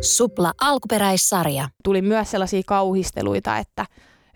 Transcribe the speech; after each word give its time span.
Supla 0.00 0.52
alkuperäissarja. 0.60 1.68
Tuli 1.84 2.02
myös 2.02 2.30
sellaisia 2.30 2.62
kauhisteluita, 2.66 3.58
että 3.58 3.86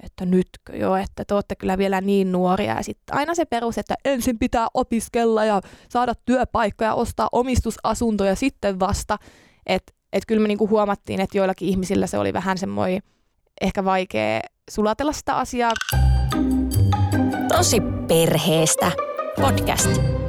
että 0.03 0.27
nytkö 0.27 0.77
jo, 0.77 0.97
että 0.97 1.25
te 1.25 1.35
olette 1.35 1.57
kyllä 1.57 1.79
vielä 1.79 2.01
niin 2.01 2.33
nuoria. 2.33 2.75
Ja 2.75 2.83
sitten 2.83 3.17
aina 3.17 3.35
se 3.35 3.45
perus, 3.45 3.79
että 3.79 3.95
ensin 4.05 4.39
pitää 4.39 4.67
opiskella 4.75 5.45
ja 5.45 5.61
saada 5.89 6.15
työpaikkoja, 6.25 6.95
ostaa 6.95 7.29
omistusasuntoja 7.33 8.35
sitten 8.35 8.81
vasta. 8.81 9.19
Että 9.67 9.93
et 10.13 10.23
kyllä 10.27 10.43
me 10.43 10.49
niinku 10.49 10.69
huomattiin, 10.69 11.21
että 11.21 11.39
joillakin 11.39 11.69
ihmisillä 11.69 12.07
se 12.07 12.19
oli 12.19 12.33
vähän 12.33 12.59
semmoinen 12.59 13.03
ehkä 13.61 13.85
vaikea 13.85 14.41
sulatella 14.71 15.13
sitä 15.13 15.37
asiaa. 15.37 15.73
Tosi 17.49 17.81
perheestä 18.09 18.93
podcast. 19.41 20.24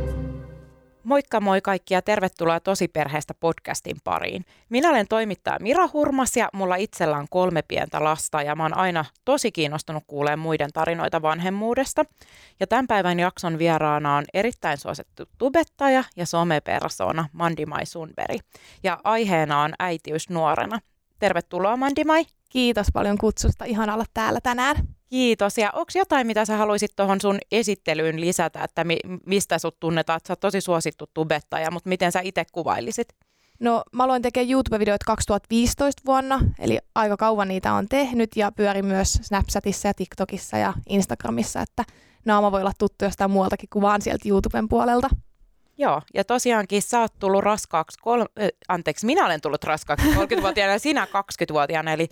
Moikka 1.05 1.41
moi 1.41 1.61
kaikki 1.61 1.93
ja 1.93 2.01
tervetuloa 2.01 2.59
Tosiperheestä 2.59 3.33
podcastin 3.33 3.97
pariin. 4.03 4.45
Minä 4.69 4.89
olen 4.89 5.07
toimittaja 5.07 5.57
Mira 5.61 5.89
Hurmas 5.93 6.37
ja 6.37 6.49
mulla 6.53 6.75
itsellä 6.75 7.17
on 7.17 7.27
kolme 7.29 7.61
pientä 7.61 8.03
lasta 8.03 8.41
ja 8.41 8.55
mä 8.55 8.63
oon 8.63 8.77
aina 8.77 9.05
tosi 9.25 9.51
kiinnostunut 9.51 10.03
kuulemaan 10.07 10.39
muiden 10.39 10.69
tarinoita 10.73 11.21
vanhemmuudesta. 11.21 12.05
Ja 12.59 12.67
tämän 12.67 12.87
päivän 12.87 13.19
jakson 13.19 13.57
vieraana 13.57 14.15
on 14.15 14.25
erittäin 14.33 14.77
suosittu 14.77 15.23
tubettaja 15.37 16.03
ja 16.15 16.25
somepersona 16.25 17.29
Mandimai 17.31 17.85
Sunberi. 17.85 18.37
Ja 18.83 18.99
aiheena 19.03 19.61
on 19.61 19.73
äitiys 19.79 20.29
nuorena. 20.29 20.79
Tervetuloa 21.19 21.77
Mandimai. 21.77 22.25
Kiitos 22.49 22.87
paljon 22.93 23.17
kutsusta. 23.17 23.65
Ihan 23.65 23.89
olla 23.89 24.05
täällä 24.13 24.41
tänään. 24.41 24.94
Kiitos. 25.09 25.57
Ja 25.57 25.69
onko 25.73 25.91
jotain, 25.95 26.27
mitä 26.27 26.45
sä 26.45 26.57
haluaisit 26.57 26.91
tuohon 26.95 27.21
sun 27.21 27.37
esittelyyn 27.51 28.21
lisätä, 28.21 28.63
että 28.63 28.83
mi- 28.83 28.99
mistä 29.25 29.59
sut 29.59 29.79
tunnetaan? 29.79 30.19
Sä 30.27 30.33
oot 30.33 30.39
tosi 30.39 30.61
suosittu 30.61 31.05
tubettaja, 31.13 31.71
mutta 31.71 31.89
miten 31.89 32.11
sä 32.11 32.19
itse 32.23 32.43
kuvailisit? 32.51 33.07
No 33.59 33.83
mä 33.91 34.03
aloin 34.03 34.21
tekemään 34.21 34.49
YouTube-videoita 34.51 35.05
2015 35.05 36.01
vuonna, 36.05 36.39
eli 36.59 36.79
aika 36.95 37.17
kauan 37.17 37.47
niitä 37.47 37.73
on 37.73 37.87
tehnyt 37.89 38.29
ja 38.35 38.51
pyörin 38.51 38.85
myös 38.85 39.13
Snapchatissa 39.13 39.87
ja 39.87 39.93
TikTokissa 39.93 40.57
ja 40.57 40.73
Instagramissa, 40.89 41.61
että 41.61 41.83
naama 42.25 42.51
voi 42.51 42.61
olla 42.61 42.71
tuttu 42.77 43.05
jostain 43.05 43.31
muualtakin 43.31 43.69
kuin 43.69 43.81
vaan 43.81 44.01
sieltä 44.01 44.29
YouTuben 44.29 44.69
puolelta. 44.69 45.09
Joo, 45.77 46.01
ja 46.13 46.23
tosiaankin 46.23 46.81
sä 46.81 46.99
oot 46.99 47.13
tullut 47.19 47.43
raskaaksi, 47.43 47.97
kol- 48.01 48.21
äh, 48.21 48.47
anteeksi, 48.67 49.05
minä 49.05 49.25
olen 49.25 49.41
tullut 49.41 49.63
raskaaksi 49.63 50.07
30-vuotiaana 50.15 50.73
ja 50.73 50.79
sinä 50.79 51.05
20-vuotiaana, 51.05 51.91
eli, 51.93 52.07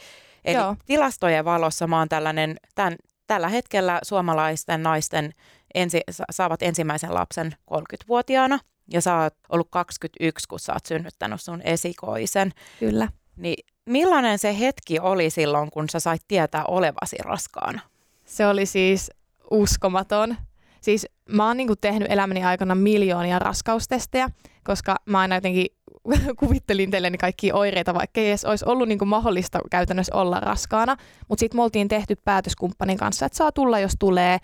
eli 0.45 0.55
Joo. 0.55 0.75
tilastojen 0.85 1.45
valossa 1.45 1.87
mä 1.87 1.99
oon 1.99 2.09
tällainen, 2.09 2.55
tämän, 2.75 2.95
tällä 3.27 3.49
hetkellä 3.49 3.99
suomalaisten 4.03 4.83
naisten 4.83 5.33
ensi, 5.73 6.01
sa- 6.11 6.23
saavat 6.31 6.63
ensimmäisen 6.63 7.13
lapsen 7.13 7.51
30-vuotiaana, 7.71 8.59
ja 8.93 9.01
sä 9.01 9.17
oot 9.17 9.33
ollut 9.49 9.67
21, 9.71 10.47
kun 10.47 10.59
sä 10.59 10.73
oot 10.73 10.85
synnyttänyt 10.85 11.41
sun 11.41 11.61
esikoisen. 11.61 12.51
Kyllä. 12.79 13.07
Niin 13.35 13.65
millainen 13.85 14.39
se 14.39 14.59
hetki 14.59 14.99
oli 14.99 15.29
silloin, 15.29 15.71
kun 15.71 15.89
sä 15.89 15.99
sait 15.99 16.21
tietää 16.27 16.63
olevasi 16.67 17.15
raskaana? 17.23 17.81
Se 18.25 18.47
oli 18.47 18.65
siis 18.65 19.11
uskomaton. 19.51 20.35
Siis 20.81 21.07
mä 21.29 21.47
oon 21.47 21.57
niinku 21.57 21.75
tehnyt 21.75 22.11
elämäni 22.11 22.43
aikana 22.43 22.75
miljoonia 22.75 23.39
raskaustestejä, 23.39 24.29
koska 24.63 24.95
mä 25.05 25.19
aina 25.19 25.35
jotenkin 25.35 25.65
kuvittelin 26.39 26.91
teilleni 26.91 27.17
kaikki 27.17 27.51
oireita, 27.51 27.93
vaikka 27.93 28.21
ei 28.21 28.27
edes 28.27 28.45
olisi 28.45 28.65
ollut 28.67 28.87
niinku 28.87 29.05
mahdollista 29.05 29.59
käytännössä 29.71 30.15
olla 30.15 30.39
raskaana. 30.39 30.97
Mutta 31.27 31.39
sitten 31.39 31.57
me 31.57 31.63
oltiin 31.63 31.87
tehty 31.87 32.15
päätös 32.15 32.55
kumppanin 32.55 32.97
kanssa, 32.97 33.25
että 33.25 33.37
saa 33.37 33.51
tulla, 33.51 33.79
jos 33.79 33.93
tulee. 33.99 34.37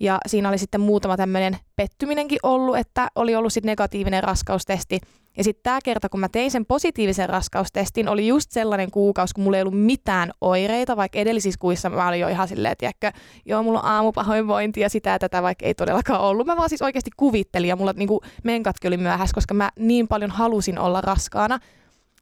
Ja 0.00 0.18
siinä 0.26 0.48
oli 0.48 0.58
sitten 0.58 0.80
muutama 0.80 1.16
tämmöinen 1.16 1.56
pettyminenkin 1.76 2.38
ollut, 2.42 2.76
että 2.76 3.08
oli 3.14 3.34
ollut 3.34 3.52
sitten 3.52 3.70
negatiivinen 3.70 4.22
raskaustesti. 4.22 5.00
Ja 5.36 5.44
sitten 5.44 5.62
tämä 5.62 5.78
kerta, 5.84 6.08
kun 6.08 6.20
mä 6.20 6.28
tein 6.28 6.50
sen 6.50 6.66
positiivisen 6.66 7.28
raskaustestin, 7.28 8.08
oli 8.08 8.26
just 8.26 8.50
sellainen 8.50 8.90
kuukausi, 8.90 9.34
kun 9.34 9.44
mulla 9.44 9.56
ei 9.56 9.62
ollut 9.62 9.80
mitään 9.80 10.30
oireita, 10.40 10.96
vaikka 10.96 11.18
edellisissä 11.18 11.58
kuissa 11.60 11.90
mä 11.90 12.08
olin 12.08 12.20
jo 12.20 12.28
ihan 12.28 12.48
silleen, 12.48 12.76
että 12.80 13.12
joo, 13.44 13.62
mulla 13.62 13.80
on 13.80 13.86
aamupahoinvointi 13.86 14.80
ja 14.80 14.88
sitä 14.88 15.10
ja 15.10 15.18
tätä, 15.18 15.42
vaikka 15.42 15.66
ei 15.66 15.74
todellakaan 15.74 16.20
ollut. 16.20 16.46
Mä 16.46 16.56
vaan 16.56 16.68
siis 16.68 16.82
oikeasti 16.82 17.10
kuvittelin 17.16 17.68
ja 17.68 17.76
mulla 17.76 17.92
niinku 17.96 18.20
menkatkin 18.44 18.88
oli 18.88 18.96
myöhässä, 18.96 19.34
koska 19.34 19.54
mä 19.54 19.70
niin 19.78 20.08
paljon 20.08 20.30
halusin 20.30 20.78
olla 20.78 21.00
raskaana. 21.00 21.58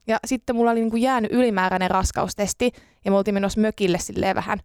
Ja 0.07 0.19
sitten 0.27 0.57
mulla 0.57 0.71
oli 0.71 0.81
niinku 0.81 0.97
jäänyt 0.97 1.33
ylimääräinen 1.33 1.91
raskaustesti 1.91 2.73
ja 3.05 3.11
me 3.11 3.17
oltiin 3.17 3.35
menossa 3.35 3.61
mökille 3.61 3.99
silleen 3.99 4.37
vähän 4.37 4.59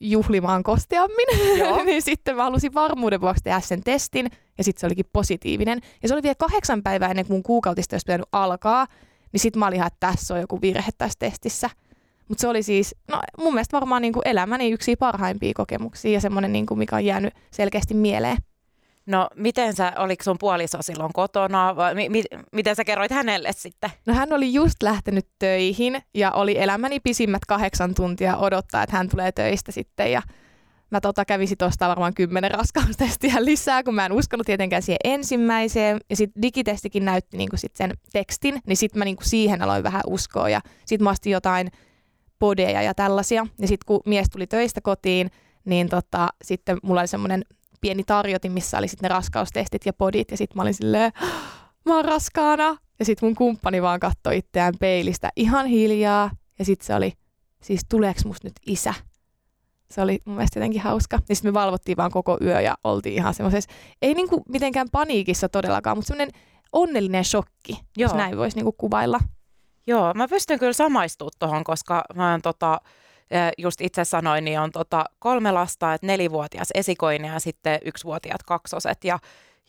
juhlimaan 0.00 0.62
kosteammin. 0.62 1.26
Niin 1.84 2.02
sitten 2.02 2.36
mä 2.36 2.42
halusin 2.42 2.74
varmuuden 2.74 3.20
vuoksi 3.20 3.42
tehdä 3.42 3.60
sen 3.60 3.82
testin 3.84 4.30
ja 4.58 4.64
sitten 4.64 4.80
se 4.80 4.86
olikin 4.86 5.06
positiivinen. 5.12 5.80
Ja 6.02 6.08
se 6.08 6.14
oli 6.14 6.22
vielä 6.22 6.34
kahdeksan 6.34 6.82
päivää 6.82 7.10
ennen 7.10 7.26
kuin 7.26 7.34
mun 7.34 7.42
kuukautista 7.42 7.94
olisi 7.94 8.04
pitänyt 8.06 8.28
alkaa. 8.32 8.86
Niin 9.32 9.40
sitten 9.40 9.60
mä 9.60 9.66
olin 9.66 9.76
ihan, 9.76 9.86
että 9.86 10.06
tässä 10.06 10.34
on 10.34 10.40
joku 10.40 10.60
virhe 10.60 10.90
tässä 10.98 11.18
testissä. 11.18 11.70
Mutta 12.28 12.40
se 12.40 12.48
oli 12.48 12.62
siis, 12.62 12.94
no 13.08 13.20
mun 13.38 13.54
mielestä 13.54 13.76
varmaan 13.76 14.02
niinku 14.02 14.20
elämäni 14.24 14.70
yksi 14.70 14.96
parhaimpia 14.96 15.52
kokemuksia 15.56 16.12
ja 16.12 16.20
semmoinen, 16.20 16.52
niinku, 16.52 16.76
mikä 16.76 16.96
on 16.96 17.04
jäänyt 17.04 17.34
selkeästi 17.50 17.94
mieleen. 17.94 18.36
No 19.06 19.28
miten 19.34 19.74
sä, 19.74 19.92
oliko 19.96 20.22
sun 20.22 20.36
puoliso 20.40 20.82
silloin 20.82 21.12
kotona, 21.12 21.76
vai 21.76 21.94
mi- 21.94 22.08
mi- 22.08 22.22
miten 22.52 22.76
sä 22.76 22.84
kerroit 22.84 23.10
hänelle 23.10 23.52
sitten? 23.52 23.90
No 24.06 24.14
hän 24.14 24.32
oli 24.32 24.54
just 24.54 24.82
lähtenyt 24.82 25.26
töihin 25.38 26.02
ja 26.14 26.30
oli 26.32 26.58
elämäni 26.58 27.00
pisimmät 27.00 27.44
kahdeksan 27.48 27.94
tuntia 27.94 28.36
odottaa, 28.36 28.82
että 28.82 28.96
hän 28.96 29.08
tulee 29.08 29.32
töistä 29.32 29.72
sitten 29.72 30.12
ja 30.12 30.22
mä 30.90 31.00
tota 31.00 31.24
kävisin 31.24 31.58
tuosta 31.58 31.88
varmaan 31.88 32.14
kymmenen 32.14 32.50
raskaustestiä 32.50 33.34
lisää, 33.44 33.82
kun 33.82 33.94
mä 33.94 34.06
en 34.06 34.12
uskonut 34.12 34.46
tietenkään 34.46 34.82
siihen 34.82 34.98
ensimmäiseen. 35.04 36.00
Ja 36.10 36.16
sitten 36.16 36.42
digitestikin 36.42 37.04
näytti 37.04 37.36
niinku 37.36 37.56
sit 37.56 37.76
sen 37.76 37.90
tekstin, 38.12 38.60
niin 38.66 38.76
sitten 38.76 38.98
mä 38.98 39.04
niinku 39.04 39.24
siihen 39.24 39.62
aloin 39.62 39.82
vähän 39.82 40.02
uskoa 40.06 40.48
ja 40.48 40.60
sitten 40.86 41.04
mä 41.04 41.10
astin 41.10 41.32
jotain 41.32 41.68
podeja 42.38 42.82
ja 42.82 42.94
tällaisia. 42.94 43.46
Ja 43.58 43.68
sitten 43.68 43.86
kun 43.86 44.00
mies 44.06 44.26
tuli 44.32 44.46
töistä 44.46 44.80
kotiin, 44.80 45.30
niin 45.64 45.88
tota, 45.88 46.28
sitten 46.44 46.78
mulla 46.82 47.00
oli 47.00 47.08
semmoinen 47.08 47.44
pieni 47.84 48.04
tarjotin, 48.04 48.52
missä 48.52 48.78
oli 48.78 48.88
sitten 48.88 49.08
ne 49.08 49.14
raskaustestit 49.14 49.86
ja 49.86 49.92
podit 49.92 50.30
ja 50.30 50.36
sitten 50.36 50.56
mä 50.58 50.62
olin 50.62 50.74
silleen, 50.74 51.12
mä 51.84 51.96
oon 51.96 52.04
raskaana. 52.04 52.76
Ja 52.98 53.04
sitten 53.04 53.26
mun 53.26 53.34
kumppani 53.34 53.82
vaan 53.82 54.00
katsoi 54.00 54.38
itseään 54.38 54.74
peilistä 54.80 55.30
ihan 55.36 55.66
hiljaa. 55.66 56.30
Ja 56.58 56.64
sitten 56.64 56.86
se 56.86 56.94
oli, 56.94 57.12
siis 57.62 57.80
tuleeks 57.90 58.24
musta 58.24 58.48
nyt 58.48 58.52
isä? 58.66 58.94
Se 59.90 60.02
oli 60.02 60.18
mun 60.24 60.36
mielestä 60.36 60.58
jotenkin 60.58 60.80
hauska. 60.80 61.18
Ja 61.28 61.36
sitten 61.36 61.48
me 61.50 61.54
valvottiin 61.54 61.96
vaan 61.96 62.10
koko 62.10 62.38
yö 62.42 62.60
ja 62.60 62.74
oltiin 62.84 63.14
ihan 63.14 63.34
semmoisessa, 63.34 63.70
ei 64.02 64.14
niinku 64.14 64.42
mitenkään 64.48 64.88
paniikissa 64.92 65.48
todellakaan, 65.48 65.96
mutta 65.96 66.08
semmoinen 66.08 66.40
onnellinen 66.72 67.24
shokki, 67.24 67.72
Joo. 67.72 67.82
jos 67.96 68.14
näin 68.14 68.36
voisi 68.36 68.56
niinku 68.56 68.72
kuvailla. 68.72 69.20
Joo, 69.86 70.14
mä 70.14 70.28
pystyn 70.28 70.58
kyllä 70.58 70.72
samaistumaan 70.72 71.32
tuohon, 71.38 71.64
koska 71.64 72.04
mä 72.14 72.30
oon 72.30 72.42
tota, 72.42 72.80
just 73.58 73.80
itse 73.80 74.04
sanoin, 74.04 74.44
niin 74.44 74.60
on 74.60 74.70
tota 74.70 75.04
kolme 75.18 75.52
lasta, 75.52 75.94
että 75.94 76.06
nelivuotias 76.06 76.68
esikoinen 76.74 77.32
ja 77.32 77.40
sitten 77.40 77.78
yksivuotiaat 77.84 78.42
kaksoset. 78.42 79.04
Ja, 79.04 79.18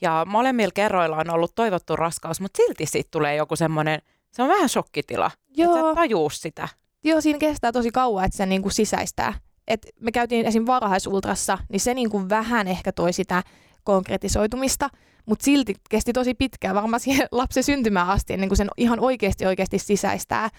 ja 0.01 0.25
molemmilla 0.27 0.71
kerroilla 0.73 1.17
on 1.17 1.29
ollut 1.29 1.55
toivottu 1.55 1.95
raskaus, 1.95 2.41
mutta 2.41 2.57
silti 2.57 2.85
siitä 2.85 3.09
tulee 3.11 3.35
joku 3.35 3.55
semmoinen, 3.55 4.01
se 4.31 4.43
on 4.43 4.49
vähän 4.49 4.69
shokkitila. 4.69 5.25
Että 5.25 5.55
sä 5.55 5.79
Joo. 5.79 5.89
et 5.89 5.95
tajuu 5.95 6.29
sitä. 6.29 6.67
Joo, 7.03 7.21
siinä 7.21 7.39
kestää 7.39 7.71
tosi 7.71 7.91
kauan, 7.91 8.25
että 8.25 8.37
se 8.37 8.45
niinku 8.45 8.69
sisäistää. 8.69 9.33
Et 9.67 9.87
me 9.99 10.11
käytiin 10.11 10.45
esim. 10.45 10.65
varhaisultrassa, 10.65 11.57
niin 11.69 11.79
se 11.79 11.93
niinku 11.93 12.29
vähän 12.29 12.67
ehkä 12.67 12.91
toi 12.91 13.13
sitä 13.13 13.43
konkretisoitumista, 13.83 14.89
mutta 15.25 15.45
silti 15.45 15.75
kesti 15.89 16.13
tosi 16.13 16.33
pitkään, 16.33 16.75
varmaan 16.75 16.99
siihen 16.99 17.27
lapsen 17.31 17.63
syntymään 17.63 18.07
asti, 18.07 18.33
ennen 18.33 18.49
kuin 18.49 18.57
sen 18.57 18.69
ihan 18.77 18.99
oikeasti 18.99 19.45
oikeasti 19.45 19.79
sisäistää. 19.79 20.49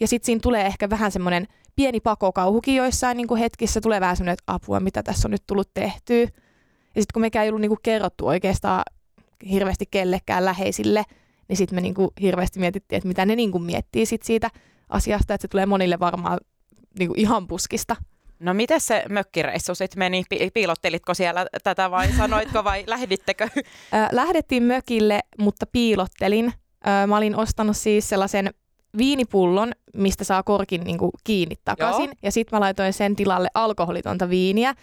Ja 0.00 0.08
sitten 0.08 0.26
siinä 0.26 0.40
tulee 0.42 0.66
ehkä 0.66 0.90
vähän 0.90 1.12
semmoinen 1.12 1.46
pieni 1.76 2.00
pakokauhukin 2.00 2.76
joissain 2.76 3.16
niinku 3.16 3.36
hetkissä, 3.36 3.80
tulee 3.80 4.00
vähän 4.00 4.16
semmoinen, 4.16 4.32
että 4.32 4.54
apua, 4.54 4.80
mitä 4.80 5.02
tässä 5.02 5.28
on 5.28 5.32
nyt 5.32 5.42
tullut 5.46 5.70
tehtyä. 5.74 6.20
Ja 6.20 7.02
sitten 7.02 7.12
kun 7.12 7.22
mekään 7.22 7.44
ei 7.44 7.50
ollut 7.50 7.60
niinku 7.60 7.78
kerrottu 7.82 8.26
oikeastaan 8.26 8.82
hirveästi 9.50 9.84
kellekään 9.90 10.44
läheisille, 10.44 11.04
niin 11.48 11.56
sitten 11.56 11.76
me 11.76 11.80
niinku 11.80 12.12
hirveästi 12.22 12.60
mietittiin, 12.60 12.96
että 12.96 13.08
mitä 13.08 13.26
ne 13.26 13.36
niinku 13.36 13.58
miettii 13.58 14.06
sit 14.06 14.22
siitä 14.22 14.50
asiasta, 14.88 15.34
että 15.34 15.42
se 15.42 15.48
tulee 15.48 15.66
monille 15.66 15.98
varmaan 15.98 16.38
niinku 16.98 17.14
ihan 17.16 17.46
puskista. 17.46 17.96
No 18.40 18.54
miten 18.54 18.80
se 18.80 19.04
mökkireissu 19.08 19.74
sitten 19.74 19.98
meni? 19.98 20.24
Pi- 20.28 20.50
Piilottelitko 20.54 21.14
siellä 21.14 21.46
tätä 21.64 21.90
vai 21.90 22.12
sanoitko 22.16 22.64
vai 22.64 22.84
lähdittekö? 22.86 23.48
Lähdettiin 24.12 24.62
mökille, 24.62 25.20
mutta 25.38 25.66
piilottelin. 25.66 26.52
Mä 27.06 27.16
olin 27.16 27.36
ostanut 27.36 27.76
siis 27.76 28.08
sellaisen 28.08 28.50
viinipullon, 28.98 29.72
mistä 29.94 30.24
saa 30.24 30.42
korkin 30.42 30.80
niinku 30.80 31.10
kiinni 31.24 31.54
takaisin. 31.64 32.04
Joo. 32.04 32.14
Ja 32.22 32.32
sitten 32.32 32.56
mä 32.56 32.60
laitoin 32.60 32.92
sen 32.92 33.16
tilalle 33.16 33.48
alkoholitonta 33.54 34.28
viiniä. 34.30 34.74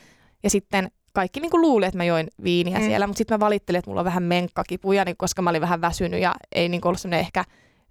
Ja 0.44 0.50
sitten 0.50 0.92
kaikki 1.14 1.40
niinku 1.40 1.62
luuli, 1.62 1.86
että 1.86 1.98
mä 1.98 2.04
join 2.04 2.28
viiniä 2.44 2.80
Mm. 2.80 2.86
siellä, 2.86 3.08
mutta 3.08 3.18
sitten 3.18 3.36
mä 3.36 3.40
valittelin, 3.40 3.80
että 3.80 3.92
mulla 3.92 4.02
on 4.02 4.06
vähän 4.06 4.24
menkkakipuja, 4.24 5.06
niin 5.06 5.18
koska 5.18 5.42
mä 5.42 5.50
olin 5.50 5.62
vähän 5.62 5.82
väsynyt 5.82 6.22
ja 6.22 6.36
ei 6.52 6.70
niinku 6.70 6.88
ollut 6.88 7.02
semmoinen 7.02 7.20
ehkä 7.20 7.44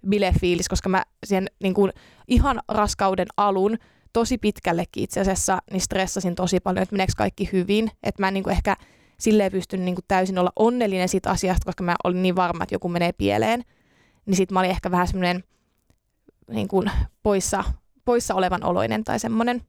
bilefiilis, 0.09 0.69
koska 0.69 0.89
mä 0.89 1.03
sen 1.25 1.47
niinku 1.63 1.89
ihan 2.27 2.61
raskauden 2.67 3.27
alun 3.37 3.77
tosi 4.13 4.37
pitkällekin 4.37 5.03
itse 5.03 5.19
asiassa 5.21 5.59
niin 5.71 5.81
stressasin 5.81 6.35
tosi 6.35 6.59
paljon, 6.59 6.83
että 6.83 6.93
meneekö 6.93 7.13
kaikki 7.17 7.49
hyvin. 7.51 7.91
Että 8.03 8.21
mä 8.23 8.27
en 8.27 8.33
niinku 8.33 8.49
ehkä 8.49 8.75
silleen 9.19 9.51
pystynyt 9.51 9.85
niinku 9.85 10.01
täysin 10.07 10.37
olla 10.37 10.51
onnellinen 10.55 11.09
siitä 11.09 11.29
asiasta, 11.29 11.65
koska 11.65 11.83
mä 11.83 11.95
olin 12.03 12.21
niin 12.21 12.35
varma, 12.35 12.63
että 12.63 12.75
joku 12.75 12.89
menee 12.89 13.11
pieleen. 13.11 13.63
Niin 14.25 14.35
sitten 14.35 14.53
mä 14.53 14.59
olin 14.59 14.71
ehkä 14.71 14.91
vähän 14.91 15.07
semmoinen 15.07 15.43
niin 16.51 16.67
kuin 16.67 16.91
poissa, 17.23 17.63
poissa 18.05 18.35
olevan 18.35 18.63
oloinen 18.63 19.03
tai 19.03 19.19
semmoinen. 19.19 19.61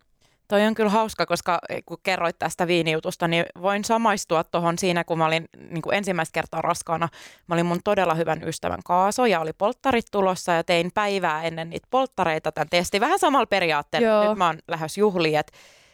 Toi 0.48 0.66
on 0.66 0.74
kyllä 0.74 0.90
hauska, 0.90 1.26
koska 1.26 1.58
kun 1.86 1.98
kerroit 2.02 2.38
tästä 2.38 2.66
viinijutusta, 2.66 3.28
niin 3.28 3.46
voin 3.62 3.84
samaistua 3.84 4.44
tuohon 4.44 4.78
siinä, 4.78 5.04
kun 5.04 5.18
mä 5.18 5.26
olin 5.26 5.48
niin 5.70 5.82
kuin 5.82 5.94
ensimmäistä 5.96 6.32
kertaa 6.34 6.62
raskaana. 6.62 7.08
Mä 7.46 7.54
olin 7.54 7.66
mun 7.66 7.80
todella 7.84 8.14
hyvän 8.14 8.42
ystävän 8.48 8.78
kaaso 8.84 9.26
ja 9.26 9.40
oli 9.40 9.52
polttarit 9.52 10.06
tulossa 10.12 10.52
ja 10.52 10.64
tein 10.64 10.90
päivää 10.94 11.42
ennen 11.42 11.70
niitä 11.70 11.86
polttareita 11.90 12.52
tämän 12.52 12.68
testin. 12.70 13.00
Vähän 13.00 13.18
samalla 13.18 13.46
periaatteella. 13.46 14.08
Joo. 14.08 14.28
Nyt 14.28 14.38
mä 14.38 14.46
oon 14.46 14.58
lähes 14.68 14.98
juhliin, 14.98 15.38
että 15.38 15.52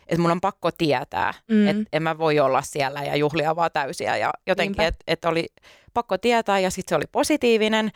että 0.08 0.22
mun 0.22 0.30
on 0.30 0.40
pakko 0.40 0.70
tietää, 0.70 1.34
Mm. 1.50 1.68
että 1.68 1.82
en 1.92 2.02
mä 2.02 2.18
voi 2.18 2.40
olla 2.40 2.62
siellä 2.62 3.02
ja 3.02 3.16
juhlia 3.16 3.56
vaan 3.56 3.70
täysiä. 3.72 4.16
Ja 4.16 4.30
jotenkin, 4.46 4.80
että 4.84 5.04
et 5.06 5.24
oli 5.24 5.46
pakko 5.94 6.18
tietää 6.18 6.58
ja 6.58 6.70
sitten 6.70 6.88
se 6.88 6.96
oli 6.96 7.04
positiivinen. 7.12 7.90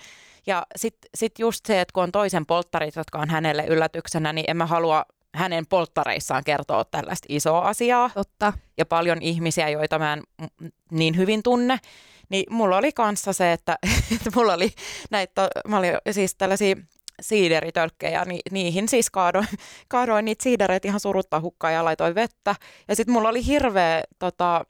Ja 0.49 0.67
sitten 0.77 1.11
sit 1.15 1.39
just 1.39 1.67
se, 1.67 1.81
että 1.81 1.93
kun 1.93 2.03
on 2.03 2.13
toisen 2.13 2.47
polttarit, 2.47 2.97
jotka 2.97 3.19
on 3.19 3.31
hänelle 3.31 3.67
yllätyksenä, 3.67 4.33
niin 4.33 4.45
en 4.49 4.57
mä 4.57 4.67
halua 4.67 5.05
hänen 5.35 5.67
polttareissaan 5.67 6.45
kertoa 6.45 6.85
tällaista 6.85 7.27
isoa 7.29 7.61
asiaa 7.61 8.11
Totta. 8.15 8.53
ja 8.79 8.87
paljon 8.87 9.23
ihmisiä, 9.23 9.69
joita 9.69 9.99
mä 9.99 10.13
en 10.13 10.23
niin 10.91 11.17
hyvin 11.17 11.43
tunne, 11.43 11.79
niin 12.29 12.45
mulla 12.51 12.77
oli 12.77 12.93
kanssa 12.93 13.33
se, 13.33 13.53
että, 13.53 13.79
että 14.17 14.31
mulla 14.35 14.55
oli 14.55 14.71
näitä, 15.11 15.49
mä 15.69 15.79
olin 15.79 15.93
siis 16.11 16.35
tällaisia 16.35 16.77
siideritölkkejä, 17.21 18.25
niin 18.25 18.41
niihin 18.51 18.89
siis 18.89 19.11
kaadoin, 19.11 19.49
kaadoin 19.89 20.25
niitä 20.25 20.43
siidereitä 20.43 20.89
ihan 20.89 21.01
surutta 21.01 21.41
hukkaan 21.41 21.75
ja 21.75 21.85
laitoin 21.85 22.15
vettä. 22.15 22.55
Ja 22.89 22.97
sitten 22.97 23.13
mulla 23.13 23.29
oli 23.29 23.47
hirveä 23.47 24.03
tota, 24.19 24.65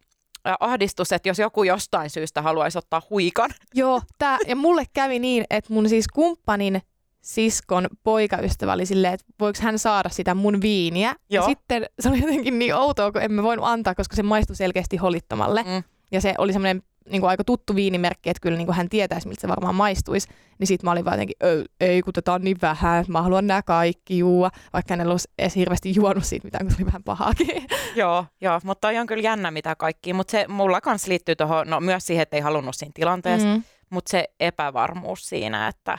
ahdistus, 0.60 1.12
että 1.12 1.28
jos 1.28 1.38
joku 1.38 1.62
jostain 1.62 2.10
syystä 2.10 2.42
haluaisi 2.42 2.78
ottaa 2.78 3.02
huikan. 3.10 3.50
Joo, 3.74 4.02
tää, 4.18 4.38
ja 4.46 4.56
mulle 4.56 4.84
kävi 4.92 5.18
niin, 5.18 5.44
että 5.50 5.72
mun 5.72 5.88
siis 5.88 6.08
kumppanin 6.08 6.82
siskon 7.20 7.86
poikaystävä 8.02 8.72
oli 8.72 8.86
silleen, 8.86 9.14
että 9.14 9.26
voiko 9.40 9.58
hän 9.62 9.78
saada 9.78 10.08
sitä 10.08 10.34
mun 10.34 10.62
viiniä. 10.62 11.14
Joo. 11.30 11.44
Ja 11.44 11.48
sitten 11.48 11.86
se 12.00 12.08
oli 12.08 12.20
jotenkin 12.20 12.58
niin 12.58 12.74
outoa, 12.74 13.12
kun 13.12 13.22
emme 13.22 13.42
voinut 13.42 13.66
antaa, 13.66 13.94
koska 13.94 14.16
se 14.16 14.22
maistui 14.22 14.56
selkeästi 14.56 14.96
holittomalle. 14.96 15.62
Mm. 15.62 15.82
Ja 16.12 16.20
se 16.20 16.34
oli 16.38 16.52
semmoinen 16.52 16.82
niin 17.10 17.20
kuin 17.20 17.30
aika 17.30 17.44
tuttu 17.44 17.74
viinimerkki, 17.74 18.30
että 18.30 18.40
kyllä 18.40 18.56
niin 18.56 18.66
kuin 18.66 18.76
hän 18.76 18.88
tietäisi, 18.88 19.28
miltä 19.28 19.40
se 19.40 19.48
varmaan 19.48 19.74
maistuisi. 19.74 20.28
Niin 20.58 20.66
sitten 20.66 20.86
mä 20.86 20.90
olin 20.92 21.04
vaan 21.04 21.14
jotenkin, 21.14 21.36
"Ö, 21.44 21.64
ei 21.80 22.02
kun 22.02 22.12
tätä 22.12 22.32
on 22.32 22.42
niin 22.42 22.56
vähän, 22.62 23.00
että 23.00 23.12
mä 23.12 23.22
haluan 23.22 23.46
nämä 23.46 23.62
kaikki 23.62 24.18
juua, 24.18 24.50
vaikka 24.72 24.92
hän 24.94 25.00
ei 25.00 25.06
olisi 25.06 25.28
edes 25.38 25.56
hirveästi 25.56 25.94
juonut 25.94 26.24
siitä 26.24 26.44
mitään, 26.46 26.66
kun 26.66 26.70
se 26.70 26.76
oli 26.82 26.86
vähän 26.86 27.02
pahaakin. 27.02 27.48
Joo, 27.96 28.24
joo, 28.40 28.60
mutta 28.64 28.88
toi 28.88 28.98
on 28.98 29.06
kyllä 29.06 29.22
jännä 29.22 29.50
mitä 29.50 29.74
kaikki. 29.76 30.12
Mutta 30.12 30.30
se 30.30 30.44
mulla 30.48 30.80
kanssa 30.80 31.08
liittyy 31.08 31.36
tuohon, 31.36 31.66
no 31.70 31.80
myös 31.80 32.06
siihen, 32.06 32.22
että 32.22 32.36
ei 32.36 32.42
halunnut 32.42 32.74
siinä 32.74 32.92
tilanteessa, 32.94 33.48
Mm, 33.48 33.62
mutta 33.90 34.10
se 34.10 34.24
epävarmuus 34.40 35.28
siinä, 35.28 35.68
että, 35.68 35.98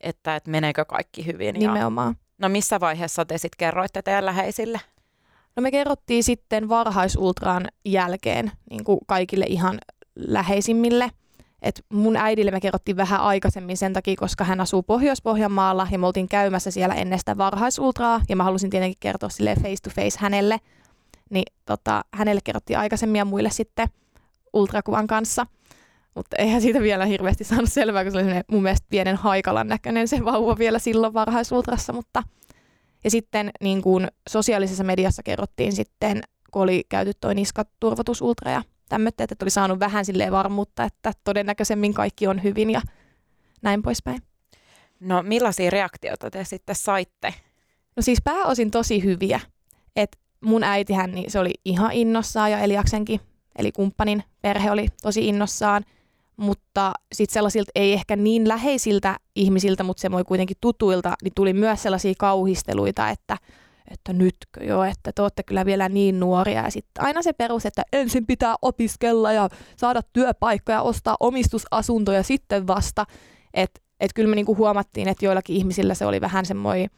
että, 0.00 0.36
että 0.36 0.50
meneekö 0.50 0.84
kaikki 0.84 1.26
hyvin. 1.26 1.60
Ja, 1.60 1.68
nimenomaan. 1.72 2.16
no 2.38 2.48
missä 2.48 2.80
vaiheessa 2.80 3.24
te 3.24 3.38
sitten 3.38 3.56
kerroitte 3.58 4.02
teidän 4.02 4.26
läheisille? 4.26 4.80
No 5.56 5.60
me 5.62 5.70
kerrottiin 5.70 6.24
sitten 6.24 6.68
varhaisultraan 6.68 7.64
jälkeen 7.84 8.52
niin 8.70 8.84
kuin 8.84 9.00
kaikille 9.06 9.44
ihan 9.48 9.78
läheisimmille. 10.16 11.10
Et 11.62 11.84
mun 11.92 12.16
äidille 12.16 12.50
me 12.50 12.60
kerrottiin 12.60 12.96
vähän 12.96 13.20
aikaisemmin 13.20 13.76
sen 13.76 13.92
takia, 13.92 14.16
koska 14.16 14.44
hän 14.44 14.60
asuu 14.60 14.82
Pohjois-Pohjanmaalla 14.82 15.88
ja 15.90 15.98
me 15.98 16.06
oltiin 16.06 16.28
käymässä 16.28 16.70
siellä 16.70 16.94
ennen 16.94 17.18
sitä 17.18 17.36
varhaisultraa 17.36 18.20
ja 18.28 18.36
mä 18.36 18.44
halusin 18.44 18.70
tietenkin 18.70 18.96
kertoa 19.00 19.28
sille 19.28 19.54
face 19.54 19.76
to 19.82 19.90
face 19.90 20.18
hänelle. 20.18 20.60
Niin 21.30 21.52
tota, 21.66 22.04
hänelle 22.12 22.40
kerrottiin 22.44 22.78
aikaisemmin 22.78 23.18
ja 23.18 23.24
muille 23.24 23.50
sitten 23.50 23.88
ultrakuvan 24.52 25.06
kanssa. 25.06 25.46
Mutta 26.14 26.36
eihän 26.38 26.62
siitä 26.62 26.80
vielä 26.80 27.06
hirveästi 27.06 27.44
saanut 27.44 27.72
selvää, 27.72 28.02
kun 28.02 28.12
se 28.12 28.18
oli 28.18 28.26
mun 28.50 28.62
mielestä 28.62 28.86
pienen 28.90 29.16
haikalan 29.16 29.68
näköinen 29.68 30.08
se 30.08 30.24
vauva 30.24 30.58
vielä 30.58 30.78
silloin 30.78 31.14
varhaisultrassa, 31.14 31.92
mutta 31.92 32.22
ja 33.04 33.10
sitten 33.10 33.50
niin 33.60 33.82
kuin 33.82 34.08
sosiaalisessa 34.28 34.84
mediassa 34.84 35.22
kerrottiin 35.22 35.72
sitten, 35.72 36.22
kun 36.50 36.62
oli 36.62 36.84
käyty 36.88 37.12
toi 37.20 37.34
niskaturvotusultra 37.34 38.50
ja 38.50 38.62
tämmöistä, 38.90 39.24
että 39.24 39.44
oli 39.44 39.50
saanut 39.50 39.80
vähän 39.80 40.04
silleen 40.04 40.32
varmuutta, 40.32 40.84
että 40.84 41.12
todennäköisemmin 41.24 41.94
kaikki 41.94 42.26
on 42.26 42.42
hyvin 42.42 42.70
ja 42.70 42.80
näin 43.62 43.82
poispäin. 43.82 44.22
No 45.00 45.22
millaisia 45.22 45.70
reaktioita 45.70 46.30
te 46.30 46.44
sitten 46.44 46.74
saitte? 46.74 47.34
No 47.96 48.02
siis 48.02 48.18
pääosin 48.24 48.70
tosi 48.70 49.04
hyviä. 49.04 49.40
Et 49.96 50.18
mun 50.40 50.64
äitihän, 50.64 51.12
niin 51.12 51.30
se 51.30 51.38
oli 51.38 51.54
ihan 51.64 51.92
innossaan 51.92 52.50
ja 52.50 52.58
Eliaksenkin, 52.58 53.20
eli 53.58 53.72
kumppanin 53.72 54.24
perhe 54.42 54.70
oli 54.70 54.88
tosi 55.02 55.28
innossaan. 55.28 55.84
Mutta 56.36 56.92
sitten 57.12 57.34
sellaisilta 57.34 57.70
ei 57.74 57.92
ehkä 57.92 58.16
niin 58.16 58.48
läheisiltä 58.48 59.16
ihmisiltä, 59.36 59.84
mutta 59.84 60.00
se 60.00 60.10
voi 60.10 60.24
kuitenkin 60.24 60.56
tutuilta, 60.60 61.14
niin 61.22 61.32
tuli 61.34 61.52
myös 61.52 61.82
sellaisia 61.82 62.14
kauhisteluita, 62.18 63.08
että, 63.08 63.36
että 63.90 64.12
nytkö 64.12 64.64
jo, 64.64 64.82
että 64.82 65.12
te 65.14 65.22
olette 65.22 65.42
kyllä 65.42 65.64
vielä 65.64 65.88
niin 65.88 66.20
nuoria. 66.20 66.62
Ja 66.62 66.70
sitten 66.70 67.04
aina 67.04 67.22
se 67.22 67.32
perus, 67.32 67.66
että 67.66 67.82
ensin 67.92 68.26
pitää 68.26 68.54
opiskella 68.62 69.32
ja 69.32 69.48
saada 69.76 70.00
työpaikka 70.12 70.72
ja 70.72 70.82
ostaa 70.82 71.16
omistusasuntoja 71.20 72.22
sitten 72.22 72.66
vasta. 72.66 73.06
Että 73.54 73.80
et 74.00 74.10
kyllä 74.14 74.28
me 74.28 74.36
niinku 74.36 74.56
huomattiin, 74.56 75.08
että 75.08 75.24
joillakin 75.24 75.56
ihmisillä 75.56 75.94
se 75.94 76.06
oli 76.06 76.20
vähän 76.20 76.46
semmoinen 76.46 76.90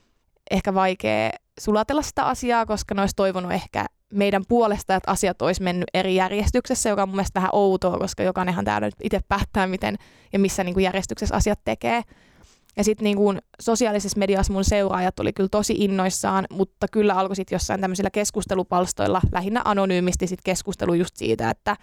ehkä 0.50 0.74
vaikea 0.74 1.30
sulatella 1.60 2.02
sitä 2.02 2.24
asiaa, 2.24 2.66
koska 2.66 2.94
ne 2.94 3.00
olisi 3.00 3.16
toivonut 3.16 3.52
ehkä 3.52 3.86
meidän 4.12 4.42
puolesta, 4.48 4.94
että 4.94 5.10
asiat 5.10 5.42
olisi 5.42 5.62
mennyt 5.62 5.88
eri 5.94 6.14
järjestyksessä, 6.14 6.88
joka 6.88 7.02
on 7.02 7.08
mun 7.08 7.16
mielestä 7.16 7.40
vähän 7.40 7.50
outoa, 7.52 7.98
koska 7.98 8.22
jokainenhan 8.22 8.64
täällä 8.64 8.86
nyt 8.86 8.94
itse 9.02 9.20
päättää, 9.28 9.66
miten 9.66 9.96
ja 10.32 10.38
missä 10.38 10.64
niin 10.64 10.74
kuin 10.74 10.84
järjestyksessä 10.84 11.36
asiat 11.36 11.60
tekee. 11.64 12.02
Ja 12.76 12.84
sitten 12.84 13.04
niin 13.04 13.16
kuin 13.16 13.38
sosiaalisessa 13.60 14.18
mediassa 14.18 14.52
mun 14.52 14.64
seuraajat 14.64 15.20
oli 15.20 15.32
kyllä 15.32 15.48
tosi 15.48 15.74
innoissaan, 15.78 16.46
mutta 16.50 16.86
kyllä 16.92 17.14
alkoi 17.14 17.36
sitten 17.36 17.54
jossain 17.56 17.80
tämmöisillä 17.80 18.10
keskustelupalstoilla, 18.10 19.20
lähinnä 19.32 19.62
anonyymisti 19.64 20.26
sit 20.26 20.40
keskustelu 20.44 20.94
just 20.94 21.16
siitä, 21.16 21.50
että 21.50 21.76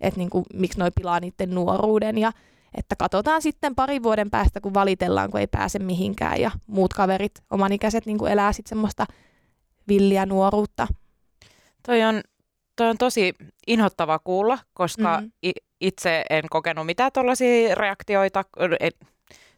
et 0.00 0.16
niin 0.16 0.30
kuin, 0.30 0.44
miksi 0.54 0.78
noi 0.78 0.90
pilaa 0.94 1.20
niiden 1.20 1.54
nuoruuden 1.54 2.18
ja 2.18 2.32
että 2.74 2.96
katsotaan 2.96 3.42
sitten 3.42 3.74
parin 3.74 4.02
vuoden 4.02 4.30
päästä, 4.30 4.60
kun 4.60 4.74
valitellaan, 4.74 5.30
kun 5.30 5.40
ei 5.40 5.46
pääse 5.46 5.78
mihinkään 5.78 6.40
ja 6.40 6.50
muut 6.66 6.92
kaverit, 6.94 7.32
omanikäiset 7.50 8.06
niin 8.06 8.18
kuin 8.18 8.32
elää 8.32 8.52
sitten 8.52 8.68
semmoista 8.68 9.06
villiä 9.88 10.26
nuoruutta. 10.26 10.86
Toi 11.86 12.02
on, 12.02 12.20
toi 12.76 12.88
on 12.90 12.98
tosi 12.98 13.34
inhottava 13.66 14.18
kuulla, 14.18 14.58
koska 14.74 15.16
Mhm. 15.20 15.28
i- 15.46 15.64
itse 15.80 16.24
en 16.30 16.44
kokenut 16.50 16.86
mitään 16.86 17.10
tuollaisia 17.12 17.74
reaktioita. 17.74 18.44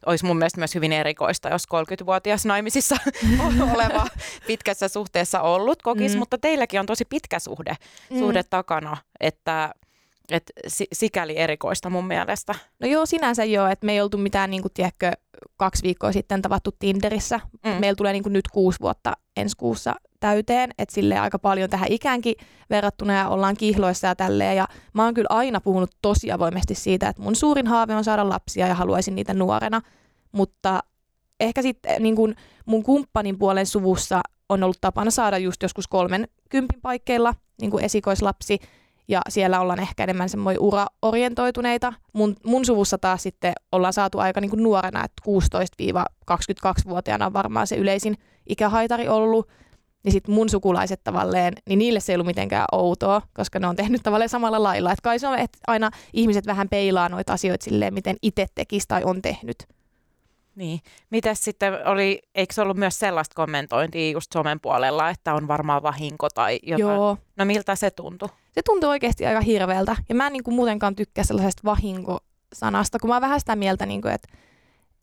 Olisi 0.06 0.24
mun 0.24 0.36
mielestä 0.38 0.60
myös 0.60 0.74
hyvin 0.74 0.92
erikoista, 0.92 1.48
jos 1.48 1.64
30-vuotias 1.74 2.46
naimisissa 2.46 2.96
oleva 3.74 4.06
pitkässä 4.46 4.88
suhteessa 4.88 5.40
ollut 5.40 5.82
kokis, 5.82 6.12
Mm. 6.12 6.18
mutta 6.18 6.38
teilläkin 6.38 6.80
on 6.80 6.86
tosi 6.86 7.04
pitkä 7.04 7.38
suhde, 7.38 7.76
suhde 8.18 8.42
takana, 8.42 8.96
että 9.20 9.74
et 10.30 10.52
si- 10.66 10.88
sikäli 10.92 11.38
erikoista 11.38 11.90
mun 11.90 12.06
mielestä. 12.06 12.54
No 12.80 12.88
joo, 12.88 13.06
sinänsä 13.06 13.44
joo, 13.44 13.66
että 13.66 13.86
me 13.86 13.92
ei 13.92 14.00
oltu 14.00 14.18
mitään, 14.18 14.50
niin 14.50 14.62
kuin, 14.62 14.72
tiedätkö, 14.74 15.12
kaksi 15.56 15.82
viikkoa 15.82 16.12
sitten 16.12 16.42
tavattu 16.42 16.70
Tinderissä. 16.78 17.40
Mm. 17.64 17.70
Mm. 17.70 17.80
Meillä 17.80 17.96
tulee 17.96 18.12
niin 18.12 18.22
kuin, 18.22 18.32
nyt 18.32 18.48
kuusi 18.48 18.80
vuotta 18.80 19.12
ensi 19.36 19.56
kuussa 19.56 19.94
täyteen, 20.20 20.70
että 20.78 20.94
sille 20.94 21.18
aika 21.18 21.38
paljon 21.38 21.70
tähän 21.70 21.92
ikäänkin 21.92 22.34
verrattuna 22.70 23.12
ja 23.12 23.28
ollaan 23.28 23.56
kihloissa 23.56 24.06
ja 24.06 24.16
tälleen. 24.16 24.56
Ja 24.56 24.68
mä 24.92 25.04
oon 25.04 25.14
kyllä 25.14 25.28
aina 25.30 25.60
puhunut 25.60 25.90
tosi 26.02 26.32
avoimesti 26.32 26.74
siitä, 26.74 27.08
että 27.08 27.22
mun 27.22 27.36
suurin 27.36 27.66
haave 27.66 27.94
on 27.94 28.04
saada 28.04 28.28
lapsia 28.28 28.66
ja 28.66 28.74
haluaisin 28.74 29.14
niitä 29.14 29.34
nuorena. 29.34 29.80
Mutta 30.32 30.80
ehkä 31.40 31.62
sitten 31.62 32.02
niin 32.02 32.16
kuin 32.16 32.36
mun 32.66 32.82
kumppanin 32.82 33.38
puolen 33.38 33.66
suvussa 33.66 34.20
on 34.48 34.62
ollut 34.62 34.80
tapana 34.80 35.10
saada 35.10 35.38
just 35.38 35.62
joskus 35.62 35.88
kolmen 35.88 36.28
kympin 36.48 36.80
paikkeilla 36.80 37.34
niin 37.60 37.70
kuin 37.70 37.84
esikoislapsi 37.84 38.58
ja 39.08 39.20
siellä 39.28 39.60
ollaan 39.60 39.80
ehkä 39.80 40.02
enemmän 40.02 40.28
semmoinen 40.28 40.62
uraorientoituneita. 40.62 41.92
Mun, 42.12 42.36
mun 42.44 42.64
suvussa 42.64 42.98
taas 42.98 43.22
sitten 43.22 43.52
ollaan 43.72 43.92
saatu 43.92 44.18
aika 44.18 44.40
niin 44.40 44.50
kuin 44.50 44.62
nuorena, 44.62 45.04
että 45.04 45.22
16-22-vuotiaana 46.30 47.26
on 47.26 47.32
varmaan 47.32 47.66
se 47.66 47.76
yleisin 47.76 48.16
ikähaitari 48.48 49.08
ollut. 49.08 49.48
Niin 50.04 50.12
sitten 50.12 50.34
mun 50.34 50.48
sukulaiset 50.48 51.00
tavalleen, 51.04 51.52
niin 51.68 51.78
niille 51.78 52.00
se 52.00 52.12
ei 52.12 52.16
ollut 52.16 52.26
mitenkään 52.26 52.64
outoa, 52.72 53.22
koska 53.34 53.58
ne 53.58 53.66
on 53.66 53.76
tehnyt 53.76 54.02
tavallaan 54.02 54.28
samalla 54.28 54.62
lailla. 54.62 54.92
Että 54.92 55.02
kai 55.02 55.18
se 55.18 55.28
on, 55.28 55.38
että 55.38 55.58
aina 55.66 55.90
ihmiset 56.12 56.46
vähän 56.46 56.68
peilaa 56.68 57.08
noita 57.08 57.32
asioita 57.32 57.64
silleen, 57.64 57.94
miten 57.94 58.16
itse 58.22 58.46
tekisi 58.54 58.88
tai 58.88 59.04
on 59.04 59.22
tehnyt. 59.22 59.56
Niin. 60.54 60.80
Mitäs 61.10 61.44
sitten 61.44 61.86
oli, 61.86 62.22
eikö 62.34 62.54
se 62.54 62.62
ollut 62.62 62.76
myös 62.76 62.98
sellaista 62.98 63.34
kommentointia 63.34 64.10
just 64.10 64.32
somen 64.32 64.60
puolella, 64.60 65.10
että 65.10 65.34
on 65.34 65.48
varmaan 65.48 65.82
vahinko 65.82 66.28
tai 66.30 66.58
jotain? 66.62 66.96
Joo, 66.96 67.18
No 67.36 67.44
miltä 67.44 67.74
se 67.76 67.90
tuntui? 67.90 68.28
Se 68.56 68.62
tuntuu 68.62 68.90
oikeasti 68.90 69.26
aika 69.26 69.40
hirveältä. 69.40 69.96
Ja 70.08 70.14
mä 70.14 70.26
en 70.26 70.32
niin 70.32 70.44
kuin 70.44 70.54
muutenkaan 70.54 70.96
tykkää 70.96 71.24
sellaisesta 71.24 71.62
vahinko-sanasta, 71.64 72.98
kun 72.98 73.08
mä 73.08 73.14
oon 73.14 73.22
vähän 73.22 73.40
sitä 73.40 73.56
mieltä, 73.56 73.86
niin 73.86 74.02
kuin, 74.02 74.14
että, 74.14 74.28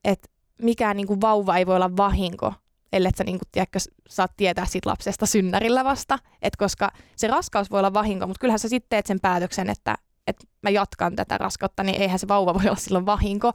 että 0.04 0.30
mikään 0.62 0.98
niin 0.98 1.08
kuin 1.08 1.22
vauva 1.22 1.58
ei 1.58 1.66
voi 1.66 1.76
olla 1.76 1.98
vahinko, 1.98 2.54
ellei 2.94 3.12
sä 3.18 3.24
niin 3.24 3.40
kuin, 3.40 3.50
tiedätkö, 3.52 3.80
saat 4.10 4.32
tietää 4.38 4.66
siitä 4.66 4.90
lapsesta 4.90 5.26
synnärillä 5.26 5.84
vasta. 5.84 6.20
Et 6.42 6.56
koska 6.56 6.92
se 7.16 7.28
raskaus 7.28 7.72
voi 7.72 7.80
olla 7.80 7.94
vahinko, 7.94 8.28
mutta 8.28 8.42
kyllähän 8.42 8.60
sä 8.60 8.70
sitten 8.70 8.90
teet 8.90 9.06
sen 9.06 9.20
päätöksen, 9.20 9.70
että, 9.70 9.96
että 10.28 10.48
mä 10.62 10.70
jatkan 10.70 11.16
tätä 11.16 11.38
raskautta, 11.38 11.84
niin 11.84 12.02
eihän 12.02 12.20
se 12.20 12.28
vauva 12.28 12.54
voi 12.54 12.66
olla 12.66 12.76
silloin 12.76 13.06
vahinko. 13.06 13.52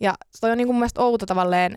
Ja 0.00 0.14
toi 0.40 0.50
on 0.50 0.58
niin 0.58 0.66
kuin 0.66 0.74
mun 0.74 0.80
mielestä 0.80 1.00
outo 1.00 1.26
tavalleen 1.26 1.76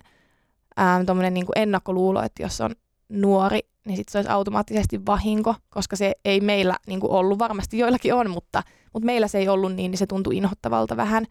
tuommoinen 1.06 1.34
niin 1.34 1.46
ennakkoluulo, 1.56 2.24
että 2.24 2.44
jos 2.44 2.62
on 2.62 2.76
nuori, 3.12 3.60
niin 3.86 3.98
sitten 3.98 4.12
se 4.12 4.18
olisi 4.18 4.32
automaattisesti 4.32 5.06
vahinko, 5.06 5.56
koska 5.70 5.96
se 5.96 6.14
ei 6.26 6.42
meillä 6.42 6.76
niin 6.88 7.00
kuin 7.00 7.12
ollut, 7.12 7.40
varmasti 7.40 7.78
joillakin 7.78 8.14
on, 8.14 8.30
mutta, 8.30 8.64
mutta 8.94 9.06
meillä 9.06 9.28
se 9.28 9.38
ei 9.38 9.50
ollut 9.50 9.76
niin, 9.76 9.92
niin 9.92 9.98
se 9.98 10.08
tuntui 10.08 10.38
inhottavalta 10.38 10.98
vähän. 10.98 11.26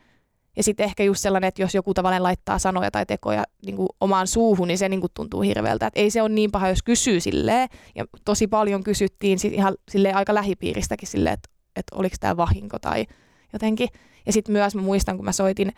Ja 0.56 0.62
sitten 0.62 0.84
ehkä 0.84 1.04
just 1.04 1.20
sellainen, 1.20 1.48
että 1.48 1.62
jos 1.62 1.74
joku 1.74 1.94
tavallaan 1.94 2.22
laittaa 2.22 2.58
sanoja 2.58 2.90
tai 2.90 3.06
tekoja 3.06 3.44
niin 3.66 3.76
kuin 3.76 3.88
omaan 4.00 4.26
suuhun, 4.26 4.68
niin 4.68 4.78
se 4.78 4.88
niin 4.88 5.00
kuin 5.00 5.10
tuntuu 5.14 5.40
hirveältä. 5.40 5.86
Et 5.86 5.92
ei 5.96 6.10
se 6.10 6.22
ole 6.22 6.28
niin 6.28 6.50
paha, 6.50 6.68
jos 6.68 6.82
kysyy 6.82 7.20
silleen. 7.20 7.68
Ja 7.94 8.04
tosi 8.24 8.46
paljon 8.46 8.84
kysyttiin 8.84 9.38
sit 9.38 9.52
ihan 9.52 9.74
silleen 9.90 10.16
aika 10.16 10.34
lähipiiristäkin 10.34 11.08
silleen, 11.08 11.32
että, 11.32 11.48
että 11.76 11.96
oliko 11.96 12.16
tämä 12.20 12.36
vahinko 12.36 12.78
tai 12.78 13.06
jotenkin. 13.52 13.88
Ja 14.26 14.32
sitten 14.32 14.52
myös 14.52 14.74
mä 14.74 14.82
muistan, 14.82 15.16
kun 15.16 15.24
mä 15.24 15.32
soitin 15.32 15.72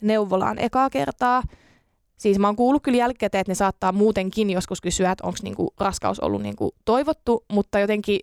neuvolaan 0.00 0.58
ekaa 0.58 0.90
kertaa, 0.90 1.42
Siis 2.16 2.38
mä 2.38 2.48
oon 2.48 2.56
kuullut 2.56 2.82
kyllä 2.82 2.98
jälkikäteen, 2.98 3.40
että 3.40 3.50
ne 3.50 3.54
saattaa 3.54 3.92
muutenkin 3.92 4.50
joskus 4.50 4.80
kysyä, 4.80 5.10
että 5.10 5.26
onko 5.26 5.38
niinku 5.42 5.74
raskaus 5.80 6.20
ollut 6.20 6.42
niinku 6.42 6.74
toivottu, 6.84 7.44
mutta 7.52 7.78
jotenkin 7.78 8.20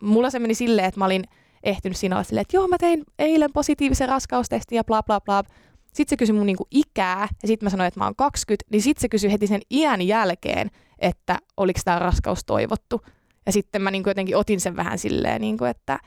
mulla 0.00 0.30
se 0.30 0.38
meni 0.38 0.54
silleen, 0.54 0.88
että 0.88 1.00
mä 1.00 1.04
olin 1.04 1.24
ehtinyt 1.62 1.96
siinä 1.96 2.16
olla 2.16 2.24
silleen, 2.24 2.42
että 2.42 2.56
joo 2.56 2.68
mä 2.68 2.78
tein 2.78 3.04
eilen 3.18 3.52
positiivisen 3.52 4.08
raskaustestin 4.08 4.76
ja 4.76 4.84
bla 4.84 5.02
bla 5.02 5.20
bla. 5.20 5.42
Sitten 5.86 6.10
se 6.10 6.16
kysyi 6.16 6.32
mun 6.32 6.46
niinku 6.46 6.66
ikää 6.70 7.28
ja 7.42 7.48
sitten 7.48 7.66
mä 7.66 7.70
sanoin, 7.70 7.88
että 7.88 8.00
mä 8.00 8.04
oon 8.04 8.16
20, 8.16 8.64
niin 8.70 8.82
sitten 8.82 9.00
se 9.00 9.08
kysyi 9.08 9.32
heti 9.32 9.46
sen 9.46 9.60
iän 9.70 10.02
jälkeen, 10.02 10.70
että 10.98 11.38
oliko 11.56 11.80
tämä 11.84 11.98
raskaus 11.98 12.44
toivottu. 12.44 13.00
Ja 13.46 13.52
sitten 13.52 13.82
mä 13.82 13.90
niinku 13.90 14.10
jotenkin 14.10 14.36
otin 14.36 14.60
sen 14.60 14.76
vähän 14.76 14.98
silleen, 14.98 15.40
niinku, 15.40 15.64
että, 15.64 15.98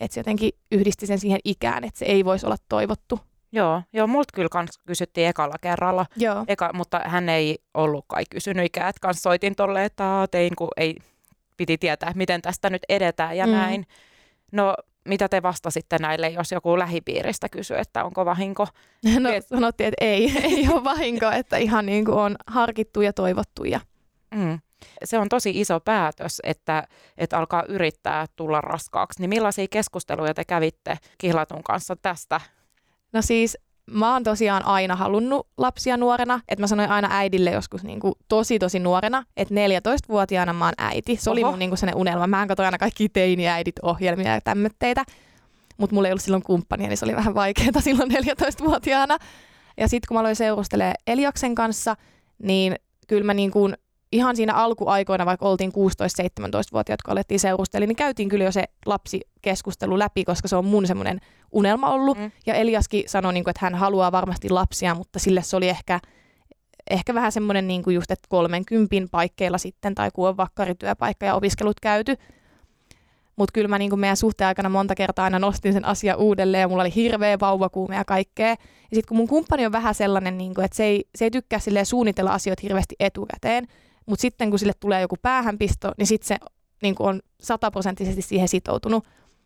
että 0.00 0.14
se 0.14 0.20
jotenkin 0.20 0.52
yhdisti 0.72 1.06
sen 1.06 1.18
siihen 1.18 1.40
ikään, 1.44 1.84
että 1.84 1.98
se 1.98 2.04
ei 2.04 2.24
voisi 2.24 2.46
olla 2.46 2.56
toivottu. 2.68 3.20
Joo, 3.52 3.82
joo 3.92 4.06
multa 4.06 4.32
kyllä 4.34 4.48
kans 4.48 4.78
kysyttiin 4.86 5.28
ekalla 5.28 5.54
kerralla, 5.60 6.06
Joo. 6.16 6.44
Eka, 6.48 6.70
mutta 6.72 7.00
hän 7.04 7.28
ei 7.28 7.58
ollut 7.74 8.04
kai 8.08 8.22
kysynyt 8.30 8.64
ikään, 8.64 8.88
että 8.88 9.00
kans 9.00 9.22
soitin 9.22 9.54
tolle, 9.54 9.84
että 9.84 10.28
tein, 10.30 10.56
kun 10.56 10.68
ei 10.76 10.96
piti 11.56 11.78
tietää, 11.78 12.12
miten 12.14 12.42
tästä 12.42 12.70
nyt 12.70 12.82
edetään 12.88 13.36
ja 13.36 13.46
mm. 13.46 13.52
näin. 13.52 13.86
No, 14.52 14.74
mitä 15.04 15.28
te 15.28 15.42
vastasitte 15.42 15.96
näille, 16.00 16.28
jos 16.28 16.52
joku 16.52 16.78
lähipiiristä 16.78 17.48
kysyy, 17.48 17.76
että 17.76 18.04
onko 18.04 18.24
vahinko? 18.24 18.66
No 19.20 19.30
Et... 19.30 19.46
sanottiin, 19.48 19.88
että 19.88 20.04
ei, 20.04 20.32
ei 20.52 20.68
ole 20.68 20.84
vahinko, 20.84 21.30
että 21.30 21.56
ihan 21.56 21.86
niin 21.86 22.04
kuin 22.04 22.18
on 22.18 22.36
harkittu 22.46 23.00
ja 23.00 23.12
toivottu. 23.12 23.64
Ja... 23.64 23.80
Mm. 24.34 24.58
Se 25.04 25.18
on 25.18 25.28
tosi 25.28 25.60
iso 25.60 25.80
päätös, 25.80 26.40
että, 26.44 26.88
että 27.18 27.38
alkaa 27.38 27.64
yrittää 27.68 28.26
tulla 28.36 28.60
raskaaksi. 28.60 29.20
Niin 29.20 29.28
millaisia 29.28 29.66
keskusteluja 29.70 30.34
te 30.34 30.44
kävitte 30.44 30.98
kihlatun 31.18 31.62
kanssa 31.62 31.96
tästä 31.96 32.40
No 33.12 33.22
siis 33.22 33.58
mä 33.90 34.12
oon 34.12 34.22
tosiaan 34.22 34.64
aina 34.64 34.96
halunnut 34.96 35.48
lapsia 35.56 35.96
nuorena, 35.96 36.40
että 36.48 36.62
mä 36.62 36.66
sanoin 36.66 36.90
aina 36.90 37.08
äidille 37.10 37.50
joskus 37.50 37.84
niin 37.84 38.00
kuin 38.00 38.14
tosi 38.28 38.58
tosi 38.58 38.78
nuorena, 38.78 39.24
että 39.36 39.54
14-vuotiaana 39.54 40.52
mä 40.52 40.64
oon 40.64 40.74
äiti. 40.78 41.16
Se 41.16 41.30
Oho. 41.30 41.32
oli 41.32 41.44
mun 41.44 41.58
niin 41.58 41.70
kuin 41.70 41.78
sellainen 41.78 42.00
unelma. 42.00 42.26
Mä 42.26 42.46
katsoin 42.46 42.64
aina 42.64 42.78
kaikki 42.78 43.08
teiniäidit 43.08 43.78
ohjelmia 43.82 44.34
ja 44.34 44.40
tämmötteitä, 44.40 45.04
mutta 45.76 45.94
mulla 45.94 46.08
ei 46.08 46.12
ollut 46.12 46.22
silloin 46.22 46.42
kumppania, 46.42 46.88
niin 46.88 46.96
se 46.96 47.04
oli 47.04 47.16
vähän 47.16 47.34
vaikeaa 47.34 47.80
silloin 47.84 48.10
14-vuotiaana. 48.10 49.18
Ja 49.76 49.88
sitten 49.88 50.08
kun 50.08 50.14
mä 50.14 50.20
aloin 50.20 50.36
seurustelemaan 50.36 50.94
Eliaksen 51.06 51.54
kanssa, 51.54 51.96
niin 52.38 52.76
kyllä 53.08 53.24
mä 53.24 53.34
niin 53.34 53.50
kuin 53.50 53.76
ihan 54.12 54.36
siinä 54.36 54.54
alkuaikoina, 54.54 55.26
vaikka 55.26 55.48
oltiin 55.48 55.72
16-17-vuotiaat, 55.72 57.02
kun 57.02 57.12
alettiin 57.12 57.40
seurustella, 57.40 57.86
niin 57.86 57.96
käytiin 57.96 58.28
kyllä 58.28 58.44
jo 58.44 58.52
se 58.52 58.64
lapsikeskustelu 58.86 59.98
läpi, 59.98 60.24
koska 60.24 60.48
se 60.48 60.56
on 60.56 60.64
mun 60.64 60.86
semmoinen 60.86 61.20
unelma 61.52 61.90
ollut. 61.90 62.18
Mm. 62.18 62.30
Ja 62.46 62.54
Eliaskin 62.54 63.04
sanoi, 63.06 63.32
niin 63.32 63.44
kuin, 63.44 63.50
että 63.50 63.66
hän 63.66 63.74
haluaa 63.74 64.12
varmasti 64.12 64.48
lapsia, 64.48 64.94
mutta 64.94 65.18
sille 65.18 65.42
se 65.42 65.56
oli 65.56 65.68
ehkä, 65.68 66.00
ehkä 66.90 67.14
vähän 67.14 67.32
semmoinen 67.32 67.68
niin 67.68 67.82
kuin 67.82 67.94
just, 67.94 68.10
että 68.10 68.26
30 68.28 69.10
paikkeilla 69.10 69.58
sitten, 69.58 69.94
tai 69.94 70.10
kun 70.14 70.28
on 70.28 70.36
vakkarityöpaikka 70.36 71.26
ja 71.26 71.34
opiskelut 71.34 71.80
käyty. 71.80 72.16
Mutta 73.36 73.52
kyllä 73.52 73.68
mä 73.68 73.78
niin 73.78 73.90
kuin 73.90 74.00
meidän 74.00 74.16
suhteen 74.16 74.48
aikana 74.48 74.68
monta 74.68 74.94
kertaa 74.94 75.24
aina 75.24 75.38
nostin 75.38 75.72
sen 75.72 75.84
asia 75.84 76.16
uudelleen 76.16 76.60
ja 76.60 76.68
mulla 76.68 76.82
oli 76.82 76.94
hirveä 76.94 77.40
vauvakuume 77.40 77.96
ja 77.96 78.04
kaikkea. 78.04 78.48
Ja 78.48 78.56
sitten 78.92 79.08
kun 79.08 79.16
mun 79.16 79.28
kumppani 79.28 79.66
on 79.66 79.72
vähän 79.72 79.94
sellainen, 79.94 80.38
niin 80.38 80.54
kuin, 80.54 80.64
että 80.64 80.76
se 80.76 80.84
ei, 80.84 81.04
se 81.14 81.24
ei 81.24 81.30
tykkää 81.30 81.58
suunnitella 81.84 82.32
asioita 82.32 82.60
hirveästi 82.62 82.94
etukäteen, 83.00 83.66
mutta 84.06 84.22
sitten 84.22 84.50
kun 84.50 84.58
sille 84.58 84.72
tulee 84.80 85.00
joku 85.00 85.16
päähänpisto, 85.22 85.92
niin 85.98 86.06
sitten 86.06 86.28
se 86.28 86.36
niin 86.82 86.94
on 86.98 87.22
sataprosenttisesti 87.40 88.22
siihen 88.22 88.48
sitoutunut. 88.48 89.04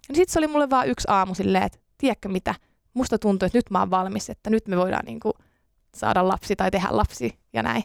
Niin 0.08 0.16
sitten 0.16 0.32
se 0.32 0.38
oli 0.38 0.46
mulle 0.46 0.70
vaan 0.70 0.88
yksi 0.88 1.08
aamu 1.10 1.34
silleen, 1.34 1.64
että 1.64 1.78
tiedätkö 1.98 2.28
mitä, 2.28 2.54
musta 2.94 3.18
tuntuu, 3.18 3.46
että 3.46 3.58
nyt 3.58 3.70
mä 3.70 3.78
oon 3.78 3.90
valmis, 3.90 4.30
että 4.30 4.50
nyt 4.50 4.68
me 4.68 4.76
voidaan 4.76 5.04
niin 5.04 5.20
kuin 5.20 5.34
saada 5.94 6.28
lapsi 6.28 6.56
tai 6.56 6.70
tehdä 6.70 6.88
lapsi 6.90 7.38
ja 7.52 7.62
näin. 7.62 7.82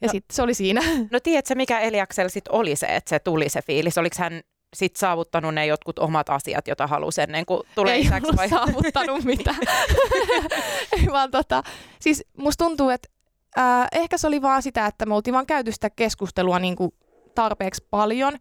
Ja 0.00 0.06
no, 0.06 0.12
sitten 0.12 0.34
se 0.34 0.42
oli 0.42 0.54
siinä. 0.54 0.80
No 1.12 1.20
tiedätkö, 1.20 1.54
mikä 1.54 1.80
Eliaksella 1.80 2.28
sitten 2.28 2.54
oli 2.54 2.76
se, 2.76 2.86
että 2.86 3.08
se 3.08 3.18
tuli 3.18 3.48
se 3.48 3.62
fiilis? 3.62 3.98
Oliko 3.98 4.16
hän 4.18 4.40
sit 4.76 4.96
saavuttanut 4.96 5.54
ne 5.54 5.66
jotkut 5.66 5.98
omat 5.98 6.28
asiat, 6.28 6.68
joita 6.68 6.86
halusi 6.86 7.20
ennen 7.20 7.46
kuin 7.46 7.60
tulee 7.74 7.94
Ei 7.94 8.00
isäksi? 8.00 8.36
Vai? 8.36 8.48
saavuttanut 8.48 9.24
mitään. 9.24 9.58
Ei 11.00 11.06
vaan 11.12 11.30
tota, 11.30 11.62
siis 12.00 12.24
musta 12.36 12.64
tuntuu, 12.64 12.90
että 12.90 13.08
äh, 13.58 13.88
ehkä 13.92 14.18
se 14.18 14.26
oli 14.26 14.42
vaan 14.42 14.62
sitä, 14.62 14.86
että 14.86 15.06
me 15.06 15.14
oltiin 15.14 15.34
vaan 15.34 15.46
käyty 15.46 15.72
sitä 15.72 15.90
keskustelua 15.90 16.58
niin 16.58 16.76
kuin 16.76 16.90
tarpeeksi 17.34 17.86
paljon. 17.90 18.36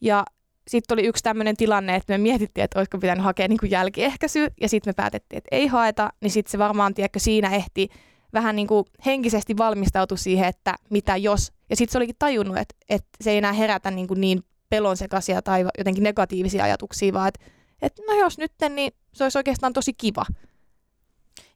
Ja 0.00 0.24
sitten 0.68 0.94
oli 0.94 1.06
yksi 1.06 1.22
tämmöinen 1.22 1.56
tilanne, 1.56 1.96
että 1.96 2.12
me 2.12 2.18
mietittiin, 2.18 2.64
että 2.64 2.78
olisiko 2.78 2.98
pitänyt 2.98 3.24
hakea 3.24 3.48
niin 3.48 3.58
kuin 3.58 3.70
jälkiehkäisy, 3.70 4.46
ja 4.60 4.68
sitten 4.68 4.90
me 4.90 4.94
päätettiin, 4.94 5.38
että 5.38 5.48
ei 5.50 5.66
haeta, 5.66 6.10
niin 6.20 6.30
sitten 6.30 6.50
se 6.50 6.58
varmaan, 6.58 6.94
tiedätkö, 6.94 7.18
siinä 7.18 7.50
ehti 7.50 7.88
vähän 8.32 8.56
niin 8.56 8.66
kuin 8.66 8.84
henkisesti 9.06 9.56
valmistautua 9.56 10.16
siihen, 10.16 10.48
että 10.48 10.74
mitä 10.90 11.16
jos. 11.16 11.52
Ja 11.70 11.76
sitten 11.76 11.92
se 11.92 11.98
olikin 11.98 12.16
tajunnut, 12.18 12.56
että, 12.56 12.74
että 12.88 13.08
se 13.20 13.30
ei 13.30 13.38
enää 13.38 13.52
herätä 13.52 13.90
niin, 13.90 14.08
kuin 14.08 14.20
niin 14.20 14.42
pelonsekaisia 14.70 15.42
tai 15.42 15.64
jotenkin 15.78 16.04
negatiivisia 16.04 16.64
ajatuksia, 16.64 17.12
vaan 17.12 17.28
että, 17.28 17.44
että 17.82 18.02
no 18.06 18.14
jos 18.14 18.38
nyt, 18.38 18.52
niin 18.68 18.92
se 19.12 19.24
olisi 19.24 19.38
oikeastaan 19.38 19.72
tosi 19.72 19.92
kiva. 19.92 20.24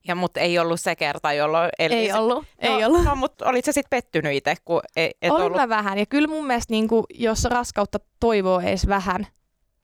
Ja 0.08 0.14
mutta 0.14 0.40
ei 0.40 0.58
ollut 0.58 0.80
se 0.80 0.96
kerta, 0.96 1.32
jolloin... 1.32 1.70
Eli 1.78 1.94
ei 1.94 2.12
ollut, 2.12 2.36
no, 2.38 2.44
ei 2.58 2.84
ollut. 2.84 3.04
No, 3.04 3.16
mutta 3.16 3.46
olit 3.46 3.64
sä 3.64 3.72
sitten 3.72 3.90
pettynyt 3.90 4.32
itse, 4.32 4.54
kun 4.64 4.80
et, 4.96 5.10
et 5.22 5.30
Olin 5.30 5.44
ollut... 5.44 5.56
mä 5.56 5.68
vähän. 5.68 5.98
Ja 5.98 6.06
kyllä 6.06 6.28
mun 6.28 6.46
mielestä, 6.46 6.72
niin 6.72 6.88
kuin, 6.88 7.04
jos 7.14 7.44
raskautta 7.44 7.98
toivoo 8.20 8.60
edes 8.60 8.88
vähän, 8.88 9.26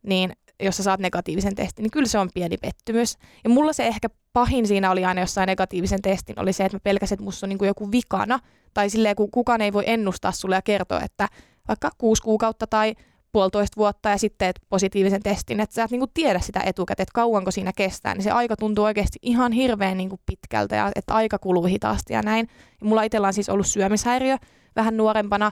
niin 0.02 0.32
jos 0.62 0.76
sä 0.76 0.82
saat 0.82 1.00
negatiivisen 1.00 1.54
testin, 1.54 1.82
niin 1.82 1.90
kyllä 1.90 2.08
se 2.08 2.18
on 2.18 2.30
pieni 2.34 2.56
pettymys. 2.56 3.18
Ja 3.44 3.50
mulla 3.50 3.72
se 3.72 3.86
ehkä 3.86 4.08
pahin 4.32 4.66
siinä 4.66 4.90
oli 4.90 5.04
aina 5.04 5.20
jossain 5.20 5.46
negatiivisen 5.46 6.02
testin, 6.02 6.40
oli 6.40 6.52
se, 6.52 6.64
että 6.64 6.76
mä 6.76 6.80
pelkäsin, 6.80 7.14
että 7.14 7.24
musta 7.24 7.46
on 7.46 7.48
niin 7.48 7.58
kuin 7.58 7.68
joku 7.68 7.90
vikana. 7.90 8.38
Tai 8.74 8.90
silleen, 8.90 9.16
kun 9.16 9.30
kukaan 9.30 9.60
ei 9.60 9.72
voi 9.72 9.84
ennustaa 9.86 10.32
sulle 10.32 10.54
ja 10.54 10.62
kertoa, 10.62 11.00
että 11.00 11.28
vaikka 11.68 11.90
kuusi 11.98 12.22
kuukautta 12.22 12.66
tai 12.66 12.94
puolitoista 13.34 13.76
vuotta 13.76 14.08
ja 14.08 14.18
sitten 14.18 14.38
teet 14.38 14.60
positiivisen 14.68 15.22
testin, 15.22 15.60
että 15.60 15.74
sä 15.74 15.84
et 15.84 15.90
niinku 15.90 16.06
tiedä 16.14 16.40
sitä 16.40 16.60
etukäteen, 16.60 17.02
että 17.04 17.14
kauanko 17.14 17.50
siinä 17.50 17.72
kestää, 17.76 18.14
niin 18.14 18.22
se 18.22 18.30
aika 18.30 18.56
tuntuu 18.56 18.84
oikeasti 18.84 19.18
ihan 19.22 19.52
hirveän 19.52 19.96
niinku 19.96 20.20
pitkältä 20.26 20.76
ja 20.76 20.92
että 20.94 21.14
aika 21.14 21.38
kuluu 21.38 21.64
hitaasti 21.64 22.12
ja 22.12 22.22
näin. 22.22 22.48
Ja 22.80 22.86
mulla 22.86 23.02
itsellä 23.02 23.26
on 23.26 23.34
siis 23.34 23.48
ollut 23.48 23.66
syömishäiriö 23.66 24.36
vähän 24.76 24.96
nuorempana 24.96 25.50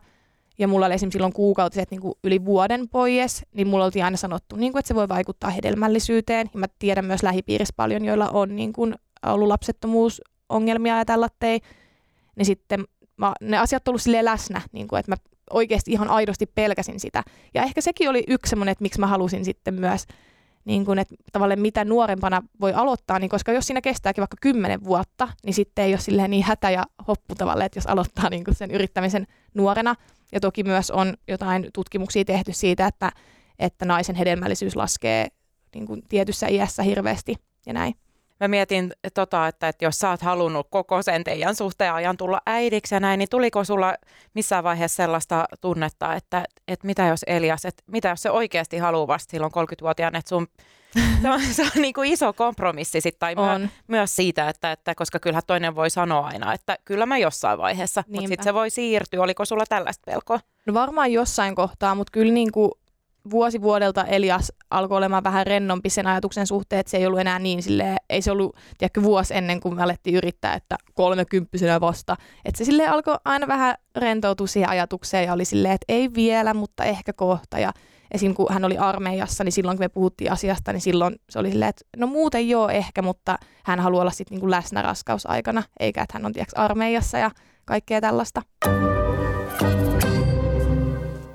ja 0.58 0.68
mulla 0.68 0.86
oli 0.86 0.94
esimerkiksi 0.94 1.16
silloin 1.16 1.32
kuukautiset 1.32 1.90
niinku 1.90 2.18
yli 2.24 2.44
vuoden 2.44 2.88
pois, 2.88 3.42
niin 3.54 3.66
mulla 3.66 3.84
oltiin 3.84 4.04
aina 4.04 4.16
sanottu, 4.16 4.56
niinku, 4.56 4.78
että 4.78 4.88
se 4.88 4.94
voi 4.94 5.08
vaikuttaa 5.08 5.50
hedelmällisyyteen. 5.50 6.50
Ja 6.54 6.60
mä 6.60 6.66
tiedän 6.78 7.04
myös 7.04 7.22
lähipiirissä 7.22 7.74
paljon, 7.76 8.04
joilla 8.04 8.28
on 8.28 8.56
niinku, 8.56 8.88
ollut 9.26 9.48
lapsettomuusongelmia 9.48 10.98
ja 10.98 11.04
tällattei. 11.04 11.60
Niin 12.36 12.46
sitten 12.46 12.84
mä, 13.16 13.32
ne 13.40 13.58
asiat 13.58 13.88
on 13.88 13.92
ollut 13.92 14.22
läsnä, 14.22 14.60
niin 14.72 14.88
kuin, 14.88 15.00
että 15.00 15.12
mä 15.12 15.16
oikeasti 15.50 15.92
ihan 15.92 16.08
aidosti 16.08 16.46
pelkäsin 16.46 17.00
sitä. 17.00 17.22
Ja 17.54 17.62
ehkä 17.62 17.80
sekin 17.80 18.10
oli 18.10 18.24
yksi 18.28 18.50
semmoinen, 18.50 18.72
että 18.72 18.82
miksi 18.82 19.00
mä 19.00 19.06
halusin 19.06 19.44
sitten 19.44 19.74
myös, 19.74 20.06
niin 20.64 20.84
kuin, 20.84 20.98
että 20.98 21.14
tavallaan 21.32 21.60
mitä 21.60 21.84
nuorempana 21.84 22.42
voi 22.60 22.72
aloittaa, 22.72 23.18
niin 23.18 23.30
koska 23.30 23.52
jos 23.52 23.66
siinä 23.66 23.80
kestääkin 23.80 24.22
vaikka 24.22 24.36
kymmenen 24.40 24.84
vuotta, 24.84 25.28
niin 25.44 25.54
sitten 25.54 25.84
ei 25.84 25.92
ole 25.92 26.00
silleen 26.00 26.30
niin 26.30 26.44
hätä 26.44 26.70
ja 26.70 26.84
hoppu 27.08 27.34
tavallaan, 27.34 27.66
että 27.66 27.78
jos 27.78 27.86
aloittaa 27.86 28.30
niin 28.30 28.44
sen 28.52 28.70
yrittämisen 28.70 29.26
nuorena. 29.54 29.94
Ja 30.32 30.40
toki 30.40 30.64
myös 30.64 30.90
on 30.90 31.14
jotain 31.28 31.68
tutkimuksia 31.74 32.24
tehty 32.24 32.52
siitä, 32.52 32.86
että, 32.86 33.12
että 33.58 33.84
naisen 33.84 34.16
hedelmällisyys 34.16 34.76
laskee 34.76 35.28
niin 35.74 35.86
kuin 35.86 36.02
tietyssä 36.08 36.48
iässä 36.48 36.82
hirveästi 36.82 37.34
ja 37.66 37.72
näin 37.72 37.94
mä 38.42 38.48
mietin 38.48 38.92
tota, 39.14 39.48
että, 39.48 39.68
että 39.68 39.84
jos 39.84 39.98
sä 39.98 40.10
oot 40.10 40.22
halunnut 40.22 40.66
koko 40.70 41.02
sen 41.02 41.24
teidän 41.24 41.54
suhteen 41.54 41.92
ajan 41.92 42.16
tulla 42.16 42.40
äidiksi 42.46 42.94
ja 42.94 43.00
näin, 43.00 43.18
niin 43.18 43.28
tuliko 43.28 43.64
sulla 43.64 43.94
missään 44.34 44.64
vaiheessa 44.64 44.96
sellaista 44.96 45.44
tunnetta, 45.60 46.14
että, 46.14 46.44
että 46.68 46.86
mitä 46.86 47.06
jos 47.06 47.24
Elias, 47.26 47.64
että 47.64 47.82
mitä 47.86 48.08
jos 48.08 48.22
se 48.22 48.30
oikeasti 48.30 48.78
haluaa 48.78 49.06
vasta 49.06 49.30
silloin 49.30 49.52
30-vuotiaana, 49.52 50.18
että 50.18 50.28
sun 50.28 50.48
se 51.22 51.30
on, 51.30 51.40
se 51.40 51.62
on 51.62 51.82
niin 51.82 51.94
kuin 51.94 52.12
iso 52.12 52.32
kompromissi 52.32 53.00
sit, 53.00 53.18
tai 53.18 53.34
on. 53.36 53.60
Myö, 53.60 53.68
myös 53.88 54.16
siitä, 54.16 54.48
että, 54.48 54.72
että 54.72 54.94
koska 54.94 55.18
kyllähän 55.18 55.42
toinen 55.46 55.74
voi 55.74 55.90
sanoa 55.90 56.26
aina, 56.26 56.52
että 56.52 56.78
kyllä 56.84 57.06
mä 57.06 57.18
jossain 57.18 57.58
vaiheessa, 57.58 58.04
mutta 58.08 58.28
sitten 58.28 58.44
se 58.44 58.54
voi 58.54 58.70
siirtyä. 58.70 59.22
Oliko 59.22 59.44
sulla 59.44 59.64
tällaista 59.68 60.02
pelkoa? 60.06 60.40
No 60.66 60.74
varmaan 60.74 61.12
jossain 61.12 61.54
kohtaa, 61.54 61.94
mutta 61.94 62.10
kyllä 62.10 62.32
niin 62.32 62.52
kuin 62.52 62.72
vuosi 63.30 63.62
vuodelta 63.62 64.04
Elias 64.04 64.52
alkoi 64.70 64.98
olemaan 64.98 65.24
vähän 65.24 65.46
rennompi 65.46 65.90
sen 65.90 66.06
ajatuksen 66.06 66.46
suhteen, 66.46 66.80
että 66.80 66.90
se 66.90 66.96
ei 66.96 67.06
ollut 67.06 67.20
enää 67.20 67.38
niin 67.38 67.62
silleen, 67.62 67.96
ei 68.10 68.22
se 68.22 68.30
ollut 68.30 68.56
tiedätkö, 68.78 69.02
vuosi 69.02 69.34
ennen 69.34 69.60
kuin 69.60 69.76
me 69.76 69.82
alettiin 69.82 70.16
yrittää, 70.16 70.54
että 70.54 70.76
kolmekymppisenä 70.94 71.80
vasta. 71.80 72.16
Että 72.44 72.58
se 72.58 72.64
silleen 72.64 72.92
alkoi 72.92 73.16
aina 73.24 73.46
vähän 73.46 73.74
rentoutua 73.96 74.46
siihen 74.46 74.70
ajatukseen 74.70 75.24
ja 75.24 75.32
oli 75.32 75.44
silleen, 75.44 75.74
että 75.74 75.84
ei 75.88 76.10
vielä, 76.14 76.54
mutta 76.54 76.84
ehkä 76.84 77.12
kohta. 77.12 77.58
Ja 77.58 77.72
esim. 78.10 78.34
kun 78.34 78.46
hän 78.50 78.64
oli 78.64 78.78
armeijassa, 78.78 79.44
niin 79.44 79.52
silloin 79.52 79.76
kun 79.76 79.84
me 79.84 79.88
puhuttiin 79.88 80.32
asiasta, 80.32 80.72
niin 80.72 80.80
silloin 80.80 81.16
se 81.30 81.38
oli 81.38 81.50
silleen, 81.50 81.68
että 81.68 81.84
no 81.96 82.06
muuten 82.06 82.48
joo 82.48 82.68
ehkä, 82.68 83.02
mutta 83.02 83.38
hän 83.64 83.80
haluaa 83.80 84.02
olla 84.02 84.10
sitten 84.10 84.38
niin 84.38 84.50
läsnä 84.50 84.82
raskausaikana, 84.82 85.62
eikä 85.80 86.02
että 86.02 86.18
hän 86.18 86.26
on 86.26 86.32
tiedätkö, 86.32 86.60
armeijassa 86.60 87.18
ja 87.18 87.30
kaikkea 87.64 88.00
tällaista. 88.00 88.42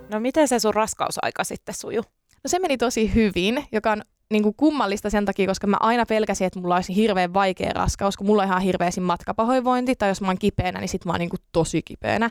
No 0.09 0.19
miten 0.19 0.47
se 0.47 0.59
sun 0.59 0.73
raskausaika 0.73 1.43
sitten 1.43 1.75
suju? 1.75 2.01
No 2.43 2.47
se 2.47 2.59
meni 2.59 2.77
tosi 2.77 3.15
hyvin, 3.15 3.65
joka 3.71 3.91
on 3.91 4.01
niin 4.29 4.43
kuin 4.43 4.55
kummallista 4.57 5.09
sen 5.09 5.25
takia, 5.25 5.47
koska 5.47 5.67
mä 5.67 5.77
aina 5.79 6.05
pelkäsin, 6.05 6.47
että 6.47 6.59
mulla 6.59 6.75
olisi 6.75 6.95
hirveän 6.95 7.33
vaikea 7.33 7.73
raskaus, 7.73 8.17
kun 8.17 8.27
mulla 8.27 8.41
on 8.41 8.47
ihan 8.47 8.61
hirveäsin 8.61 9.03
matkapahoinvointi, 9.03 9.95
tai 9.95 10.09
jos 10.09 10.21
mä 10.21 10.27
oon 10.27 10.37
kipeänä, 10.39 10.79
niin 10.79 10.89
sit 10.89 11.05
mä 11.05 11.11
oon 11.11 11.19
niin 11.19 11.29
kuin 11.29 11.39
tosi 11.51 11.81
kipeänä. 11.81 12.29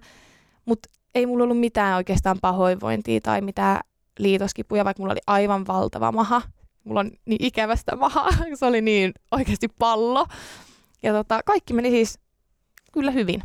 Mutta 0.65 0.89
ei 1.15 1.27
mulla 1.27 1.45
ollut 1.45 1.61
mitään 1.61 1.97
oikeastaan 1.97 2.39
pahoinvointia 2.41 3.21
tai 3.21 3.41
mitään 3.41 3.81
liitoskipuja, 4.19 4.85
vaikka 4.85 5.03
mulla 5.03 5.13
oli 5.13 5.21
aivan 5.27 5.67
valtava 5.67 6.13
maha. 6.13 6.43
Mulla 6.85 7.01
on 7.01 7.11
niin 7.25 7.45
ikävästä 7.45 7.97
maha, 7.97 8.29
se 8.59 8.67
oli 8.67 8.81
niin 8.81 9.13
oikeasti 9.31 9.69
pallo. 9.79 10.27
Ja 11.03 11.13
tota, 11.13 11.41
kaikki 11.47 11.75
meni 11.75 11.91
siis 11.91 12.19
kyllä 12.93 13.11
hyvin. 13.11 13.43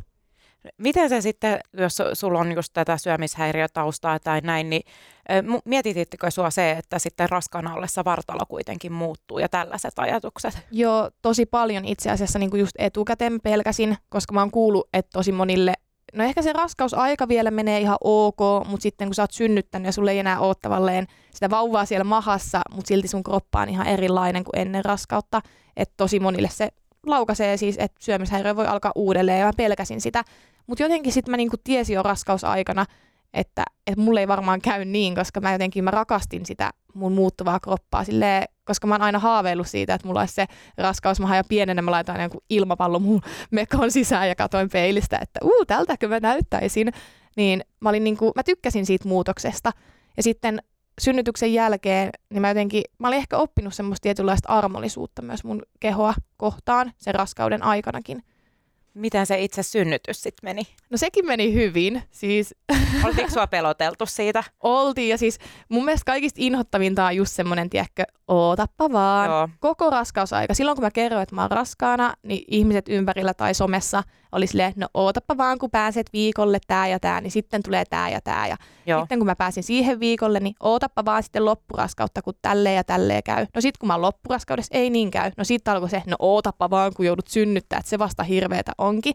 Miten 0.77 1.09
se 1.09 1.21
sitten, 1.21 1.59
jos 1.73 1.97
sulla 2.13 2.39
on 2.39 2.51
just 2.51 2.73
tätä 2.73 2.97
syömishäiriötaustaa 2.97 4.19
tai 4.19 4.41
näin, 4.41 4.69
niin 4.69 4.81
mietitittekö 5.65 6.31
sua 6.31 6.49
se, 6.49 6.71
että 6.71 6.99
sitten 6.99 7.29
raskaana 7.29 7.73
ollessa 7.73 8.05
vartalo 8.05 8.45
kuitenkin 8.49 8.91
muuttuu 8.91 9.39
ja 9.39 9.49
tällaiset 9.49 9.93
ajatukset? 9.97 10.67
Joo, 10.71 11.09
tosi 11.21 11.45
paljon 11.45 11.85
itse 11.85 12.09
asiassa 12.09 12.39
niin 12.39 12.49
kuin 12.49 12.59
just 12.59 12.75
etukäteen 12.77 13.41
pelkäsin, 13.43 13.97
koska 14.09 14.33
mä 14.33 14.39
oon 14.39 14.51
kuullut, 14.51 14.89
että 14.93 15.09
tosi 15.13 15.31
monille 15.31 15.73
no 16.13 16.23
ehkä 16.23 16.41
se 16.41 16.53
raskausaika 16.53 17.27
vielä 17.27 17.51
menee 17.51 17.79
ihan 17.79 17.97
ok, 18.03 18.39
mutta 18.67 18.83
sitten 18.83 19.07
kun 19.07 19.15
sä 19.15 19.23
oot 19.23 19.31
synnyttänyt 19.31 19.85
ja 19.85 19.91
sulle 19.91 20.11
ei 20.11 20.19
enää 20.19 20.39
ole 20.39 20.55
tavalleen 20.61 21.07
sitä 21.33 21.49
vauvaa 21.49 21.85
siellä 21.85 22.03
mahassa, 22.03 22.61
mutta 22.73 22.87
silti 22.87 23.07
sun 23.07 23.23
kroppa 23.23 23.61
on 23.61 23.69
ihan 23.69 23.87
erilainen 23.87 24.43
kuin 24.43 24.59
ennen 24.59 24.85
raskautta, 24.85 25.41
että 25.77 25.93
tosi 25.97 26.19
monille 26.19 26.49
se 26.51 26.69
laukaisee 27.05 27.57
siis, 27.57 27.75
että 27.79 27.97
syömishäiriö 27.99 28.55
voi 28.55 28.67
alkaa 28.67 28.91
uudelleen 28.95 29.39
ja 29.39 29.45
mä 29.45 29.53
pelkäsin 29.57 30.01
sitä. 30.01 30.23
Mutta 30.67 30.83
jotenkin 30.83 31.13
sitten 31.13 31.31
mä 31.31 31.37
niinku 31.37 31.57
tiesin 31.63 31.93
jo 31.93 32.03
raskausaikana, 32.03 32.85
että, 33.33 33.63
että 33.87 34.01
mulle 34.01 34.19
ei 34.19 34.27
varmaan 34.27 34.61
käy 34.61 34.85
niin, 34.85 35.15
koska 35.15 35.41
mä 35.41 35.51
jotenkin 35.51 35.83
mä 35.83 35.91
rakastin 35.91 36.45
sitä 36.45 36.71
mun 36.93 37.11
muuttuvaa 37.11 37.59
kroppaa 37.59 38.03
silleen, 38.03 38.43
koska 38.65 38.87
mä 38.87 38.93
oon 38.93 39.01
aina 39.01 39.19
haaveillut 39.19 39.67
siitä, 39.67 39.93
että 39.93 40.07
mulla 40.07 40.19
olisi 40.19 40.33
se 40.33 40.45
raskausmaha 40.77 41.35
ja 41.35 41.43
pienenä 41.49 41.81
mä 41.81 41.91
laitan 41.91 42.21
joku 42.21 42.43
ilmapallo 42.49 42.99
mun 42.99 43.21
mekon 43.51 43.91
sisään 43.91 44.29
ja 44.29 44.35
katoin 44.35 44.69
peilistä, 44.69 45.19
että 45.21 45.39
uu, 45.43 45.65
tältäkö 45.65 46.07
mä 46.07 46.19
näyttäisin. 46.19 46.91
Niin 47.37 47.63
mä, 47.79 47.89
olin 47.89 48.03
niin 48.03 48.17
kuin, 48.17 48.31
mä 48.35 48.43
tykkäsin 48.43 48.85
siitä 48.85 49.07
muutoksesta. 49.07 49.71
Ja 50.17 50.23
sitten 50.23 50.61
synnytyksen 51.01 51.53
jälkeen, 51.53 52.09
niin 52.29 52.41
mä 52.41 52.47
jotenkin, 52.47 52.83
mä 52.97 53.07
olin 53.07 53.17
ehkä 53.17 53.37
oppinut 53.37 53.73
semmoista 53.73 54.03
tietynlaista 54.03 54.49
armollisuutta 54.49 55.21
myös 55.21 55.43
mun 55.43 55.61
kehoa 55.79 56.13
kohtaan 56.37 56.91
sen 56.97 57.15
raskauden 57.15 57.63
aikanakin. 57.63 58.23
Miten 58.93 59.25
se 59.25 59.41
itse 59.41 59.63
synnytys 59.63 60.21
sitten 60.21 60.49
meni? 60.49 60.63
No 60.89 60.97
sekin 60.97 61.25
meni 61.25 61.53
hyvin. 61.53 62.03
Siis... 62.11 62.55
Oltiinko 63.05 63.33
sua 63.33 63.47
peloteltu 63.47 64.05
siitä? 64.05 64.43
Oltiin 64.59 65.09
ja 65.09 65.17
siis 65.17 65.39
mun 65.69 65.85
mielestä 65.85 66.05
kaikista 66.05 66.37
inhottavinta 66.41 67.05
on 67.05 67.15
just 67.15 67.31
semmoinen, 67.31 67.69
tiedätkö, 67.69 68.03
ootappa 68.27 68.91
vaan. 68.91 69.29
Joo. 69.29 69.49
Koko 69.59 69.89
raskausaika. 69.89 70.53
Silloin 70.53 70.75
kun 70.75 70.83
mä 70.83 70.91
kerroin, 70.91 71.23
että 71.23 71.35
mä 71.35 71.41
oon 71.41 71.51
raskaana, 71.51 72.13
niin 72.23 72.43
ihmiset 72.47 72.85
ympärillä 72.89 73.33
tai 73.33 73.53
somessa 73.53 74.03
oli 74.31 74.47
silleen, 74.47 74.73
no 74.75 74.87
ootappa 74.93 75.37
vaan 75.37 75.59
kun 75.59 75.71
pääset 75.71 76.09
viikolle 76.13 76.59
tää 76.67 76.87
ja 76.87 76.99
tää, 76.99 77.21
niin 77.21 77.31
sitten 77.31 77.63
tulee 77.63 77.83
tää 77.89 78.09
ja 78.09 78.21
tää. 78.21 78.47
Ja 78.47 78.57
Joo. 78.85 78.99
sitten 78.99 79.19
kun 79.19 79.25
mä 79.25 79.35
pääsin 79.35 79.63
siihen 79.63 79.99
viikolle, 79.99 80.39
niin 80.39 80.55
ootappa 80.59 81.05
vaan 81.05 81.23
sitten 81.23 81.45
loppuraskautta, 81.45 82.21
kun 82.21 82.33
tälleen 82.41 82.75
ja 82.75 82.83
tälleen 82.83 83.23
käy. 83.23 83.45
No 83.55 83.61
sitten 83.61 83.79
kun 83.79 83.87
mä 83.87 83.93
oon 83.93 84.01
loppuraskaudessa, 84.01 84.77
ei 84.77 84.89
niin 84.89 85.11
käy. 85.11 85.31
No 85.37 85.43
sitten 85.43 85.73
alkoi 85.73 85.89
se, 85.89 86.03
no 86.07 86.15
ootappa 86.19 86.69
vaan 86.69 86.91
kun 86.95 87.05
joudut 87.05 87.27
synnyttää, 87.27 87.79
että 87.79 87.89
se 87.89 87.99
vasta 87.99 88.23
hirveetä 88.23 88.71
onkin. 88.77 89.13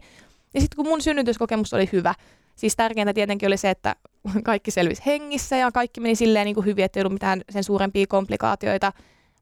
Ja 0.53 0.61
sitten 0.61 0.75
kun 0.75 0.87
mun 0.87 1.01
synnytyskokemus 1.01 1.73
oli 1.73 1.89
hyvä, 1.93 2.13
siis 2.55 2.75
tärkeintä 2.75 3.13
tietenkin 3.13 3.47
oli 3.47 3.57
se, 3.57 3.69
että 3.69 3.95
kaikki 4.43 4.71
selvisi 4.71 5.01
hengissä 5.05 5.57
ja 5.57 5.71
kaikki 5.71 5.99
meni 5.99 6.15
silleen 6.15 6.45
niin 6.45 6.55
kuin 6.55 6.65
hyvin, 6.65 6.85
että 6.85 6.99
ei 6.99 7.01
ollut 7.01 7.13
mitään 7.13 7.41
sen 7.49 7.63
suurempia 7.63 8.05
komplikaatioita. 8.09 8.93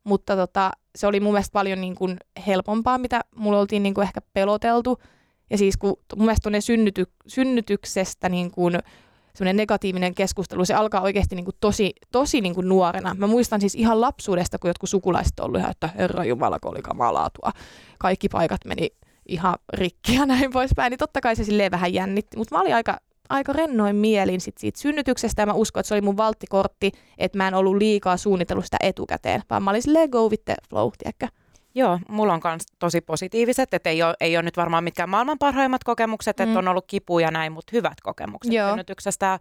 Mutta 0.04 0.36
tota, 0.36 0.72
se 0.96 1.08
oli 1.08 1.20
mun 1.20 1.34
mielestä 1.34 1.54
paljon 1.54 1.82
niin 1.82 1.96
kuin 1.96 2.18
helpompaa, 2.48 2.98
mitä 2.98 3.22
mulla 3.36 3.60
oltiin 3.60 3.84
niin 3.84 3.94
kuin 3.94 4.04
ehkä 4.04 4.22
peloteltu. 4.34 5.00
Ja 5.50 5.58
siis 5.58 5.78
kun 5.78 5.98
mun 6.16 6.26
mielestä 6.26 6.62
synnyty, 6.62 7.06
synnytyksestä 7.28 8.30
niin 8.30 8.52
kuin 8.52 8.80
semmoinen 9.36 9.58
negatiivinen 9.58 10.16
keskustelu, 10.16 10.66
se 10.66 10.74
alkaa 10.74 11.02
oikeasti 11.02 11.36
niin 11.36 11.46
kuin 11.46 11.56
tosi, 11.60 11.94
tosi 12.12 12.42
niin 12.42 12.56
kuin 12.56 12.70
nuorena. 12.70 13.16
Mä 13.18 13.28
muistan 13.28 13.62
siis 13.62 13.76
ihan 13.76 14.02
lapsuudesta, 14.02 14.60
kun 14.60 14.70
jotkut 14.70 14.90
sukulaiset 14.90 15.40
on 15.40 15.46
ollut 15.46 15.60
ihan, 15.60 15.72
että 15.72 15.90
herra 15.98 16.24
jumala, 16.24 16.60
kun 16.60 16.72
oli 16.72 16.82
kamalaa 16.82 17.30
tuo. 17.30 17.52
Kaikki 18.00 18.30
paikat 18.30 18.66
meni 18.66 18.90
ihan 19.28 19.56
rikki 19.74 20.16
ja 20.16 20.26
näin 20.26 20.52
poispäin, 20.52 20.92
niin 20.92 20.98
totta 20.98 21.22
kai 21.22 21.36
se 21.36 21.44
silleen 21.44 21.72
vähän 21.72 21.94
jännitti. 21.94 22.38
Mutta 22.38 22.56
mä 22.56 22.62
olin 22.62 22.76
aika, 22.76 22.98
aika 23.30 23.54
rennoin 23.54 23.96
mielin 23.96 24.42
sit 24.42 24.58
siitä 24.58 24.80
synnytyksestä 24.80 25.42
ja 25.42 25.46
mä 25.46 25.54
uskon, 25.54 25.80
että 25.80 25.88
se 25.88 25.94
oli 25.94 26.02
mun 26.02 26.18
valttikortti, 26.18 26.92
että 27.18 27.38
mä 27.38 27.48
en 27.48 27.54
ollut 27.54 27.78
liikaa 27.78 28.18
suunnitellut 28.18 28.66
sitä 28.66 28.78
etukäteen, 28.80 29.42
vaan 29.50 29.64
mä 29.64 29.70
olin 29.70 29.82
silleen 29.82 30.10
go 30.10 30.30
with 30.30 30.46
the 30.46 30.56
flow, 30.70 30.90
tiedäkö? 30.98 31.28
Joo, 31.76 32.00
mulla 32.10 32.34
on 32.34 32.42
myös 32.44 32.62
tosi 32.80 33.02
positiiviset, 33.02 33.74
että 33.74 33.90
ei 33.90 34.04
ole, 34.04 34.16
ei 34.20 34.38
ole 34.38 34.44
nyt 34.44 34.58
varmaan 34.58 34.84
mitkään 34.84 35.10
maailman 35.10 35.40
parhaimmat 35.40 35.84
kokemukset, 35.84 36.40
että 36.40 36.46
mm. 36.54 36.58
on 36.58 36.68
ollut 36.68 36.86
kipuja 36.88 37.32
näin, 37.32 37.52
mutta 37.52 37.72
hyvät 37.74 38.02
kokemukset 38.04 38.54
Joo. 38.54 38.70
synnytyksestä. 38.70 39.40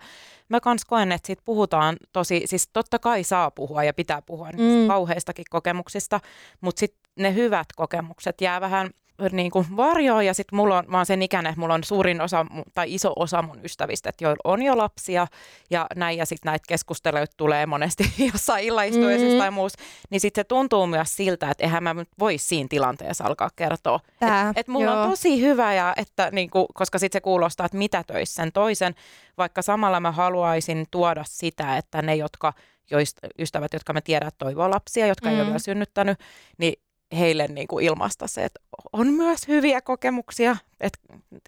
Mä 0.49 0.61
kans 0.61 0.85
koen, 0.85 1.13
että 1.13 1.27
siitä 1.27 1.43
puhutaan 1.45 1.97
tosi, 2.13 2.43
siis 2.45 2.69
totta 2.73 2.99
kai 2.99 3.25
saa 3.25 3.51
puhua 3.51 3.85
ja 3.85 3.95
pitää 3.95 4.23
puhua 4.23 4.49
mm. 4.53 4.89
kauheistakin 4.89 5.45
kokemuksista, 5.51 6.21
mutta 6.61 6.81
sitten 6.81 7.03
ne 7.19 7.35
hyvät 7.35 7.67
kokemukset 7.77 8.41
jää 8.41 8.61
vähän– 8.61 8.91
niin 9.33 9.51
kuin 9.51 9.67
varjoa 9.77 10.23
ja 10.23 10.35
sitten 10.35 10.57
mulla 10.57 10.79
on, 10.79 10.85
mä 10.89 10.97
oon 10.97 11.07
sen 11.07 11.23
ikäinen, 11.23 11.51
että 11.51 11.61
mulla 11.61 11.75
on 11.75 11.85
suurin 11.85 12.21
osa 12.21 12.47
tai 12.75 12.95
iso 12.95 13.13
osa 13.17 13.43
mun 13.43 13.65
ystävistä, 13.65 14.09
että 14.09 14.25
joilla 14.25 14.41
on 14.45 14.63
jo 14.63 14.79
lapsia 14.79 15.27
ja 15.71 15.87
näin 15.97 16.19
ja 16.19 16.27
sitten 16.27 16.51
näitä 16.51 16.65
keskusteluja 16.69 17.27
tulee 17.37 17.67
monesti 17.67 18.13
jossain 18.33 18.65
illaistuessa 18.65 19.25
mm-hmm. 19.25 19.39
tai 19.39 19.51
muussa, 19.51 19.79
niin 20.11 20.21
sitten 20.21 20.41
se 20.41 20.45
tuntuu 20.45 20.87
myös 20.87 21.17
siltä, 21.17 21.51
että 21.51 21.65
eihän 21.65 21.83
mä 21.83 21.95
voi 22.19 22.39
siinä 22.39 22.67
tilanteessa 22.71 23.25
alkaa 23.25 23.51
kertoa. 23.57 24.01
Että 24.13 24.53
et 24.57 24.69
mulla 24.69 24.91
joo. 24.91 25.03
on 25.03 25.11
tosi 25.11 25.41
hyvä 25.41 25.75
ja 25.75 25.95
että 25.97 26.29
niin 26.33 26.51
kuin, 26.51 26.67
koska 26.75 26.99
sitten 26.99 27.19
se 27.19 27.21
kuulostaa, 27.21 27.67
että 27.67 27.79
mitä 27.79 28.05
töissä 28.07 28.35
sen 28.35 28.53
toisen, 28.53 28.95
vaikka 29.39 29.63
samalla 29.63 30.01
mä 30.01 30.13
haluaisin 30.13 30.87
tuoda 30.91 31.25
sitä, 31.27 31.77
että 31.77 32.03
ne, 32.03 32.17
jotka 32.17 32.53
joista, 32.91 33.29
ystävät, 33.39 33.73
jotka 33.73 33.93
me 33.93 34.01
tiedät 34.01 34.35
toivoo 34.39 34.71
lapsia, 34.71 35.07
jotka 35.07 35.29
mm. 35.29 35.31
ei 35.31 35.37
ole 35.37 35.45
mm. 35.45 35.47
vielä 35.47 35.59
synnyttänyt, 35.59 36.19
niin 36.59 36.75
heille 37.19 37.47
niin 37.47 37.69
kuin 37.69 37.85
ilmaista 37.85 38.27
se, 38.27 38.45
että 38.45 38.61
on 38.93 39.07
myös 39.07 39.49
hyviä 39.49 39.81
kokemuksia, 39.81 40.57
että, 40.81 40.99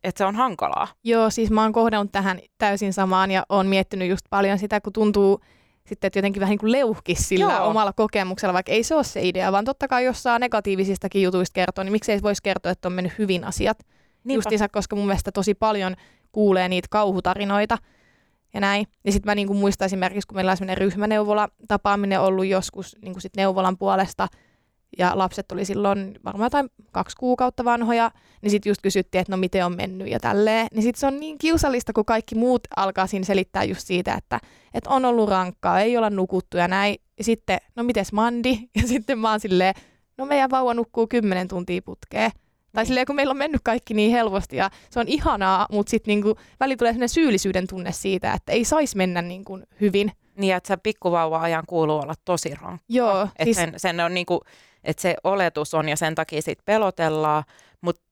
että 0.04 0.18
se 0.18 0.24
on 0.24 0.36
hankalaa. 0.36 0.88
Joo, 1.04 1.30
siis 1.30 1.50
mä 1.50 1.62
oon 1.62 1.72
kohdannut 1.72 2.12
tähän 2.12 2.40
täysin 2.58 2.92
samaan 2.92 3.30
ja 3.30 3.46
oon 3.48 3.66
miettinyt 3.66 4.08
just 4.08 4.26
paljon 4.30 4.58
sitä, 4.58 4.80
kun 4.80 4.92
tuntuu 4.92 5.40
sitten, 5.86 6.06
että 6.06 6.18
jotenkin 6.18 6.40
vähän 6.40 6.50
niin 6.50 6.58
kuin 6.58 6.72
leuhkis 6.72 7.28
sillä 7.28 7.52
Joo. 7.52 7.66
omalla 7.68 7.92
kokemuksella, 7.92 8.54
vaikka 8.54 8.72
ei 8.72 8.82
se 8.82 8.94
ole 8.94 9.04
se 9.04 9.20
idea, 9.22 9.52
vaan 9.52 9.64
totta 9.64 9.88
kai 9.88 10.04
jos 10.04 10.22
saa 10.22 10.38
negatiivisistakin 10.38 11.22
jutuista 11.22 11.54
kertoa, 11.54 11.84
niin 11.84 11.92
miksei 11.92 12.22
voisi 12.22 12.42
kertoa, 12.42 12.72
että 12.72 12.88
on 12.88 12.92
mennyt 12.92 13.18
hyvin 13.18 13.44
asiat. 13.44 13.78
Niinpä. 14.24 14.38
Justiinsa, 14.38 14.68
koska 14.68 14.96
mun 14.96 15.06
mielestä 15.06 15.32
tosi 15.32 15.54
paljon 15.54 15.94
kuulee 16.32 16.68
niitä 16.68 16.88
kauhutarinoita 16.90 17.78
ja 18.54 18.60
näin. 18.60 18.86
Ja 19.04 19.12
sitten 19.12 19.30
mä 19.30 19.34
niin 19.34 19.46
kuin 19.46 19.58
muistan 19.58 19.86
esimerkiksi, 19.86 20.26
kun 20.28 20.36
meillä 20.36 20.50
on 20.50 20.56
sellainen 20.56 20.78
ryhmäneuvola 20.78 21.48
tapaaminen 21.68 22.20
ollut 22.20 22.46
joskus 22.46 22.96
niin 23.02 23.12
kuin 23.12 23.22
sit 23.22 23.36
neuvolan 23.36 23.78
puolesta– 23.78 24.28
ja 24.98 25.12
lapset 25.14 25.52
oli 25.52 25.64
silloin 25.64 26.18
varmaan 26.24 26.46
jotain 26.46 26.68
kaksi 26.92 27.16
kuukautta 27.16 27.64
vanhoja, 27.64 28.10
niin 28.42 28.50
sitten 28.50 28.70
just 28.70 28.82
kysyttiin, 28.82 29.20
että 29.20 29.32
no 29.32 29.36
miten 29.36 29.66
on 29.66 29.76
mennyt 29.76 30.08
ja 30.08 30.20
tälleen. 30.20 30.66
Niin 30.74 30.82
sitten 30.82 31.00
se 31.00 31.06
on 31.06 31.20
niin 31.20 31.38
kiusallista, 31.38 31.92
kun 31.92 32.04
kaikki 32.04 32.34
muut 32.34 32.62
alkaa 32.76 33.06
siinä 33.06 33.24
selittää 33.24 33.64
just 33.64 33.86
siitä, 33.86 34.14
että, 34.14 34.40
että 34.74 34.90
on 34.90 35.04
ollut 35.04 35.28
rankkaa, 35.28 35.80
ei 35.80 35.96
olla 35.96 36.10
nukuttu 36.10 36.56
ja 36.56 36.68
näin. 36.68 36.96
Ja 37.18 37.24
sitten, 37.24 37.58
no 37.76 37.82
mites 37.82 38.12
Mandi? 38.12 38.58
Ja 38.82 38.88
sitten 38.88 39.18
mä 39.18 39.30
oon 39.30 39.40
silleen, 39.40 39.74
no 40.18 40.26
meidän 40.26 40.50
vauva 40.50 40.74
nukkuu 40.74 41.06
kymmenen 41.06 41.48
tuntia 41.48 41.82
putkeen. 41.84 42.30
Tai 42.72 42.82
niin. 42.82 42.86
silleen, 42.86 43.06
kun 43.06 43.16
meillä 43.16 43.30
on 43.30 43.36
mennyt 43.36 43.60
kaikki 43.64 43.94
niin 43.94 44.10
helposti 44.10 44.56
ja 44.56 44.70
se 44.90 45.00
on 45.00 45.08
ihanaa, 45.08 45.66
mutta 45.72 45.90
sitten 45.90 46.12
niinku, 46.12 46.36
väli 46.60 46.76
tulee 46.76 46.92
sellainen 46.92 47.08
syyllisyyden 47.08 47.66
tunne 47.66 47.92
siitä, 47.92 48.32
että 48.32 48.52
ei 48.52 48.64
saisi 48.64 48.96
mennä 48.96 49.22
niinku 49.22 49.58
hyvin. 49.80 50.12
Niin, 50.36 50.54
että 50.54 50.68
se 50.68 50.76
pikkuvauva-ajan 50.76 51.64
kuuluu 51.66 51.98
olla 52.00 52.14
tosi 52.24 52.54
rankka. 52.60 52.84
Joo. 52.88 53.22
Että 53.22 53.44
siis... 53.44 53.56
sen, 53.56 53.74
sen 53.76 54.00
on 54.00 54.14
niinku, 54.14 54.40
että 54.84 55.02
se 55.02 55.16
oletus 55.24 55.74
on 55.74 55.88
ja 55.88 55.96
sen 55.96 56.14
takia 56.14 56.42
sitten 56.42 56.64
pelotellaan, 56.64 57.44
mutta 57.80 58.02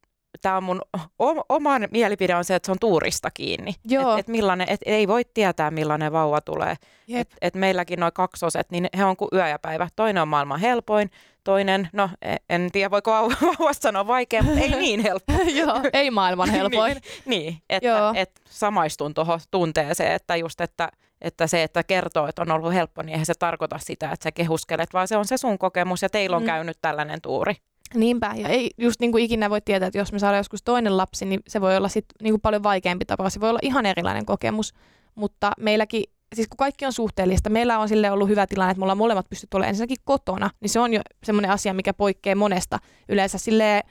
tämä 0.43 0.57
on 0.57 0.63
mun 0.65 0.83
o- 1.19 1.45
oman 1.49 1.89
mielipide 1.91 2.35
on 2.35 2.45
se, 2.45 2.55
että 2.55 2.67
se 2.67 2.73
on 2.73 2.79
tuurista 2.81 3.31
kiinni. 3.31 3.75
Joo. 3.85 4.13
Et, 4.13 4.19
et 4.19 4.29
millainen, 4.29 4.69
et 4.71 4.81
ei 4.87 5.09
voi 5.09 5.23
tietää, 5.35 5.71
millainen 5.71 6.13
vauva 6.13 6.41
tulee. 6.41 6.77
Jep. 7.07 7.21
Et, 7.21 7.37
et 7.43 7.55
meilläkin 7.55 8.01
noin 8.01 8.13
kaksoset, 8.13 8.71
niin 8.71 8.89
he 8.99 9.05
on 9.05 9.17
kuin 9.17 9.29
yö 9.33 9.49
ja 9.49 9.59
päivä. 9.59 9.89
Toinen 9.97 10.23
on 10.23 10.29
maailman 10.29 10.61
helpoin, 10.61 11.11
toinen, 11.45 11.89
no 11.93 12.11
e- 12.23 12.37
en 12.51 12.69
tiedä 12.73 12.91
voiko 12.91 13.11
vau- 13.11 13.37
vauvasta 13.59 13.83
sanoa 13.83 14.07
vaikea, 14.07 14.43
mutta 14.43 14.61
ei 14.61 14.71
niin 14.71 15.01
helppo. 15.01 15.33
Joo, 15.61 15.81
ei 15.93 16.11
maailman 16.11 16.51
helpoin. 16.59 16.97
niin, 17.27 17.59
että 17.71 17.89
Joo. 17.89 18.13
et 18.17 18.41
samaistun 18.51 19.15
tuohon 19.15 19.41
tunteeseen, 19.51 20.13
että 20.13 20.37
just, 20.37 20.61
että, 20.61 20.89
että 21.25 21.47
se, 21.47 21.63
että 21.63 21.83
kertoo, 21.83 22.27
että 22.27 22.43
on 22.43 22.51
ollut 22.51 22.75
helppo, 22.75 23.03
niin 23.03 23.13
eihän 23.13 23.27
se 23.27 23.35
tarkoita 23.39 23.79
sitä, 23.79 24.11
että 24.13 24.25
sä 24.25 24.33
kehuskelet, 24.33 24.93
vaan 24.93 25.09
se 25.09 25.17
on 25.17 25.25
se 25.27 25.37
sun 25.37 25.59
kokemus 25.59 26.03
ja 26.03 26.09
teillä 26.09 26.37
on 26.37 26.43
Mm. 26.43 26.47
käynyt 26.47 26.79
tällainen 26.83 27.21
tuuri. 27.23 27.55
Niinpä, 27.95 28.33
ja 28.37 28.49
ei 28.49 28.71
just 28.79 29.01
niin 29.01 29.13
kuin 29.13 29.25
ikinä 29.25 29.51
voi 29.51 29.61
tietää, 29.61 29.87
että 29.87 29.99
jos 29.99 30.13
me 30.13 30.19
saadaan 30.19 30.39
joskus 30.39 30.63
toinen 30.63 30.97
lapsi, 30.97 31.25
niin 31.25 31.41
se 31.49 31.61
voi 31.61 31.77
olla 31.77 31.89
sit 31.89 32.05
niin 32.23 32.33
kuin 32.33 32.41
paljon 32.41 32.63
vaikeampi 32.63 33.05
tapa. 33.05 33.31
Se 33.31 33.41
voi 33.41 33.49
olla 33.51 33.59
ihan 33.63 33.87
erilainen 33.87 34.27
kokemus, 34.27 34.75
mutta 35.15 35.53
meilläkin, 35.61 36.05
siis 36.35 36.49
kun 36.49 36.57
kaikki 36.57 36.87
on 36.87 36.93
suhteellista, 36.93 37.51
meillä 37.51 37.79
on 37.79 37.89
sille 37.89 38.11
ollut 38.11 38.29
hyvä 38.29 38.47
tilanne, 38.47 38.71
että 38.71 38.79
me 38.79 38.85
ollaan 38.85 38.99
molemmat 38.99 39.29
pystytty 39.29 39.57
olemaan 39.57 39.69
ensinnäkin 39.69 39.97
kotona, 40.05 40.51
niin 40.61 40.71
se 40.71 40.81
on 40.81 40.95
jo 40.95 41.01
semmoinen 41.25 41.51
asia, 41.51 41.75
mikä 41.75 41.95
poikkeaa 41.95 42.37
monesta. 42.37 42.79
Yleensä 43.09 43.39
sille 43.39 43.83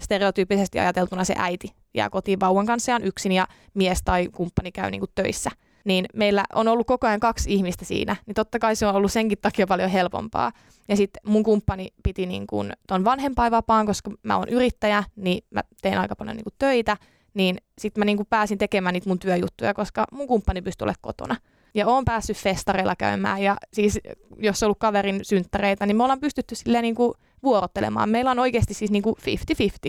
stereotyyppisesti 0.00 0.78
ajateltuna 0.78 1.24
se 1.24 1.34
äiti 1.38 1.68
jää 1.94 2.10
kotiin 2.10 2.40
vauvan 2.40 2.66
kanssa 2.66 2.92
ja 2.92 2.96
on 2.96 3.04
yksin 3.04 3.32
ja 3.32 3.46
mies 3.74 4.02
tai 4.04 4.28
kumppani 4.32 4.72
käy 4.72 4.90
niin 4.90 5.00
kuin 5.00 5.10
töissä. 5.14 5.50
Niin 5.84 6.06
meillä 6.14 6.44
on 6.54 6.68
ollut 6.68 6.86
koko 6.86 7.06
ajan 7.06 7.20
kaksi 7.20 7.54
ihmistä 7.54 7.84
siinä, 7.84 8.16
niin 8.26 8.34
totta 8.34 8.58
kai 8.58 8.76
se 8.76 8.86
on 8.86 8.94
ollut 8.94 9.12
senkin 9.12 9.38
takia 9.42 9.66
paljon 9.66 9.90
helpompaa. 9.90 10.52
Ja 10.88 10.96
sitten 10.96 11.22
mun 11.26 11.42
kumppani 11.42 11.88
piti 12.02 12.26
niin 12.26 12.46
kuin 12.46 12.72
ton 12.86 13.04
vanhempainvapaan, 13.04 13.86
koska 13.86 14.10
mä 14.22 14.36
oon 14.36 14.48
yrittäjä, 14.48 15.04
niin 15.16 15.44
mä 15.50 15.60
teen 15.82 15.98
aika 15.98 16.16
paljon 16.16 16.36
niin 16.36 16.44
kuin 16.44 16.54
töitä, 16.58 16.96
niin 17.34 17.56
sitten 17.78 18.00
mä 18.00 18.04
niin 18.04 18.16
kuin 18.16 18.26
pääsin 18.30 18.58
tekemään 18.58 18.92
niitä 18.92 19.08
mun 19.08 19.18
työjuttuja, 19.18 19.74
koska 19.74 20.04
mun 20.12 20.26
kumppani 20.26 20.62
pystyi 20.62 20.84
olemaan 20.84 20.98
kotona. 21.00 21.36
Ja 21.74 21.86
oon 21.86 22.04
päässyt 22.04 22.36
festareilla 22.36 22.96
käymään 22.96 23.42
ja 23.42 23.56
siis 23.72 24.00
jos 24.38 24.62
on 24.62 24.66
ollut 24.66 24.78
kaverin 24.78 25.20
synttäreitä, 25.22 25.86
niin 25.86 25.96
me 25.96 26.02
ollaan 26.02 26.20
pystytty 26.20 26.54
silleen 26.54 26.82
niin 26.82 26.94
kuin 26.94 27.14
vuorottelemaan. 27.42 28.10
Meillä 28.10 28.30
on 28.30 28.38
oikeasti 28.38 28.74
siis 28.74 28.90
niin 28.90 29.02
kuin 29.02 29.16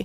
50-50 0.00 0.04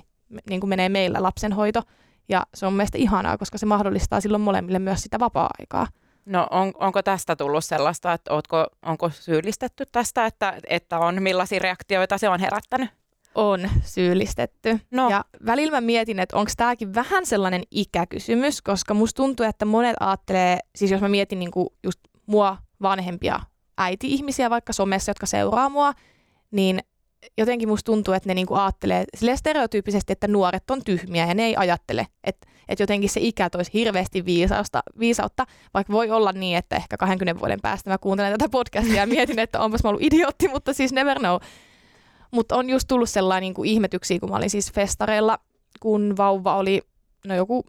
niin 0.50 0.60
kuin 0.60 0.68
menee 0.68 0.88
meillä 0.88 1.22
lapsenhoito 1.22 1.82
ja 2.30 2.46
se 2.54 2.66
on 2.66 2.72
mielestäni 2.72 3.04
ihanaa, 3.04 3.38
koska 3.38 3.58
se 3.58 3.66
mahdollistaa 3.66 4.20
silloin 4.20 4.40
molemmille 4.40 4.78
myös 4.78 5.02
sitä 5.02 5.18
vapaa-aikaa. 5.18 5.86
No 6.26 6.46
on, 6.50 6.72
onko 6.78 7.02
tästä 7.02 7.36
tullut 7.36 7.64
sellaista, 7.64 8.12
että 8.12 8.34
ootko, 8.34 8.66
onko 8.82 9.10
syyllistetty 9.10 9.84
tästä, 9.92 10.26
että, 10.26 10.58
että 10.68 10.98
on 10.98 11.22
millaisia 11.22 11.58
reaktioita 11.58 12.18
se 12.18 12.28
on 12.28 12.40
herättänyt? 12.40 12.90
on 13.34 13.70
syyllistetty. 13.82 14.80
No. 14.90 15.10
Ja 15.10 15.24
välillä 15.46 15.70
mä 15.72 15.80
mietin, 15.80 16.18
että 16.18 16.36
onko 16.36 16.52
tämäkin 16.56 16.94
vähän 16.94 17.26
sellainen 17.26 17.62
ikäkysymys, 17.70 18.62
koska 18.62 18.94
musta 18.94 19.16
tuntuu, 19.16 19.46
että 19.46 19.64
monet 19.64 19.96
ajattelee, 20.00 20.58
siis 20.76 20.90
jos 20.90 21.00
mä 21.00 21.08
mietin 21.08 21.38
niinku 21.38 21.74
just 21.82 22.00
mua 22.26 22.56
vanhempia 22.82 23.40
äiti-ihmisiä 23.78 24.50
vaikka 24.50 24.72
somessa, 24.72 25.10
jotka 25.10 25.26
seuraa 25.26 25.68
mua, 25.68 25.92
niin 26.50 26.80
jotenkin 27.38 27.68
musta 27.68 27.92
tuntuu, 27.92 28.14
että 28.14 28.28
ne 28.28 28.34
niinku 28.34 28.54
ajattelee 28.54 29.04
silleen 29.16 29.38
stereotyyppisesti, 29.38 30.12
että 30.12 30.28
nuoret 30.28 30.70
on 30.70 30.84
tyhmiä 30.84 31.26
ja 31.26 31.34
ne 31.34 31.44
ei 31.44 31.56
ajattele, 31.56 32.06
että, 32.24 32.48
että 32.68 32.82
jotenkin 32.82 33.10
se 33.10 33.20
ikä 33.20 33.50
toisi 33.50 33.70
hirveästi 33.74 34.24
viisausta, 34.24 34.82
viisautta, 34.98 35.46
vaikka 35.74 35.92
voi 35.92 36.10
olla 36.10 36.32
niin, 36.32 36.56
että 36.56 36.76
ehkä 36.76 36.96
20 36.96 37.40
vuoden 37.40 37.60
päästä 37.60 37.90
mä 37.90 37.98
kuuntelen 37.98 38.32
tätä 38.32 38.48
podcastia 38.48 38.96
ja 38.96 39.06
mietin, 39.06 39.38
että 39.38 39.60
onpas 39.60 39.82
mä 39.82 39.88
ollut 39.88 40.02
idiootti, 40.02 40.48
mutta 40.48 40.72
siis 40.72 40.92
never 40.92 41.18
know. 41.18 41.36
Mutta 42.30 42.56
on 42.56 42.70
just 42.70 42.88
tullut 42.88 43.10
sellainen 43.10 43.42
niin 43.42 43.54
kuin 43.54 43.68
ihmetyksiä, 43.68 44.20
kun 44.20 44.30
mä 44.30 44.36
olin 44.36 44.50
siis 44.50 44.72
festareilla, 44.72 45.38
kun 45.80 46.14
vauva 46.16 46.56
oli 46.56 46.82
no 47.26 47.34
joku 47.34 47.64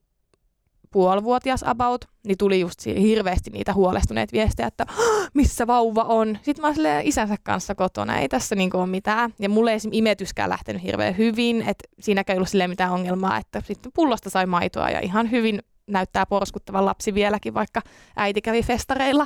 puolivuotias 0.92 1.64
about, 1.68 2.06
niin 2.28 2.38
tuli 2.38 2.60
just 2.60 2.86
hirveästi 2.86 3.50
niitä 3.50 3.74
huolestuneita 3.74 4.32
viestejä, 4.34 4.68
että 4.68 4.86
"Hah, 4.88 5.30
missä 5.34 5.68
vauva 5.68 6.02
on. 6.04 6.38
Sitten 6.42 6.62
mä 6.62 6.68
olin 6.68 7.08
isänsä 7.08 7.36
kanssa 7.44 7.76
kotona, 7.76 8.20
ei 8.20 8.30
tässä 8.30 8.56
niinku 8.56 8.78
ole 8.78 8.88
mitään. 8.88 9.34
Ja 9.40 9.50
mulle 9.50 9.72
ei 9.74 9.80
imetyskään 9.92 10.50
lähtenyt 10.50 10.84
hirveän 10.84 11.18
hyvin, 11.18 11.62
että 11.62 11.84
siinäkään 12.00 12.36
ei 12.36 12.38
ollut 12.38 12.50
silleen 12.50 12.70
mitään 12.70 12.92
ongelmaa, 12.92 13.38
että 13.38 13.62
sitten 13.66 13.92
pullosta 13.96 14.30
sai 14.30 14.46
maitoa 14.46 14.90
ja 14.90 15.00
ihan 15.00 15.32
hyvin 15.32 15.60
näyttää 15.88 16.26
porskuttavan 16.26 16.86
lapsi 16.86 17.14
vieläkin, 17.14 17.54
vaikka 17.54 17.82
äiti 18.16 18.42
kävi 18.42 18.64
festareilla. 18.64 19.26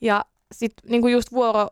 Ja 0.00 0.24
sitten 0.52 0.90
niinku 0.90 1.08
just 1.08 1.32
vuoro, 1.32 1.68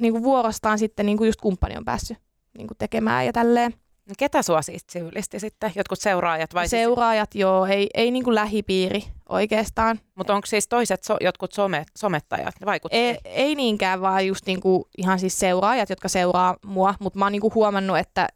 niinku 0.00 0.22
vuorostaan 0.22 0.78
sitten 0.78 1.06
niinku 1.06 1.24
just 1.24 1.40
kumppani 1.40 1.76
on 1.76 1.84
päässyt 1.84 2.18
niinku 2.58 2.74
tekemään 2.78 3.26
ja 3.26 3.32
tälleen. 3.32 3.74
No 4.08 4.14
Ketä 4.18 4.42
sua 4.42 4.62
siis 4.62 4.84
syyllisti 4.92 5.40
sitten? 5.40 5.72
Jotkut 5.74 6.00
seuraajat 6.00 6.54
vai? 6.54 6.68
Siis, 6.68 6.80
Seuraajat, 6.82 7.34
joo, 7.34 7.66
ei, 7.66 7.88
ei 7.94 8.10
niinku 8.10 8.34
lähipiiri 8.34 9.04
oikeastaan. 9.28 10.00
mutta 10.14 10.34
onko 10.34 10.46
siis 10.46 10.68
toiset 10.68 11.04
so, 11.04 11.16
jotkut 11.20 11.52
some, 11.52 11.84
somettajat 11.98 12.54
vaikutti? 12.64 12.96
Ei, 12.96 13.18
ei 13.24 13.54
niinkään, 13.54 14.00
vaan 14.00 14.26
just 14.26 14.46
niinku 14.46 14.88
ihan 14.98 15.18
siis 15.18 15.38
seuraajat, 15.38 15.90
jotka 15.90 16.08
seuraa 16.08 16.56
mua, 16.64 16.94
mutta 17.00 17.18
mä 17.18 17.24
oon 17.24 17.32
niinku 17.32 17.52
huomannut, 17.54 17.98
että, 17.98 18.28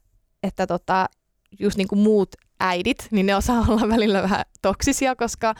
että 0.42 0.66
tota, 0.66 1.06
just 1.60 1.76
niinku 1.76 1.96
muut 1.96 2.28
äidit, 2.60 3.08
niin 3.10 3.26
ne 3.26 3.36
osaa 3.36 3.64
olla 3.68 3.88
välillä 3.88 4.22
vähän 4.22 4.44
toksisia, 4.62 5.16
koska 5.16 5.54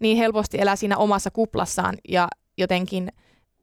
niin 0.00 0.16
helposti 0.16 0.60
elää 0.60 0.76
siinä 0.76 0.96
omassa 0.96 1.30
kuplassaan 1.30 1.96
ja 2.08 2.28
jotenkin 2.58 3.12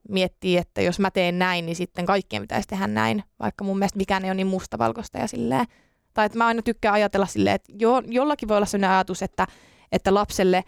miettii, 0.09 0.57
että 0.57 0.81
jos 0.81 0.99
mä 0.99 1.11
teen 1.11 1.39
näin, 1.39 1.65
niin 1.65 1.75
sitten 1.75 2.05
kaikkien 2.05 2.41
pitäisi 2.41 2.67
tehdä 2.67 2.87
näin, 2.87 3.23
vaikka 3.39 3.63
mun 3.63 3.79
mielestä 3.79 3.97
mikään 3.97 4.25
ei 4.25 4.29
ole 4.29 4.35
niin 4.35 4.47
mustavalkoista 4.47 5.17
ja 5.17 5.27
silleen. 5.27 5.65
Tai 6.13 6.25
että 6.25 6.37
mä 6.37 6.47
aina 6.47 6.61
tykkään 6.61 6.95
ajatella 6.95 7.25
silleen, 7.25 7.55
että 7.55 7.73
jo, 7.79 8.01
jollakin 8.07 8.47
voi 8.47 8.57
olla 8.57 8.65
sellainen 8.65 8.95
ajatus, 8.95 9.21
että, 9.21 9.47
että 9.91 10.13
lapselle 10.13 10.63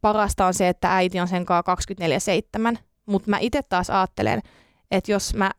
parasta 0.00 0.46
on 0.46 0.54
se, 0.54 0.68
että 0.68 0.96
äiti 0.96 1.20
on 1.20 1.28
sen 1.28 1.44
kanssa 1.44 1.74
24-7, 2.74 2.78
mutta 3.06 3.30
mä 3.30 3.38
itse 3.40 3.60
taas 3.68 3.90
ajattelen, 3.90 4.42
että 4.90 5.12
jos 5.12 5.34
mä, 5.34 5.50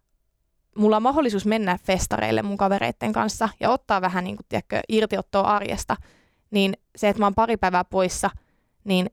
mulla 0.77 0.97
on 0.97 1.03
mahdollisuus 1.03 1.45
mennä 1.45 1.77
festareille 1.83 2.41
mun 2.41 2.57
kavereiden 2.57 3.13
kanssa 3.13 3.49
ja 3.59 3.69
ottaa 3.69 4.01
vähän 4.01 4.23
niin 4.23 4.35
kuin, 4.35 4.45
tiedätkö, 4.49 4.79
irtiottoa 4.89 5.41
arjesta, 5.41 5.95
niin 6.51 6.73
se, 6.95 7.09
että 7.09 7.19
mä 7.19 7.25
oon 7.25 7.35
pari 7.35 7.57
päivää 7.57 7.83
poissa, 7.83 8.29
niin 8.83 9.09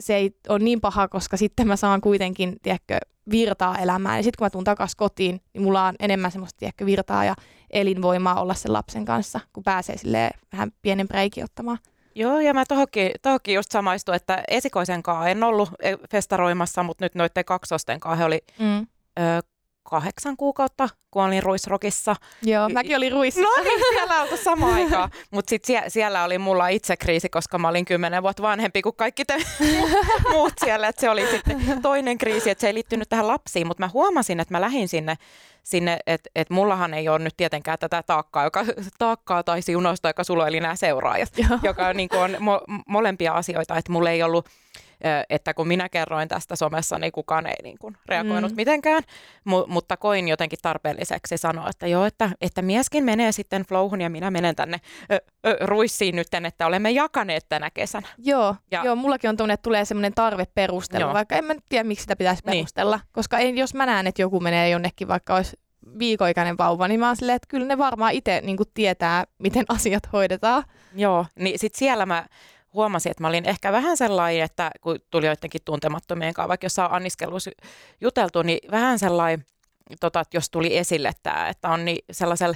se 0.00 0.16
ei 0.16 0.36
ole 0.48 0.58
niin 0.58 0.80
paha, 0.80 1.08
koska 1.08 1.36
sitten 1.36 1.66
mä 1.66 1.76
saan 1.76 2.00
kuitenkin, 2.00 2.56
tiedätkö, 2.62 2.98
virtaa 3.30 3.78
elämään. 3.78 4.16
Ja 4.16 4.22
sitten 4.22 4.38
kun 4.38 4.44
mä 4.44 4.50
tuun 4.50 4.64
takaisin 4.64 4.96
kotiin, 4.96 5.40
niin 5.54 5.62
mulla 5.62 5.84
on 5.86 5.94
enemmän 6.00 6.32
semmoista, 6.32 6.58
tiedätkö, 6.58 6.86
virtaa 6.86 7.24
ja 7.24 7.34
elinvoimaa 7.70 8.40
olla 8.40 8.54
sen 8.54 8.72
lapsen 8.72 9.04
kanssa, 9.04 9.40
kun 9.52 9.62
pääsee 9.62 9.96
sille 9.98 10.30
vähän 10.52 10.72
pienen 10.82 11.08
breikin 11.08 11.44
ottamaan. 11.44 11.78
Joo, 12.14 12.40
ja 12.40 12.54
mä 12.54 12.64
tohonkin, 12.68 13.10
tohonkin 13.22 13.54
just 13.54 13.70
samaistuin, 13.72 14.16
että 14.16 14.42
esikoisen 14.48 15.02
kanssa 15.02 15.28
en 15.28 15.44
ollut 15.44 15.70
eh, 15.82 15.96
festaroimassa, 16.10 16.82
mutta 16.82 17.04
nyt 17.04 17.14
noiden 17.14 17.44
kaksosten 17.44 18.00
kanssa 18.00 18.16
he 18.16 18.24
oli 18.24 18.40
Mm. 18.58 18.86
ö, 19.18 19.22
kahdeksan 19.88 20.36
kuukautta, 20.36 20.88
kun 21.10 21.22
olin 21.24 21.42
Ruisrokissa. 21.42 22.16
Joo, 22.42 22.68
mäkin 22.68 22.96
olin 22.96 23.12
ruissa. 23.12 23.40
No 23.40 23.48
niin, 23.64 23.80
siellä 23.94 24.22
oltu 24.22 24.36
samaan 24.36 24.74
aikaan. 24.74 25.10
Mutta 25.30 25.50
sitten 25.50 25.66
sie- 25.82 25.90
siellä 25.90 26.24
oli 26.24 26.38
mulla 26.38 26.68
itse 26.68 26.96
kriisi, 26.96 27.28
koska 27.28 27.58
mä 27.58 27.68
olin 27.68 27.84
kymmenen 27.84 28.22
vuotta 28.22 28.42
vanhempi 28.42 28.82
kuin 28.82 28.96
kaikki 28.96 29.24
te 29.24 29.36
mu- 29.36 30.30
muut 30.32 30.52
siellä. 30.64 30.88
Et 30.88 30.98
se 30.98 31.10
oli 31.10 31.26
sitten 31.26 31.82
toinen 31.82 32.18
kriisi, 32.18 32.50
että 32.50 32.60
se 32.60 32.66
ei 32.66 32.74
liittynyt 32.74 33.08
tähän 33.08 33.26
lapsiin. 33.28 33.66
Mutta 33.66 33.82
mä 33.82 33.90
huomasin, 33.92 34.40
että 34.40 34.54
mä 34.54 34.60
lähdin 34.60 34.88
sinne, 34.88 35.14
sinne 35.62 35.98
että 36.06 36.30
et 36.34 36.50
mullahan 36.50 36.94
ei 36.94 37.08
ole 37.08 37.18
nyt 37.18 37.36
tietenkään 37.36 37.78
tätä 37.78 38.02
taakkaa, 38.02 38.44
joka, 38.44 38.64
taakkaa 38.98 39.42
tai 39.42 39.62
siunausta, 39.62 40.08
joka 40.08 40.24
sulla 40.24 40.44
oli 40.44 40.60
nämä 40.60 40.76
seuraajat, 40.76 41.28
Joo. 41.36 41.58
joka 41.62 41.86
on, 41.86 41.96
niin 41.96 42.08
on 42.16 42.30
mo- 42.34 42.82
molempia 42.86 43.32
asioita. 43.32 43.76
Että 43.76 43.92
mulla 43.92 44.10
ei 44.10 44.22
ollut 44.22 44.46
että 45.30 45.54
kun 45.54 45.68
minä 45.68 45.88
kerroin 45.88 46.28
tästä 46.28 46.56
somessa, 46.56 46.98
niin 46.98 47.12
kukaan 47.12 47.46
ei 47.46 47.56
niin 47.62 47.78
kuin 47.80 47.96
reagoinut 48.06 48.50
Mm. 48.52 48.56
mitenkään, 48.56 49.02
Mu- 49.48 49.66
mutta 49.66 49.96
koin 49.96 50.28
jotenkin 50.28 50.58
tarpeelliseksi 50.62 51.36
sanoa, 51.38 51.68
että 51.70 51.86
joo, 51.86 52.04
että, 52.04 52.30
että 52.40 52.62
mieskin 52.62 53.04
menee 53.04 53.32
sitten 53.32 53.62
flowhun 53.62 54.00
ja 54.00 54.10
minä 54.10 54.30
menen 54.30 54.56
tänne 54.56 54.80
ö, 55.12 55.18
ö, 55.46 55.56
ruissiin 55.60 56.16
nyt, 56.16 56.26
että 56.46 56.66
olemme 56.66 56.90
jakaneet 56.90 57.46
tänä 57.48 57.70
kesänä. 57.70 58.08
Joo, 58.18 58.56
Ja- 58.70 58.82
joo, 58.84 58.96
mullakin 58.96 59.30
on 59.30 59.36
tuonne, 59.36 59.54
että 59.54 59.62
tulee 59.62 59.84
semmoinen 59.84 60.14
tarve 60.14 60.44
perustella, 60.54 61.06
Joo. 61.06 61.14
vaikka 61.14 61.34
en 61.36 61.44
mä 61.44 61.54
tiedä, 61.68 61.84
miksi 61.84 62.02
sitä 62.02 62.16
pitäisi 62.16 62.42
Niin. 62.46 62.52
perustella. 62.58 63.00
Koska 63.12 63.38
ei, 63.38 63.56
jos 63.58 63.74
mä 63.74 63.86
näen, 63.86 64.06
että 64.06 64.22
joku 64.22 64.40
menee 64.40 64.68
jonnekin, 64.70 65.08
vaikka 65.08 65.34
olisi 65.34 65.56
viikoikäinen 65.98 66.58
vauva, 66.58 66.88
niin 66.88 67.00
mä 67.00 67.06
oon 67.06 67.16
silleen, 67.16 67.36
että 67.36 67.48
kyllä 67.48 67.66
ne 67.66 67.78
varmaan 67.78 68.12
itse 68.12 68.40
niin 68.44 68.56
tietää, 68.74 69.24
miten 69.38 69.64
asiat 69.68 70.02
hoidetaan. 70.12 70.64
Joo, 70.94 71.26
niin 71.38 71.58
sitten 71.58 71.78
siellä 71.78 72.06
mä 72.06 72.26
huomasin, 72.78 73.10
että 73.10 73.22
mä 73.22 73.28
olin 73.28 73.48
ehkä 73.48 73.72
vähän 73.72 73.96
sellainen, 73.96 74.42
että 74.42 74.70
kun 74.80 74.98
tuli 75.10 75.26
joidenkin 75.26 75.60
tuntemattomien 75.64 76.34
kanssa, 76.34 76.48
vaikka 76.48 76.64
jossain 76.64 76.92
anniskelussa 76.92 77.50
juteltu, 78.00 78.42
niin 78.42 78.70
vähän 78.70 78.98
sellainen, 78.98 79.46
tota, 80.00 80.20
että 80.20 80.36
jos 80.36 80.50
tuli 80.50 80.76
esille 80.76 81.12
tämä, 81.22 81.48
että 81.48 81.68
on 81.68 81.84
niin 81.84 82.04
sellaisella 82.12 82.54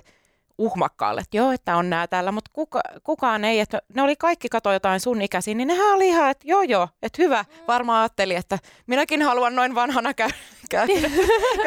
uhmakkaalle, 0.58 1.20
että 1.20 1.36
joo, 1.36 1.52
että 1.52 1.76
on 1.76 1.90
nämä 1.90 2.06
täällä, 2.06 2.32
mutta 2.32 2.50
kuka, 2.54 2.80
kukaan 3.02 3.44
ei, 3.44 3.60
että 3.60 3.82
ne 3.94 4.02
oli 4.02 4.16
kaikki 4.16 4.48
kato 4.48 4.72
jotain 4.72 5.00
sun 5.00 5.22
ikäisiä, 5.22 5.54
niin 5.54 5.68
nehän 5.68 5.94
oli 5.94 6.08
ihan, 6.08 6.30
että 6.30 6.44
joo 6.48 6.62
joo, 6.62 6.88
että 7.02 7.22
hyvä, 7.22 7.44
varmaan 7.68 8.02
ajatteli, 8.02 8.34
että 8.34 8.58
minäkin 8.86 9.22
haluan 9.22 9.56
noin 9.56 9.74
vanhana 9.74 10.14
käydä, 10.14 10.34
pitkään 10.60 10.88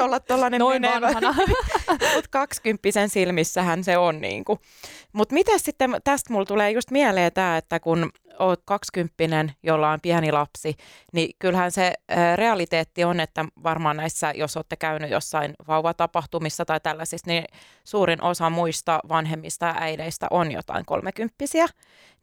olla 0.06 0.20
tuollainen 0.20 0.60
Noin 0.60 0.82
menevä. 0.82 1.02
vanhana. 1.02 1.36
Mutta 2.16 2.30
kaksikymppisen 2.30 3.10
silmissähän 3.10 3.84
se 3.84 3.98
on 3.98 4.22
niin 4.22 4.46
kuin. 4.46 4.60
Mutta 5.14 5.34
miten 5.34 5.60
sitten, 5.60 5.96
tästä 6.04 6.34
mulla 6.34 6.46
tulee 6.46 6.72
just 6.72 6.92
mieleen 6.92 7.34
tämä, 7.34 7.58
että 7.58 7.80
kun 7.80 8.12
oot 8.40 8.62
kaksikymppinen, 8.66 9.52
jolla 9.64 9.92
on 9.92 10.02
pieni 10.02 10.32
lapsi, 10.32 10.76
niin 11.14 11.36
kyllähän 11.40 11.72
se 11.72 11.94
ä, 12.12 12.36
realiteetti 12.36 13.04
on, 13.04 13.20
että 13.20 13.46
varmaan 13.64 13.98
näissä, 13.98 14.32
jos 14.36 14.58
olette 14.58 14.76
käynyt 14.76 15.12
jossain 15.12 15.54
vauvatapahtumissa 15.68 16.66
tai 16.66 16.80
tällaisissa, 16.80 17.28
niin 17.28 17.46
suurin 17.84 18.24
osa 18.24 18.50
muista 18.50 19.00
vanhemmista 19.10 19.66
ja 19.66 19.76
äideistä 19.78 20.28
on 20.30 20.52
jotain 20.52 20.86
kolmekymppisiä. 20.86 21.68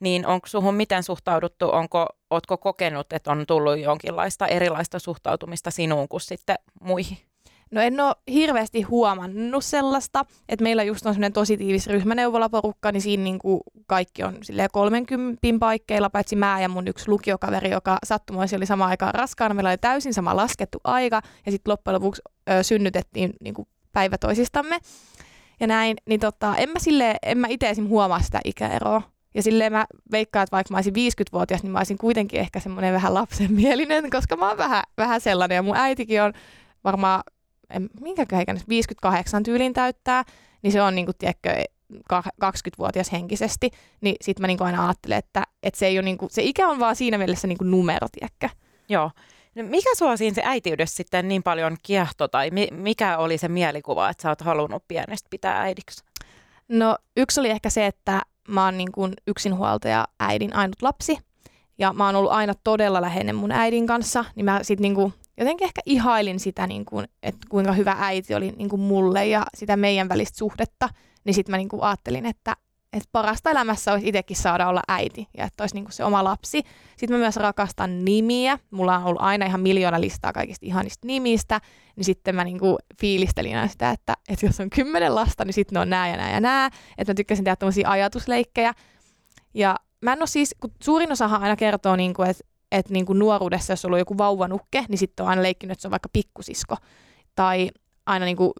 Niin 0.00 0.26
onko 0.26 0.46
suhun 0.46 0.74
miten 0.74 1.02
suhtauduttu, 1.02 1.70
onko, 1.70 2.06
ootko 2.30 2.56
kokenut, 2.56 3.12
että 3.12 3.30
on 3.30 3.44
tullut 3.46 3.78
jonkinlaista 3.78 4.46
erilaista 4.46 4.98
suhtautumista 4.98 5.70
sinuun 5.70 6.08
kuin 6.08 6.20
sitten 6.20 6.56
muihin? 6.80 7.31
No 7.72 7.80
en 7.80 8.00
ole 8.00 8.14
hirveästi 8.32 8.82
huomannut 8.82 9.64
sellaista, 9.64 10.24
että 10.48 10.62
meillä 10.62 10.82
just 10.82 11.06
on 11.06 11.14
semmoinen 11.14 11.32
tosi 11.32 11.56
tiivis 11.56 11.86
ryhmäneuvolapporukka, 11.86 12.92
niin 12.92 13.02
siinä 13.02 13.22
niin 13.22 13.38
kuin 13.38 13.60
kaikki 13.86 14.22
on 14.22 14.38
30 14.72 15.40
paikkeilla, 15.60 16.10
paitsi 16.10 16.36
mä 16.36 16.60
ja 16.60 16.68
mun 16.68 16.88
yksi 16.88 17.08
lukiokaveri, 17.08 17.70
joka 17.70 17.98
sattumoisin 18.04 18.56
oli 18.56 18.66
samaan 18.66 18.90
aikaan 18.90 19.14
raskaana. 19.14 19.54
Meillä 19.54 19.70
oli 19.70 19.78
täysin 19.78 20.14
sama 20.14 20.36
laskettu 20.36 20.78
aika 20.84 21.22
ja 21.46 21.52
sitten 21.52 21.70
loppujen 21.70 21.94
lopuksi 21.94 22.22
ö, 22.50 22.62
synnytettiin 22.62 23.32
niin 23.40 23.54
kuin 23.54 23.68
päivä 23.92 24.18
toisistamme. 24.18 24.78
Ja 25.60 25.66
näin, 25.66 25.96
niin 26.06 26.20
tota, 26.20 26.56
en 26.56 26.68
mä, 26.68 26.78
sille, 26.78 27.16
en 27.22 27.38
mä 27.38 27.46
itse 27.50 27.70
esim. 27.70 27.88
huomaa 27.88 28.22
sitä 28.22 28.40
ikäeroa. 28.44 29.02
Ja 29.34 29.42
silleen 29.42 29.72
mä 29.72 29.86
veikkaan, 30.10 30.42
että 30.42 30.56
vaikka 30.56 30.74
mä 30.74 30.78
olisin 30.78 30.94
50-vuotias, 30.94 31.62
niin 31.62 31.72
mä 31.72 31.78
olisin 31.78 31.98
kuitenkin 31.98 32.40
ehkä 32.40 32.60
semmoinen 32.60 32.94
vähän 32.94 33.14
lapsenmielinen, 33.14 34.10
koska 34.10 34.36
mä 34.36 34.48
oon 34.48 34.58
vähän, 34.58 34.82
vähän 34.98 35.20
sellainen. 35.20 35.56
Ja 35.56 35.62
mun 35.62 35.76
äitikin 35.76 36.22
on 36.22 36.32
varmaan 36.84 37.22
en, 37.72 37.90
minkä 38.00 38.22
ikäinen 38.22 38.62
58 38.68 39.42
tyylin 39.42 39.72
täyttää, 39.72 40.24
niin 40.62 40.72
se 40.72 40.82
on 40.82 40.94
niin 40.94 41.06
kuin, 41.06 41.16
tiedätkö, 41.18 41.50
20-vuotias 42.44 43.12
henkisesti, 43.12 43.70
niin 44.00 44.16
sitten 44.20 44.42
mä 44.42 44.46
niin 44.46 44.62
aina 44.62 44.86
ajattelen, 44.86 45.18
että, 45.18 45.42
että 45.62 45.78
se, 45.78 45.86
ei 45.86 45.98
ole, 45.98 46.04
niin 46.04 46.18
kuin, 46.18 46.30
se 46.30 46.42
ikä 46.42 46.68
on 46.68 46.78
vaan 46.78 46.96
siinä 46.96 47.18
mielessä 47.18 47.48
niin 47.48 47.58
kuin 47.58 47.70
numero, 47.70 48.08
tiedätkö? 48.12 48.48
Joo. 48.88 49.10
No 49.54 49.62
mikä 49.62 49.90
sua 49.94 50.16
siinä 50.16 50.34
se 50.34 50.42
äitiydessä 50.44 50.96
sitten 50.96 51.28
niin 51.28 51.42
paljon 51.42 51.76
kiehto 51.82 52.28
tai 52.28 52.50
mi- 52.50 52.68
mikä 52.70 53.18
oli 53.18 53.38
se 53.38 53.48
mielikuva, 53.48 54.08
että 54.08 54.22
sä 54.22 54.28
oot 54.28 54.40
halunnut 54.40 54.84
pienestä 54.88 55.28
pitää 55.30 55.60
äidiksi? 55.60 56.04
No 56.68 56.96
yksi 57.16 57.40
oli 57.40 57.50
ehkä 57.50 57.70
se, 57.70 57.86
että 57.86 58.22
mä 58.48 58.64
oon 58.64 58.78
niin 58.78 58.92
kuin 58.92 59.12
yksinhuoltaja 59.26 60.04
äidin 60.20 60.56
ainut 60.56 60.82
lapsi 60.82 61.18
ja 61.78 61.92
mä 61.92 62.06
oon 62.06 62.16
ollut 62.16 62.32
aina 62.32 62.54
todella 62.64 63.00
läheinen 63.00 63.34
mun 63.34 63.52
äidin 63.52 63.86
kanssa, 63.86 64.24
niin 64.34 64.44
mä 64.44 64.60
sit 64.62 64.80
niin 64.80 64.94
kuin 64.94 65.14
jotenkin 65.38 65.64
ehkä 65.64 65.80
ihailin 65.86 66.40
sitä, 66.40 66.66
niin 66.66 66.84
kuin, 66.84 67.08
että 67.22 67.46
kuinka 67.48 67.72
hyvä 67.72 67.96
äiti 67.98 68.34
oli 68.34 68.52
niin 68.56 68.68
kuin 68.68 68.80
mulle 68.80 69.26
ja 69.26 69.46
sitä 69.54 69.76
meidän 69.76 70.08
välistä 70.08 70.38
suhdetta, 70.38 70.88
niin 71.24 71.34
sitten 71.34 71.52
mä 71.52 71.56
niin 71.56 71.68
kuin 71.68 71.82
ajattelin, 71.82 72.26
että, 72.26 72.56
että 72.92 73.08
parasta 73.12 73.50
elämässä 73.50 73.92
olisi 73.92 74.08
itsekin 74.08 74.36
saada 74.36 74.68
olla 74.68 74.82
äiti 74.88 75.28
ja 75.38 75.44
että 75.44 75.62
olisi 75.62 75.74
niin 75.74 75.84
kuin 75.84 75.92
se 75.92 76.04
oma 76.04 76.24
lapsi. 76.24 76.62
Sitten 76.96 77.16
mä 77.16 77.18
myös 77.18 77.36
rakastan 77.36 78.04
nimiä. 78.04 78.58
Mulla 78.70 78.96
on 78.96 79.04
ollut 79.04 79.22
aina 79.22 79.46
ihan 79.46 79.60
miljoona 79.60 80.00
listaa 80.00 80.32
kaikista 80.32 80.66
ihanista 80.66 81.06
nimistä, 81.06 81.60
niin 81.96 82.04
sitten 82.04 82.34
mä 82.34 82.44
niin 82.44 82.58
kuin 82.58 82.76
fiilistelin 83.00 83.56
aina 83.56 83.68
sitä, 83.68 83.90
että, 83.90 84.14
että 84.28 84.46
jos 84.46 84.60
on 84.60 84.70
kymmenen 84.70 85.14
lasta, 85.14 85.44
niin 85.44 85.54
sitten 85.54 85.74
ne 85.74 85.80
on 85.80 85.90
nää 85.90 86.08
ja 86.08 86.16
nää 86.16 86.32
ja 86.32 86.40
nää. 86.40 86.70
Että 86.98 87.12
mä 87.12 87.14
tykkäsin 87.14 87.44
tehdä 87.44 87.56
tämmöisiä 87.56 87.90
ajatusleikkejä. 87.90 88.72
Ja 89.54 89.76
mä 90.00 90.12
en 90.12 90.18
ole 90.18 90.26
siis, 90.26 90.54
kun 90.60 90.72
suurin 90.82 91.12
osahan 91.12 91.42
aina 91.42 91.56
kertoo, 91.56 91.96
niin 91.96 92.14
kuin, 92.14 92.30
että 92.30 92.44
että 92.72 92.92
niin 92.92 93.06
kuin 93.06 93.18
nuoruudessa, 93.18 93.72
jos 93.72 93.84
on 93.84 93.88
ollut 93.88 93.98
joku 93.98 94.18
vauvanukke, 94.18 94.84
niin 94.88 94.98
sitten 94.98 95.24
on 95.24 95.30
aina 95.30 95.42
leikkinyt, 95.42 95.72
että 95.72 95.82
se 95.82 95.88
on 95.88 95.90
vaikka 95.90 96.08
pikkusisko. 96.12 96.76
Tai 97.34 97.70
aina 98.06 98.24
niin 98.24 98.36
kuin 98.36 98.52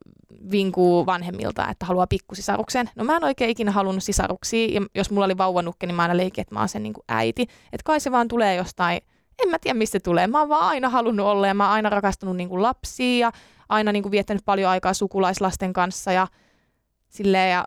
vinkuu 0.51 1.07
vanhemmilta, 1.07 1.69
että 1.71 1.87
haluaa 1.87 2.07
pikkusisaruksen. 2.07 2.91
No 2.97 3.05
mä 3.05 3.17
en 3.17 3.25
oikein 3.25 3.51
ikinä 3.51 3.71
halunnut 3.71 4.05
sisaruksia, 4.05 4.67
ja 4.67 4.81
jos 4.95 5.11
mulla 5.11 5.25
oli 5.25 5.39
vauvanukke, 5.39 5.87
niin 5.87 5.95
mä 5.95 6.03
aina 6.03 6.17
leikin, 6.17 6.43
että 6.43 6.55
mä 6.55 6.61
oon 6.61 6.69
sen 6.69 6.83
niin 6.83 6.93
kuin 6.93 7.05
äiti. 7.09 7.43
Että 7.43 7.85
kai 7.85 8.01
se 8.01 8.13
vaan 8.13 8.29
tulee 8.29 8.55
jostain, 8.55 9.01
en 9.43 9.49
mä 9.49 9.59
tiedä 9.59 9.79
mistä 9.79 9.93
se 9.93 10.01
tulee. 10.01 10.27
Mä 10.27 10.41
oon 10.41 10.49
vaan 10.49 10.69
aina 10.69 10.89
halunnut 10.89 11.27
olla, 11.27 11.47
ja 11.47 11.55
mä 11.55 11.65
oon 11.65 11.73
aina 11.73 11.91
rakastanut 11.91 12.37
niin 12.37 12.49
kuin 12.49 12.63
lapsia, 12.63 13.19
ja 13.19 13.33
aina 13.69 13.93
niin 13.93 14.03
kuin 14.03 14.11
viettänyt 14.11 14.45
paljon 14.45 14.71
aikaa 14.71 14.95
sukulaislasten 14.95 15.73
kanssa, 15.73 16.13
ja 16.13 16.27
silleen, 17.09 17.53
ja 17.53 17.65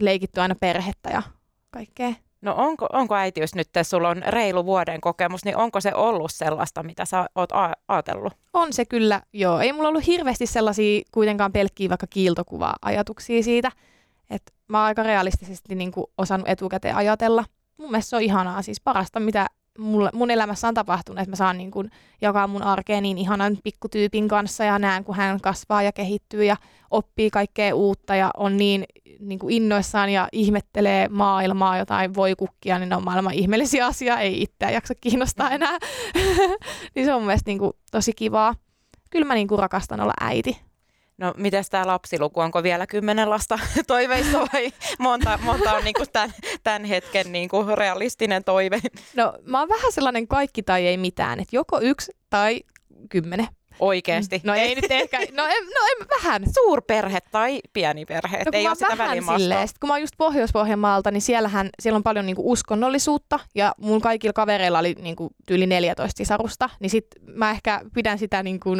leikitty 0.00 0.40
aina 0.40 0.54
perhettä 0.60 1.10
ja 1.10 1.22
kaikkea. 1.70 2.12
No 2.40 2.54
onko, 2.56 2.86
onko 2.92 3.14
äitiys 3.14 3.54
nyt, 3.54 3.68
sulla 3.82 4.08
on 4.08 4.22
reilu 4.26 4.64
vuoden 4.64 5.00
kokemus, 5.00 5.44
niin 5.44 5.56
onko 5.56 5.80
se 5.80 5.94
ollut 5.94 6.32
sellaista, 6.32 6.82
mitä 6.82 7.04
sä 7.04 7.28
oot 7.34 7.52
a- 7.52 7.72
ajatellut? 7.88 8.32
On 8.54 8.72
se 8.72 8.84
kyllä, 8.84 9.22
joo. 9.32 9.60
Ei 9.60 9.72
mulla 9.72 9.88
ollut 9.88 10.06
hirveästi 10.06 10.46
sellaisia 10.46 11.02
kuitenkaan 11.12 11.52
pelkkiä 11.52 11.88
vaikka 11.88 12.06
kiiltokuva-ajatuksia 12.10 13.42
siitä. 13.42 13.72
Että 14.30 14.52
mä 14.68 14.78
oon 14.78 14.86
aika 14.86 15.02
realistisesti 15.02 15.74
niin 15.74 15.92
kuin 15.92 16.06
osannut 16.18 16.48
etukäteen 16.48 16.96
ajatella. 16.96 17.44
Mun 17.76 17.90
mielestä 17.90 18.10
se 18.10 18.16
on 18.16 18.22
ihanaa, 18.22 18.62
siis 18.62 18.80
parasta, 18.80 19.20
mitä 19.20 19.46
mulle, 19.78 20.10
mun 20.12 20.30
elämässä 20.30 20.68
on 20.68 20.74
tapahtunut, 20.74 21.18
että 21.18 21.30
mä 21.30 21.36
saan 21.36 21.58
niin 21.58 21.70
kuin 21.70 21.90
jakaa 22.20 22.46
mun 22.46 22.62
arkeen 22.62 23.02
niin 23.02 23.18
ihanan 23.18 23.58
pikkutyypin 23.64 24.28
kanssa 24.28 24.64
ja 24.64 24.78
näen, 24.78 25.04
kun 25.04 25.14
hän 25.16 25.40
kasvaa 25.40 25.82
ja 25.82 25.92
kehittyy 25.92 26.44
ja 26.44 26.56
oppii 26.90 27.30
kaikkea 27.30 27.74
uutta 27.74 28.16
ja 28.16 28.30
on 28.36 28.56
niin, 28.56 28.84
niin 29.18 29.38
kuin 29.38 29.54
innoissaan 29.54 30.10
ja 30.10 30.28
ihmettelee 30.32 31.08
maailmaa, 31.08 31.78
jotain 31.78 32.14
voi 32.14 32.34
kukkia, 32.34 32.78
niin 32.78 32.88
ne 32.88 32.96
on 32.96 33.04
maailman 33.04 33.34
ihmeellisiä 33.34 33.86
asia, 33.86 34.18
ei 34.18 34.42
itseä 34.42 34.70
jaksa 34.70 34.94
kiinnostaa 34.94 35.50
enää. 35.50 35.78
niin 36.94 37.06
se 37.06 37.14
on 37.14 37.20
mun 37.20 37.26
mielestä 37.26 37.50
niin 37.50 37.58
kuin 37.58 37.72
tosi 37.90 38.12
kivaa. 38.12 38.54
Kyllä 39.10 39.26
mä 39.26 39.34
niin 39.34 39.48
kuin 39.48 39.58
rakastan 39.58 40.00
olla 40.00 40.12
äiti. 40.20 40.60
No 41.18 41.34
miten 41.36 41.64
tämä 41.70 41.86
lapsiluku, 41.86 42.40
onko 42.40 42.62
vielä 42.62 42.86
kymmenen 42.86 43.30
lasta 43.30 43.58
toiveissa 43.86 44.38
vai 44.52 44.72
monta, 44.98 45.38
monta 45.42 45.72
on 45.72 45.84
niinku 45.84 46.04
tämän, 46.12 46.34
tämän 46.62 46.84
hetken 46.84 47.32
niinku 47.32 47.64
realistinen 47.74 48.44
toive? 48.44 48.80
No 49.16 49.32
mä 49.44 49.58
oon 49.58 49.68
vähän 49.68 49.92
sellainen 49.92 50.28
kaikki 50.28 50.62
tai 50.62 50.86
ei 50.86 50.96
mitään, 50.96 51.40
että 51.40 51.56
joko 51.56 51.80
yksi 51.80 52.12
tai 52.30 52.60
kymmenen. 53.08 53.48
Oikeesti? 53.80 54.40
No 54.44 54.54
ei 54.54 54.74
nyt 54.74 54.90
ehkä, 54.90 55.18
no, 55.36 55.46
en, 55.46 55.64
no 55.64 55.80
en, 56.00 56.06
vähän. 56.16 56.42
Suurperhe 56.54 57.18
tai 57.30 57.60
pieni 57.72 58.04
perhe, 58.04 58.38
No, 58.38 58.50
ei 58.52 58.66
ole 58.66 58.74
sitä 58.74 59.36
silleen, 59.38 59.68
sit 59.68 59.78
kun 59.78 59.88
mä 59.88 59.94
oon 59.94 60.00
just 60.00 60.14
Pohjois-Pohjanmaalta, 60.18 61.10
niin 61.10 61.22
siellähän 61.22 61.70
siellä 61.80 61.96
on 61.96 62.02
paljon 62.02 62.26
niinku 62.26 62.52
uskonnollisuutta. 62.52 63.40
Ja 63.54 63.74
mun 63.80 64.00
kaikilla 64.00 64.32
kavereilla 64.32 64.78
oli 64.78 64.94
niinku 65.00 65.30
yli 65.50 65.66
14 65.66 66.18
sisarusta, 66.18 66.70
niin 66.80 66.90
sit 66.90 67.06
mä 67.26 67.50
ehkä 67.50 67.80
pidän 67.94 68.18
sitä 68.18 68.42
niinku 68.42 68.70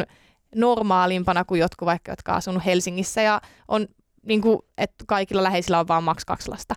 normaalimpana 0.55 1.45
kuin 1.45 1.61
jotkut 1.61 1.85
vaikka, 1.85 2.11
jotka 2.11 2.31
on 2.31 2.37
asunut 2.37 2.65
Helsingissä. 2.65 3.21
Ja 3.21 3.41
on 3.67 3.87
niinku, 4.25 4.65
että 4.77 5.03
kaikilla 5.07 5.43
läheisillä 5.43 5.79
on 5.79 5.87
vaan 5.87 6.03
maks 6.03 6.25
kaksi 6.25 6.49
lasta 6.49 6.75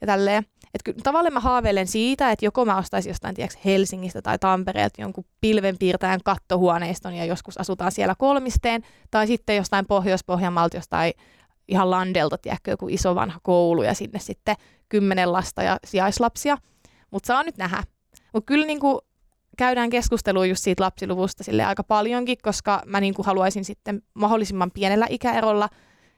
ja 0.00 0.06
tälleen. 0.06 0.46
Et 0.74 0.82
kyllä 0.84 0.98
tavallaan 1.02 1.32
mä 1.32 1.40
haaveilen 1.40 1.86
siitä, 1.86 2.30
että 2.30 2.44
joko 2.44 2.64
mä 2.64 2.76
ostaisin 2.76 3.10
jostain 3.10 3.34
tiedätkö, 3.34 3.60
Helsingistä 3.64 4.22
tai 4.22 4.38
Tampereelta 4.38 5.02
jonkun 5.02 5.24
pilvenpiirtäjän 5.40 6.20
kattohuoneiston 6.24 7.14
ja 7.14 7.24
joskus 7.24 7.60
asutaan 7.60 7.92
siellä 7.92 8.14
kolmisteen, 8.18 8.82
tai 9.10 9.26
sitten 9.26 9.56
jostain 9.56 9.86
Pohjois-Pohjanmaalta 9.86 10.76
jostain 10.76 11.12
ihan 11.68 11.90
landelta, 11.90 12.38
tiedätkö, 12.38 12.70
joku 12.70 12.88
iso 12.88 13.14
vanha 13.14 13.40
koulu 13.42 13.82
ja 13.82 13.94
sinne 13.94 14.18
sitten 14.18 14.56
kymmenen 14.88 15.32
lasta 15.32 15.62
ja 15.62 15.78
sijaislapsia. 15.84 16.58
Mutta 17.10 17.26
saa 17.26 17.42
nyt 17.42 17.56
nähdä. 17.56 17.82
Mutta 18.32 18.46
kyllä 18.46 18.66
niinku 18.66 19.00
käydään 19.58 19.90
keskustelua 19.90 20.46
just 20.46 20.62
siitä 20.62 20.82
lapsiluvusta 20.82 21.44
sille 21.44 21.64
aika 21.64 21.84
paljonkin, 21.84 22.38
koska 22.42 22.82
mä 22.86 23.00
niinku 23.00 23.22
haluaisin 23.22 23.64
sitten 23.64 24.02
mahdollisimman 24.14 24.70
pienellä 24.70 25.06
ikäerolla 25.10 25.68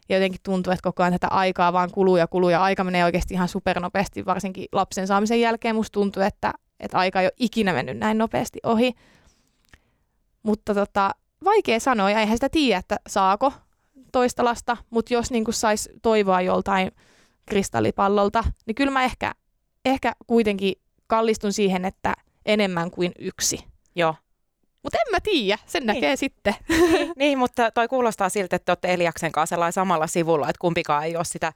ja 0.08 0.16
jotenkin 0.16 0.40
tuntuu, 0.42 0.72
että 0.72 0.82
koko 0.82 1.02
ajan 1.02 1.12
tätä 1.12 1.28
aikaa 1.28 1.72
vaan 1.72 1.90
kuluu 1.90 2.16
ja 2.16 2.26
kuluu 2.26 2.50
ja 2.50 2.62
aika 2.62 2.84
menee 2.84 3.04
oikeasti 3.04 3.34
ihan 3.34 3.48
supernopeasti, 3.48 4.26
varsinkin 4.26 4.66
lapsen 4.72 5.06
saamisen 5.06 5.40
jälkeen 5.40 5.76
musta 5.76 5.92
tuntuu, 5.92 6.22
että, 6.22 6.52
että 6.80 6.98
aika 6.98 7.20
ei 7.20 7.26
ole 7.26 7.32
ikinä 7.38 7.72
mennyt 7.72 7.98
näin 7.98 8.18
nopeasti 8.18 8.58
ohi. 8.62 8.92
Mutta 10.42 10.74
tota, 10.74 11.10
vaikea 11.44 11.80
sanoa 11.80 12.10
ja 12.10 12.20
eihän 12.20 12.36
sitä 12.36 12.48
tiedä, 12.48 12.78
että 12.78 12.96
saako 13.08 13.52
toista 14.12 14.44
lasta, 14.44 14.76
mutta 14.90 15.14
jos 15.14 15.30
niin 15.30 15.44
saisi 15.50 15.90
toivoa 16.02 16.40
joltain 16.40 16.90
kristallipallolta, 17.46 18.44
niin 18.66 18.74
kyllä 18.74 18.92
mä 18.92 19.04
ehkä, 19.04 19.34
ehkä 19.84 20.12
kuitenkin 20.26 20.74
kallistun 21.06 21.52
siihen, 21.52 21.84
että 21.84 22.14
enemmän 22.46 22.90
kuin 22.90 23.12
yksi. 23.18 23.64
Joo. 23.94 24.14
Mutta 24.82 24.98
en 25.06 25.10
mä 25.10 25.18
tiedä, 25.22 25.58
sen 25.66 25.80
Niin. 25.80 25.86
näkee 25.86 26.16
sitten. 26.16 26.54
Niin, 27.16 27.38
mutta 27.38 27.70
toi 27.70 27.88
kuulostaa 27.88 28.28
siltä, 28.28 28.56
että 28.56 28.64
te 28.66 28.70
olette 28.72 28.94
Eliaksen 28.94 29.32
kanssa 29.32 29.70
samalla 29.70 30.06
sivulla, 30.06 30.48
että 30.48 30.60
kumpikaan 30.60 31.04
ei 31.04 31.16
ole 31.16 31.24
sitä 31.24 31.52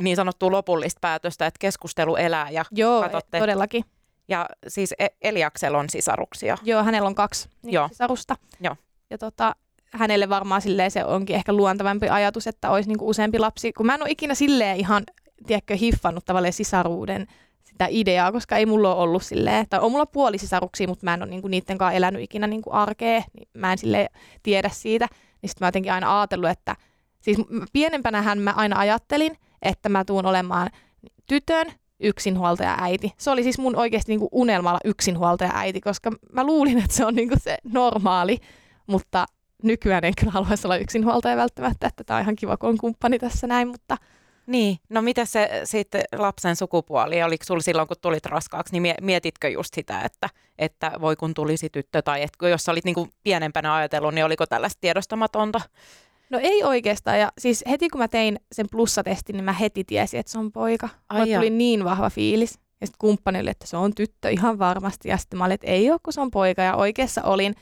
niin 0.00 0.16
sanottua 0.16 0.50
lopullista 0.50 0.98
päätöstä, 1.00 1.46
että 1.46 1.58
keskustelu 1.58 2.16
elää. 2.16 2.50
Ja, 2.50 2.64
Joo, 2.70 3.02
Katsotte. 3.02 3.38
todellakin. 3.38 3.84
ja 4.28 4.46
siis 4.68 4.94
E- 4.98 5.06
Eliaksella 5.22 5.78
on 5.78 5.90
sisaruksia. 5.90 6.58
Joo, 6.62 6.82
hänellä 6.82 7.06
on 7.06 7.14
kaksi 7.14 7.48
niin 7.62 7.72
Joo. 7.74 7.88
sisarusta. 7.88 8.36
Joo. 8.60 8.76
Ja 9.10 9.18
tota, 9.18 9.54
hänelle 9.92 10.28
varmaan 10.28 10.62
silleen 10.62 10.90
se 10.90 11.04
onkin 11.04 11.36
ehkä 11.36 11.52
luontavampi 11.52 12.08
ajatus, 12.08 12.46
että 12.46 12.70
olisi 12.70 12.88
niinku 12.88 13.08
useampi 13.08 13.38
lapsi. 13.38 13.72
Kun 13.72 13.86
mä 13.86 13.94
en 13.94 14.02
ole 14.02 14.10
ikinä 14.10 14.34
silleen 14.34 14.76
ihan, 14.76 15.04
tiedätkö, 15.46 15.76
hiffannut 15.76 16.24
tavallaan 16.24 16.52
sisaruuden 16.52 17.26
sitä 17.76 17.86
ideaa, 17.90 18.32
koska 18.32 18.56
ei 18.56 18.66
mulla 18.66 18.94
ole 18.94 19.02
ollut 19.02 19.22
silleen, 19.22 19.66
tai 19.70 19.80
on 19.80 19.92
mulla 19.92 20.06
puolisisaruksia, 20.06 20.88
mutta 20.88 21.04
mä 21.04 21.14
en 21.14 21.22
ole 21.22 21.30
niinku 21.30 21.48
niiden 21.48 21.78
kanssa 21.78 21.96
elänyt 21.96 22.22
ikinä 22.22 22.46
niinku 22.46 22.70
arkea, 22.72 23.22
niin 23.34 23.48
mä 23.54 23.72
en 23.72 23.78
sille 23.78 24.08
tiedä 24.42 24.68
siitä. 24.72 25.08
niin 25.42 25.50
sitten 25.50 25.64
mä 25.64 25.68
jotenkin 25.68 25.92
aina 25.92 26.20
ajatellut, 26.20 26.50
että 26.50 26.76
siis 27.20 27.38
pienempänähän 27.72 28.38
mä 28.38 28.52
aina 28.56 28.78
ajattelin, 28.78 29.36
että 29.62 29.88
mä 29.88 30.04
tuun 30.04 30.26
olemaan 30.26 30.70
tytön 31.26 31.66
yksinhuoltaja 32.00 32.76
äiti. 32.80 33.12
Se 33.18 33.30
oli 33.30 33.42
siis 33.42 33.58
mun 33.58 33.76
oikeasti 33.76 34.12
niin 34.12 34.20
kuin 34.20 34.28
unelmalla 34.32 34.80
yksinhuoltaja 34.84 35.50
äiti, 35.54 35.80
koska 35.80 36.10
mä 36.32 36.44
luulin, 36.44 36.78
että 36.78 36.96
se 36.96 37.04
on 37.04 37.14
niin 37.14 37.28
kuin 37.28 37.40
se 37.40 37.58
normaali, 37.64 38.38
mutta 38.86 39.26
nykyään 39.62 40.04
en 40.04 40.14
kyllä 40.20 40.32
haluaisi 40.32 40.66
olla 40.66 40.76
yksinhuoltaja 40.76 41.36
välttämättä, 41.36 41.86
että 41.86 42.04
tämä 42.04 42.16
on 42.16 42.22
ihan 42.22 42.36
kiva, 42.36 42.56
kun 42.56 42.68
on 42.68 42.78
kumppani 42.78 43.18
tässä 43.18 43.46
näin, 43.46 43.68
mutta 43.68 43.96
niin, 44.46 44.78
no 44.88 45.02
mitä 45.02 45.24
se 45.24 45.60
sitten 45.64 46.02
lapsen 46.12 46.56
sukupuoli, 46.56 47.22
oliko 47.22 47.44
sulla 47.44 47.62
silloin 47.62 47.88
kun 47.88 47.96
tulit 48.00 48.26
raskaaksi, 48.26 48.80
niin 48.80 48.94
mietitkö 49.00 49.48
just 49.48 49.74
sitä, 49.74 50.00
että, 50.00 50.28
että 50.58 50.92
voi 51.00 51.16
kun 51.16 51.34
tulisi 51.34 51.70
tyttö 51.70 52.02
tai 52.02 52.22
että 52.22 52.48
jos 52.48 52.68
olit 52.68 52.84
niin 52.84 52.94
kuin 52.94 53.10
pienempänä 53.22 53.74
ajatellut, 53.74 54.14
niin 54.14 54.24
oliko 54.24 54.46
tällaista 54.46 54.80
tiedostamatonta? 54.80 55.60
No 56.30 56.38
ei 56.42 56.64
oikeastaan. 56.64 57.20
Ja 57.20 57.32
siis 57.38 57.64
heti 57.70 57.88
kun 57.88 58.00
mä 58.00 58.08
tein 58.08 58.40
sen 58.52 58.66
plussatestin, 58.70 59.36
niin 59.36 59.44
mä 59.44 59.52
heti 59.52 59.84
tiesin, 59.84 60.20
että 60.20 60.32
se 60.32 60.38
on 60.38 60.52
poika. 60.52 60.88
Ai 61.08 61.34
tuli 61.34 61.50
niin 61.50 61.84
vahva 61.84 62.10
fiilis. 62.10 62.58
Ja 62.80 62.86
sitten 62.86 62.98
kumppanille, 62.98 63.50
että 63.50 63.66
se 63.66 63.76
on 63.76 63.94
tyttö 63.94 64.30
ihan 64.30 64.58
varmasti. 64.58 65.08
Ja 65.08 65.16
sitten 65.16 65.38
mä 65.38 65.44
olin, 65.44 65.54
että 65.54 65.66
ei 65.66 65.90
ole, 65.90 66.00
kun 66.02 66.12
se 66.12 66.20
on 66.20 66.30
poika. 66.30 66.62
Ja 66.62 66.76
oikeassa 66.76 67.22
olin. 67.22 67.54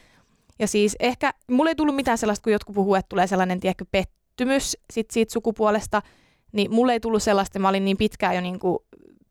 Ja 0.58 0.66
siis 0.66 0.96
ehkä, 1.00 1.34
mulle 1.50 1.70
ei 1.70 1.74
tullut 1.74 1.96
mitään 1.96 2.18
sellaista, 2.18 2.44
kun 2.44 2.52
jotkut 2.52 2.74
puhuu, 2.74 2.94
että 2.94 3.08
tulee 3.08 3.26
sellainen, 3.26 3.60
tiedätkö, 3.60 3.84
pettymys 3.90 4.76
sit 4.92 5.10
siitä 5.10 5.32
sukupuolesta. 5.32 6.02
Niin 6.54 6.74
mulle 6.74 6.92
ei 6.92 7.00
tullut 7.00 7.22
sellaista, 7.22 7.58
mä 7.58 7.68
olin 7.68 7.84
niin 7.84 7.96
pitkään 7.96 8.34
jo 8.34 8.40
niin 8.40 8.58
kuin 8.58 8.78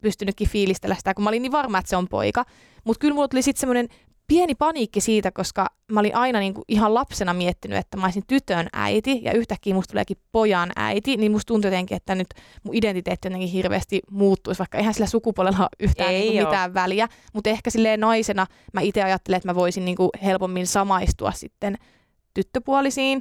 pystynytkin 0.00 0.48
fiilistellä 0.48 0.94
sitä, 0.94 1.14
kun 1.14 1.24
mä 1.24 1.30
olin 1.30 1.42
niin 1.42 1.52
varma, 1.52 1.78
että 1.78 1.90
se 1.90 1.96
on 1.96 2.08
poika. 2.08 2.44
Mutta 2.84 3.00
kyllä 3.00 3.14
mulla 3.14 3.28
tuli 3.28 3.42
sitten 3.42 3.60
semmoinen 3.60 3.88
pieni 4.26 4.54
paniikki 4.54 5.00
siitä, 5.00 5.32
koska 5.32 5.66
mä 5.92 6.00
olin 6.00 6.16
aina 6.16 6.38
niin 6.38 6.54
kuin 6.54 6.64
ihan 6.68 6.94
lapsena 6.94 7.34
miettinyt, 7.34 7.78
että 7.78 7.96
mä 7.96 8.04
olisin 8.04 8.22
tytön 8.26 8.68
äiti 8.72 9.20
ja 9.22 9.32
yhtäkkiä 9.32 9.74
musta 9.74 9.90
tuleekin 9.90 10.16
pojan 10.32 10.70
äiti, 10.76 11.16
niin 11.16 11.32
musta 11.32 11.46
tuntui 11.46 11.68
jotenkin, 11.68 11.96
että 11.96 12.14
nyt 12.14 12.28
mun 12.62 12.74
identiteetti 12.74 13.28
jotenkin 13.28 13.48
hirveästi 13.48 14.00
muuttuisi, 14.10 14.58
vaikka 14.58 14.78
eihän 14.78 14.94
sillä 14.94 15.06
sukupuolella 15.06 15.58
ole 15.58 15.68
yhtään 15.80 16.10
niin 16.10 16.32
kuin 16.32 16.44
mitään 16.46 16.74
väliä, 16.74 17.08
mutta 17.32 17.50
ehkä 17.50 17.70
silleen 17.70 18.00
naisena 18.00 18.46
mä 18.72 18.80
itse 18.80 19.02
ajattelen, 19.02 19.36
että 19.36 19.48
mä 19.48 19.54
voisin 19.54 19.84
niin 19.84 19.96
kuin 19.96 20.10
helpommin 20.24 20.66
samaistua 20.66 21.32
sitten 21.32 21.78
tyttöpuolisiin, 22.34 23.20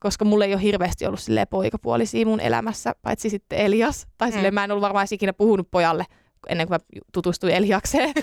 koska 0.00 0.24
mulla 0.24 0.44
ei 0.44 0.54
ole 0.54 0.62
hirveästi 0.62 1.06
ollut 1.06 1.20
silleen 1.20 1.46
poikapuolisia 1.50 2.26
mun 2.26 2.40
elämässä, 2.40 2.94
paitsi 3.02 3.30
sitten 3.30 3.58
Elias, 3.58 4.06
tai 4.18 4.32
silleen 4.32 4.52
mm. 4.52 4.54
mä 4.54 4.64
en 4.64 4.70
ollut 4.70 4.82
varmaan 4.82 5.06
ikinä 5.10 5.32
puhunut 5.32 5.70
pojalle 5.70 6.06
ennen 6.48 6.68
kuin 6.68 6.74
mä 6.74 7.00
tutustuin 7.12 7.54
Eliakseen. 7.54 8.14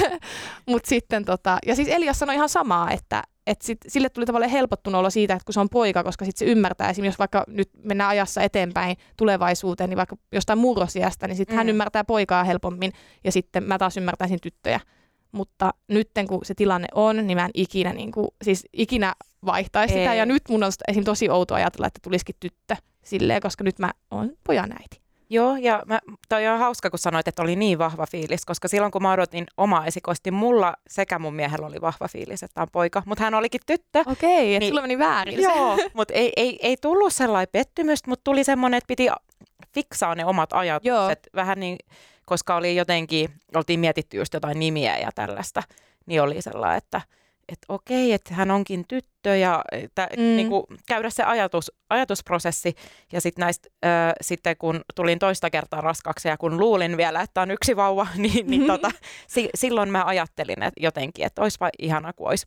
Mut 0.70 0.84
sitten 0.84 1.24
tota, 1.24 1.58
ja 1.66 1.76
siis 1.76 1.88
Elias 1.88 2.18
sanoi 2.18 2.34
ihan 2.34 2.48
samaa, 2.48 2.90
että 2.90 3.22
et 3.46 3.62
sit, 3.62 3.78
sille 3.88 4.08
tuli 4.08 4.26
tavallaan 4.26 4.50
helpottunut 4.50 4.98
olla 4.98 5.10
siitä, 5.10 5.34
että 5.34 5.44
kun 5.44 5.54
se 5.54 5.60
on 5.60 5.68
poika, 5.68 6.04
koska 6.04 6.24
sitten 6.24 6.46
se 6.46 6.52
ymmärtää, 6.52 6.90
esimerkiksi 6.90 7.14
jos 7.14 7.18
vaikka 7.18 7.44
nyt 7.46 7.70
mennään 7.84 8.10
ajassa 8.10 8.42
eteenpäin 8.42 8.96
tulevaisuuteen, 9.16 9.90
niin 9.90 9.96
vaikka 9.96 10.16
jostain 10.32 10.58
murrosiasta, 10.58 11.26
niin 11.26 11.36
sitten 11.36 11.54
mm. 11.54 11.56
hän 11.56 11.68
ymmärtää 11.68 12.04
poikaa 12.04 12.44
helpommin 12.44 12.92
ja 13.24 13.32
sitten 13.32 13.62
mä 13.62 13.78
taas 13.78 13.96
ymmärtäisin 13.96 14.40
tyttöjä. 14.42 14.80
Mutta 15.32 15.74
nyt 15.88 16.10
kun 16.28 16.44
se 16.44 16.54
tilanne 16.54 16.88
on, 16.94 17.26
niin 17.26 17.38
mä 17.38 17.44
en 17.44 17.50
ikinä, 17.54 17.92
niin 17.92 18.12
kuin, 18.12 18.28
siis 18.42 18.66
ikinä 18.72 19.14
vaihtaisi 19.46 19.94
Ei. 19.94 20.00
sitä. 20.00 20.14
Ja 20.14 20.26
nyt 20.26 20.42
mun 20.48 20.62
on 20.62 20.72
esim. 20.88 21.04
tosi 21.04 21.30
outo 21.30 21.54
ajatella, 21.54 21.86
että 21.86 22.00
tulisikin 22.02 22.34
tyttö 22.40 22.76
silleen, 23.04 23.42
koska 23.42 23.64
nyt 23.64 23.78
mä 23.78 23.92
oon 24.10 24.32
pojan 24.44 24.72
äiti. 24.72 25.00
Joo, 25.30 25.56
ja 25.56 25.82
mä, 25.86 25.98
toi 26.28 26.46
on 26.46 26.58
hauska, 26.58 26.90
kun 26.90 26.98
sanoit, 26.98 27.28
että 27.28 27.42
oli 27.42 27.56
niin 27.56 27.78
vahva 27.78 28.06
fiilis, 28.06 28.44
koska 28.44 28.68
silloin 28.68 28.92
kun 28.92 29.02
mä 29.02 29.12
odotin 29.12 29.46
omaa 29.56 29.86
esikoisti, 29.86 30.30
mulla 30.30 30.74
sekä 30.86 31.18
mun 31.18 31.34
miehellä 31.34 31.66
oli 31.66 31.80
vahva 31.80 32.08
fiilis, 32.08 32.42
että 32.42 32.62
on 32.62 32.68
poika, 32.72 33.02
mutta 33.06 33.24
hän 33.24 33.34
olikin 33.34 33.60
tyttö. 33.66 34.02
Okei, 34.06 34.44
niin, 34.44 34.56
että 34.56 34.68
sulla 34.68 34.82
meni 34.82 34.98
väärin. 34.98 35.42
Joo, 35.42 35.78
mutta 35.94 36.14
ei, 36.14 36.32
ei, 36.36 36.58
ei 36.62 36.76
tullut 36.76 37.12
sellainen 37.12 37.48
pettymystä, 37.52 38.10
mutta 38.10 38.24
tuli 38.24 38.44
semmoinen, 38.44 38.78
että 38.78 38.88
piti 38.88 39.08
fiksaa 39.74 40.14
ne 40.14 40.24
omat 40.24 40.52
ajatukset. 40.52 40.88
Joo. 41.26 41.30
Vähän 41.34 41.60
niin, 41.60 41.78
koska 42.28 42.56
oli 42.56 42.76
jotenkin, 42.76 43.28
oltiin 43.54 43.80
mietitty 43.80 44.16
just 44.16 44.34
jotain 44.34 44.58
nimiä 44.58 44.98
ja 44.98 45.10
tällaista, 45.14 45.62
niin 46.06 46.22
oli 46.22 46.42
sellainen, 46.42 46.78
että– 46.78 47.00
että 47.48 47.66
okei, 47.68 48.12
että 48.12 48.34
hän 48.34 48.50
onkin 48.50 48.84
tyttö 48.88 49.36
ja 49.36 49.64
että, 49.72 50.08
mm. 50.16 50.22
niin 50.22 50.48
kuin, 50.48 50.64
käydä 50.86 51.10
se 51.10 51.22
ajatus, 51.22 51.72
ajatusprosessi. 51.90 52.74
Ja 53.12 53.20
sitten 53.20 53.42
näistä, 53.42 53.68
äh, 53.84 54.12
sitten 54.20 54.56
kun 54.56 54.80
tulin 54.94 55.18
toista 55.18 55.50
kertaa 55.50 55.80
raskaaksi 55.80 56.28
ja 56.28 56.36
kun 56.36 56.58
luulin 56.58 56.96
vielä, 56.96 57.20
että 57.20 57.40
on 57.40 57.50
yksi 57.50 57.76
vauva, 57.76 58.06
niin, 58.16 58.46
niin 58.46 58.66
tota, 58.72 58.90
si, 59.26 59.48
silloin 59.54 59.90
mä 59.90 60.04
ajattelin 60.04 60.62
että 60.62 60.80
jotenkin, 60.80 61.26
että 61.26 61.42
olisipa 61.42 61.70
ihana, 61.78 62.12
kun 62.12 62.28
olisi, 62.28 62.46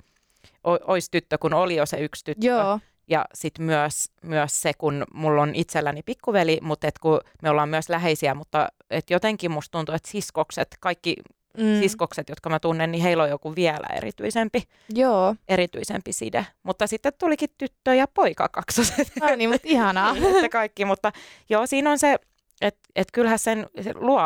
olisi 0.63 1.12
tyttö, 1.12 1.38
kun 1.38 1.54
oli 1.54 1.76
jo 1.76 1.86
se 1.86 1.98
yksi 1.98 2.26
tyttö. 2.26 2.48
Joo. 2.48 2.80
Ja 3.08 3.26
sitten 3.34 3.65
myös, 3.65 4.06
myös 4.22 4.62
se, 4.62 4.72
kun 4.78 5.06
mulla 5.13 5.41
on 5.41 5.56
itselläni 5.56 6.04
pikkuveli, 6.04 6.60
mutta 6.62 6.88
et 6.88 7.00
kun 7.00 7.20
me 7.41 7.50
ollaan 7.50 7.70
myös 7.70 7.89
läheisiä, 7.89 8.34
mutta 8.34 8.67
et 8.91 9.10
jotenkin 9.10 9.51
musta 9.51 9.71
tuntuu, 9.71 9.95
että 9.95 10.10
siskokset, 10.10 10.77
kaikki 10.80 11.15
mm. 11.58 11.80
siskokset, 11.80 12.30
jotka 12.30 12.49
mä 12.49 12.60
tunnen, 12.60 12.91
niin 12.91 13.04
heillä 13.04 13.23
on 13.23 13.30
joku 13.30 13.56
vielä 13.56 13.88
erityisempi, 13.95 14.63
Joo. 14.93 15.36
erityisempi 15.47 16.13
side. 16.13 16.45
Mutta 16.63 16.88
sitten 16.88 17.13
tulikin 17.19 17.49
tyttö 17.58 17.95
ja 17.95 18.08
poika 18.08 18.49
kaksoset. 18.49 19.12
No 19.21 19.36
niin, 19.36 19.49
mutta 19.49 19.67
ihanaa. 19.67 20.15
että 20.36 20.49
kaikki, 20.49 20.86
mutta 20.86 21.12
joo, 21.49 21.67
siinä 21.67 21.91
on 21.91 21.99
se, 21.99 22.17
että 22.62 22.89
et 22.95 23.08
kyllähän 23.13 23.39
sen 23.39 23.67
se 23.82 23.93
luo, 23.95 24.21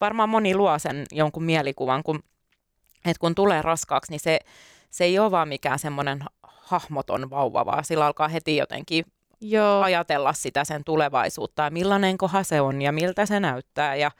varmaan 0.00 0.28
moni 0.28 0.54
luo 0.54 0.78
sen 0.78 1.06
jonkun 1.12 1.44
mielikuvan, 1.44 2.02
kun, 2.02 2.22
että 3.04 3.20
kun 3.20 3.34
tulee 3.34 3.62
raskaaksi, 3.62 4.12
niin 4.12 4.20
se, 4.20 4.38
se 4.90 5.04
ei 5.04 5.18
ole 5.18 5.30
vaan 5.30 5.48
mikään 5.48 5.78
semmoinen 5.78 6.24
hahmoton 6.42 7.30
vauva, 7.30 7.66
vaan 7.66 7.84
sillä 7.84 8.06
alkaa 8.06 8.28
heti 8.28 8.56
jotenkin 8.56 9.04
Joo. 9.40 9.82
ajatella 9.82 10.32
sitä 10.32 10.64
sen 10.64 10.84
tulevaisuutta 10.84 11.62
ja 11.62 11.70
millainen 11.70 12.18
koha 12.18 12.42
se 12.42 12.60
on 12.60 12.82
ja 12.82 12.92
miltä 12.92 13.26
se 13.26 13.40
näyttää. 13.40 13.94
Ja 13.96 14.10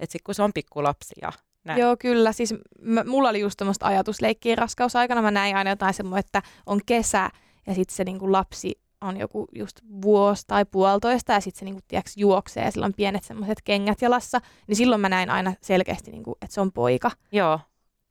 että 0.00 0.12
sitten 0.12 0.24
kun 0.24 0.34
se 0.34 0.42
on 0.42 0.52
pikkulapsi 0.52 1.14
ja 1.22 1.32
näin. 1.64 1.80
Joo, 1.80 1.96
kyllä. 1.98 2.32
Siis 2.32 2.54
m- 2.80 3.08
mulla 3.10 3.28
oli 3.28 3.40
just 3.40 3.56
tämmöistä 3.56 3.86
ajatusleikkiä 3.86 4.54
raskausaikana. 4.56 5.22
Mä 5.22 5.30
näin 5.30 5.56
aina 5.56 5.70
jotain 5.70 5.94
semmoista, 5.94 6.18
että 6.38 6.42
on 6.66 6.80
kesä 6.86 7.30
ja 7.66 7.74
sitten 7.74 7.96
se 7.96 8.04
niinku 8.04 8.32
lapsi 8.32 8.80
on 9.00 9.16
joku 9.16 9.48
just 9.52 9.80
vuosi 10.02 10.44
tai 10.46 10.64
puolitoista 10.64 11.32
ja 11.32 11.40
sitten 11.40 11.58
se 11.58 11.64
niinku, 11.64 11.80
tiiäks, 11.88 12.16
juoksee 12.16 12.64
ja 12.64 12.70
sillä 12.70 12.86
on 12.86 12.94
pienet 12.96 13.24
semmoiset 13.24 13.58
kengät 13.64 14.02
jalassa, 14.02 14.38
niin 14.66 14.76
silloin 14.76 15.00
mä 15.00 15.08
näin 15.08 15.30
aina 15.30 15.54
selkeästi, 15.60 16.10
niinku, 16.10 16.36
että 16.42 16.54
se 16.54 16.60
on 16.60 16.72
poika. 16.72 17.10
Joo. 17.32 17.60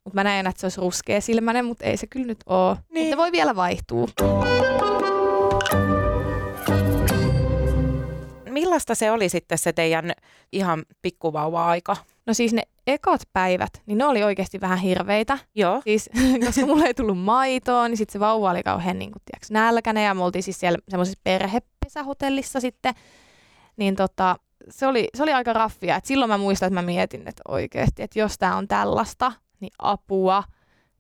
Mutta 0.04 0.16
mä 0.16 0.24
näin, 0.24 0.48
että 0.48 0.60
se 0.60 0.66
olisi 0.66 0.82
ruskea 0.82 1.22
silmäinen, 1.22 1.66
mutta 1.66 1.86
ei 1.86 1.98
se 1.98 2.08
kyllä 2.08 2.26
nyt 2.26 2.40
ole. 2.46 2.78
Niin. 2.94 3.06
Mutta 3.06 3.18
voi 3.18 3.32
vielä 3.32 3.56
vaihtua. 3.56 4.08
Millaista 8.62 8.96
se 8.96 9.12
oli 9.12 9.30
sitten 9.30 9.58
se 9.58 9.74
teidän 9.74 10.12
ihan 10.52 10.84
pikkuvauva-aika? 11.02 11.98
No 12.26 12.34
siis 12.34 12.54
ne 12.54 12.62
ekat 12.88 13.22
päivät, 13.34 13.82
niin 13.86 13.98
ne 13.98 14.06
oli 14.06 14.24
oikeasti 14.24 14.62
vähän 14.62 14.78
hirveitä. 14.78 15.38
Joo. 15.56 15.82
Siis, 15.84 16.10
koska 16.46 16.66
mulla 16.66 16.86
ei 16.86 16.94
tullut 16.94 17.20
maitoa, 17.20 17.88
niin 17.88 17.98
sitten 17.98 18.14
se 18.14 18.20
vauva 18.20 18.52
oli 18.52 18.64
kauhean 18.64 19.00
niin 19.00 19.12
kuin, 19.12 19.22
tiiäks, 19.26 19.52
nälkäinen 19.52 20.06
ja 20.06 20.14
me 20.14 20.24
oltiin 20.24 20.44
siis 20.44 20.60
siellä 20.60 20.80
semmoisessa 20.90 21.20
perhepesähotellissa 21.24 22.60
sitten. 22.60 22.94
Niin 23.78 23.96
tota, 23.96 24.36
se 24.70 24.88
oli, 24.88 25.08
se 25.16 25.24
oli 25.24 25.34
aika 25.34 25.54
raffia. 25.54 25.96
Et 25.96 26.06
silloin 26.06 26.30
mä 26.30 26.38
muistan, 26.38 26.68
että 26.68 26.82
mä 26.82 26.86
mietin, 26.86 27.28
että 27.28 27.42
oikeasti, 27.48 28.04
että 28.04 28.20
jos 28.20 28.38
tämä 28.38 28.58
on 28.58 28.68
tällaista, 28.68 29.32
niin 29.60 29.74
apua. 29.80 30.44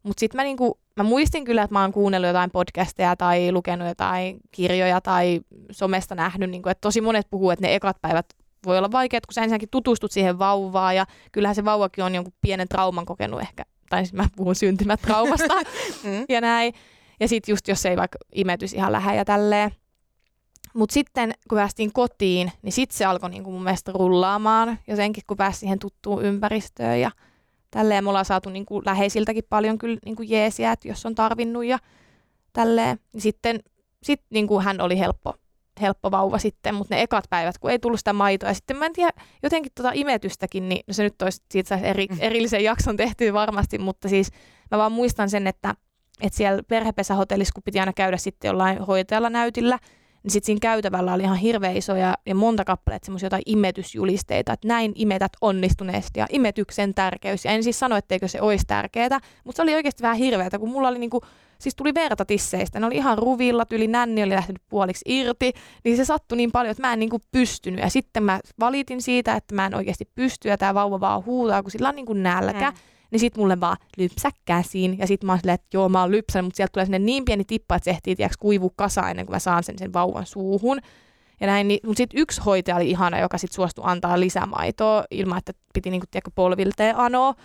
Mutta 0.04 0.20
sitten 0.20 0.38
mä, 0.40 0.44
niinku, 0.44 0.80
mä 0.98 1.04
muistin 1.04 1.46
kyllä, 1.46 1.64
että 1.64 1.74
mä 1.74 1.82
oon 1.82 1.92
kuunnellut 1.92 2.28
jotain 2.28 2.52
podcasteja 2.52 3.16
tai 3.16 3.52
lukenut 3.52 3.88
jotain 3.88 4.38
kirjoja 4.52 5.02
tai 5.02 5.42
somesta 5.72 6.16
nähnyt, 6.16 6.50
niinku, 6.50 6.70
että 6.70 6.82
tosi 6.82 7.02
monet 7.02 7.28
puhuu, 7.30 7.52
että 7.52 7.68
ne 7.68 7.76
ekat 7.76 7.98
päivät 8.02 8.26
voi 8.66 8.78
olla 8.78 8.92
vaikeaa, 8.92 9.22
kun 9.28 9.34
sä 9.34 9.42
ensinnäkin 9.42 9.70
tutustut 9.70 10.12
siihen 10.12 10.40
vauvaan 10.40 10.96
ja 10.96 11.06
kyllähän 11.32 11.56
se 11.56 11.66
vauvakin 11.66 12.04
on 12.04 12.16
jonkun 12.16 12.34
pienen 12.42 12.68
trauman 12.68 13.06
kokenut 13.06 13.42
ehkä, 13.42 13.64
tai 13.90 14.06
siis 14.06 14.14
mä 14.14 14.28
puhun 14.36 14.56
syntymätraumasta 14.56 15.56
mm. 16.04 16.26
ja 16.30 16.42
näin. 16.42 16.74
Ja 17.20 17.28
sitten 17.28 17.54
just 17.54 17.68
jos 17.68 17.86
ei 17.86 17.98
vaikka 17.98 18.18
imetys 18.36 18.74
ihan 18.74 18.92
lähde 18.92 19.16
ja 19.16 19.26
tälleen. 19.26 19.72
Mutta 20.74 20.94
sitten 20.94 21.34
kun 21.50 21.58
päästiin 21.58 21.94
kotiin, 21.94 22.52
niin 22.62 22.74
sitten 22.74 22.98
se 22.98 23.06
alkoi 23.06 23.30
niinku 23.30 23.52
mun 23.52 23.64
mielestä 23.64 23.92
rullaamaan 23.92 24.80
jotenkin, 24.88 25.24
kun 25.28 25.38
pääsi 25.38 25.60
siihen 25.60 25.80
tuttuun 25.80 26.26
ympäristöön 26.26 27.02
ja 27.02 27.12
tälleen. 27.72 28.04
Me 28.04 28.10
ollaan 28.10 28.26
saatu 28.26 28.50
niinku 28.50 28.82
läheisiltäkin 28.86 29.44
paljon 29.50 29.78
kyllä 29.78 29.98
niinku 30.06 30.24
jeesiä, 30.24 30.72
että 30.72 30.88
jos 30.88 31.06
on 31.06 31.16
tarvinnut 31.16 31.66
ja 31.66 31.80
tälleen. 32.54 33.00
Niin 33.14 33.22
sitten 33.22 33.60
sit 34.04 34.22
niinku 34.30 34.60
hän 34.60 34.82
oli 34.82 35.00
helppo 35.00 35.34
helppo 35.82 36.12
vauva 36.12 36.38
sitten, 36.38 36.76
mutta 36.76 36.96
ne 36.96 37.02
ekat 37.02 37.26
päivät, 37.30 37.58
kun 37.58 37.72
ei 37.72 37.80
tullut 37.80 38.00
sitä 38.00 38.14
maitoa. 38.14 38.50
Ja 38.50 38.54
sitten 38.54 38.78
mä 38.78 38.86
en 38.86 38.94
tiedä, 38.94 39.12
jotenkin 39.44 39.72
tota 39.76 39.92
imetystäkin, 39.94 40.70
niin 40.70 40.84
no 40.88 40.94
se 40.94 41.04
nyt 41.04 41.22
olisi, 41.22 41.44
siitä 41.52 41.70
saisi 41.70 41.86
eri, 41.86 42.08
mm. 42.12 42.18
erillisen 42.20 42.64
jakson 42.64 42.98
tehty 42.98 43.34
varmasti, 43.34 43.78
mutta 43.78 44.10
siis 44.10 44.32
mä 44.72 44.78
vaan 44.78 44.92
muistan 44.92 45.30
sen, 45.30 45.48
että, 45.48 45.76
että 46.22 46.38
siellä 46.38 46.64
perhepesähotellissa, 46.64 47.54
kun 47.54 47.64
piti 47.64 47.80
aina 47.80 47.94
käydä 47.94 48.18
sitten 48.18 48.50
jollain 48.50 48.80
hoitajalla 48.80 49.30
näytillä, 49.30 49.80
niin 50.24 50.32
sitten 50.32 50.46
siinä 50.46 50.60
käytävällä 50.60 51.14
oli 51.14 51.24
ihan 51.24 51.38
hirveän 51.38 51.78
isoja 51.78 52.14
ja 52.26 52.36
monta 52.36 52.64
kappaletta 52.64 53.06
semmoisia 53.06 53.26
jotain 53.26 53.44
imetysjulisteita, 53.46 54.54
että 54.54 54.68
näin 54.68 54.92
imetät 54.96 55.32
onnistuneesti 55.42 56.20
ja 56.20 56.26
imetyksen 56.30 56.94
tärkeys. 56.94 57.46
Ja 57.46 57.52
en 57.52 57.64
siis 57.64 57.80
sano, 57.80 57.96
etteikö 57.96 58.28
se 58.28 58.42
olisi 58.42 58.66
tärkeää, 58.68 59.20
mutta 59.44 59.58
se 59.58 59.62
oli 59.62 59.76
oikeasti 59.76 60.04
vähän 60.04 60.18
hirveätä, 60.18 60.60
kun 60.60 60.70
mulla 60.70 60.88
oli 60.88 61.00
niinku, 61.00 61.22
siis 61.60 61.76
tuli 61.76 61.94
verta 61.94 62.26
tisseistä. 62.26 62.80
Ne 62.80 62.86
oli 62.86 62.96
ihan 62.96 63.18
ruvilla, 63.18 63.66
yli 63.72 63.88
nänni 63.88 64.24
oli 64.24 64.36
lähtenyt 64.36 64.62
puoliksi 64.70 65.06
irti, 65.06 65.54
niin 65.84 65.98
se 65.98 66.06
sattui 66.06 66.38
niin 66.38 66.52
paljon, 66.52 66.72
että 66.72 66.88
mä 66.88 66.94
en 66.94 67.00
niinku 67.00 67.20
pystynyt. 67.32 67.80
Ja 67.80 67.90
sitten 67.90 68.24
mä 68.24 68.40
valitin 68.60 69.02
siitä, 69.02 69.36
että 69.36 69.56
mä 69.56 69.66
en 69.66 69.76
oikeasti 69.76 70.10
pysty 70.16 70.50
ja 70.50 70.58
tämä 70.58 70.74
vauva 70.74 71.00
vaan 71.00 71.26
huutaa, 71.26 71.62
kun 71.62 71.72
sillä 71.72 71.90
on 71.90 71.96
niinku 71.96 72.14
nälkä. 72.14 72.72
Mm 72.72 72.78
niin 73.12 73.20
sit 73.20 73.38
mulle 73.38 73.60
vaan 73.60 73.78
lypsä 73.98 74.30
käsiin. 74.46 74.98
Ja 74.98 75.08
sit 75.08 75.24
mä 75.24 75.32
oon 75.32 75.40
silleen, 75.40 75.56
että 75.56 75.68
joo, 75.74 75.90
mä 75.90 76.02
oon 76.02 76.12
lypsänyt, 76.12 76.46
mutta 76.46 76.58
sieltä 76.58 76.72
tulee 76.72 76.86
sinne 76.86 77.00
niin 77.00 77.26
pieni 77.26 77.46
tippa, 77.46 77.76
että 77.76 77.86
se 77.86 77.92
ehtii 77.92 78.16
tiiäks, 78.16 78.38
kuivu 78.38 78.70
kasa 78.76 79.10
ennen 79.10 79.26
kuin 79.26 79.36
mä 79.36 79.40
saan 79.40 79.64
sen, 79.64 79.78
sen 79.78 79.94
vauvan 79.94 80.26
suuhun. 80.26 80.80
Ja 81.40 81.48
näin, 81.48 81.68
niin, 81.68 81.80
mutta 81.86 81.98
sitten 81.98 82.20
yksi 82.20 82.42
hoitaja 82.42 82.76
oli 82.76 82.90
ihana, 82.90 83.20
joka 83.20 83.38
sitten 83.38 83.56
suostui 83.56 83.84
antaa 83.88 84.20
lisämaitoa 84.20 85.04
ilman, 85.12 85.38
että 85.38 85.54
piti 85.74 85.90
niinku, 85.90 86.08
tiedätkö, 86.12 86.32
polvilteen 86.36 86.96
anoa. 86.96 87.36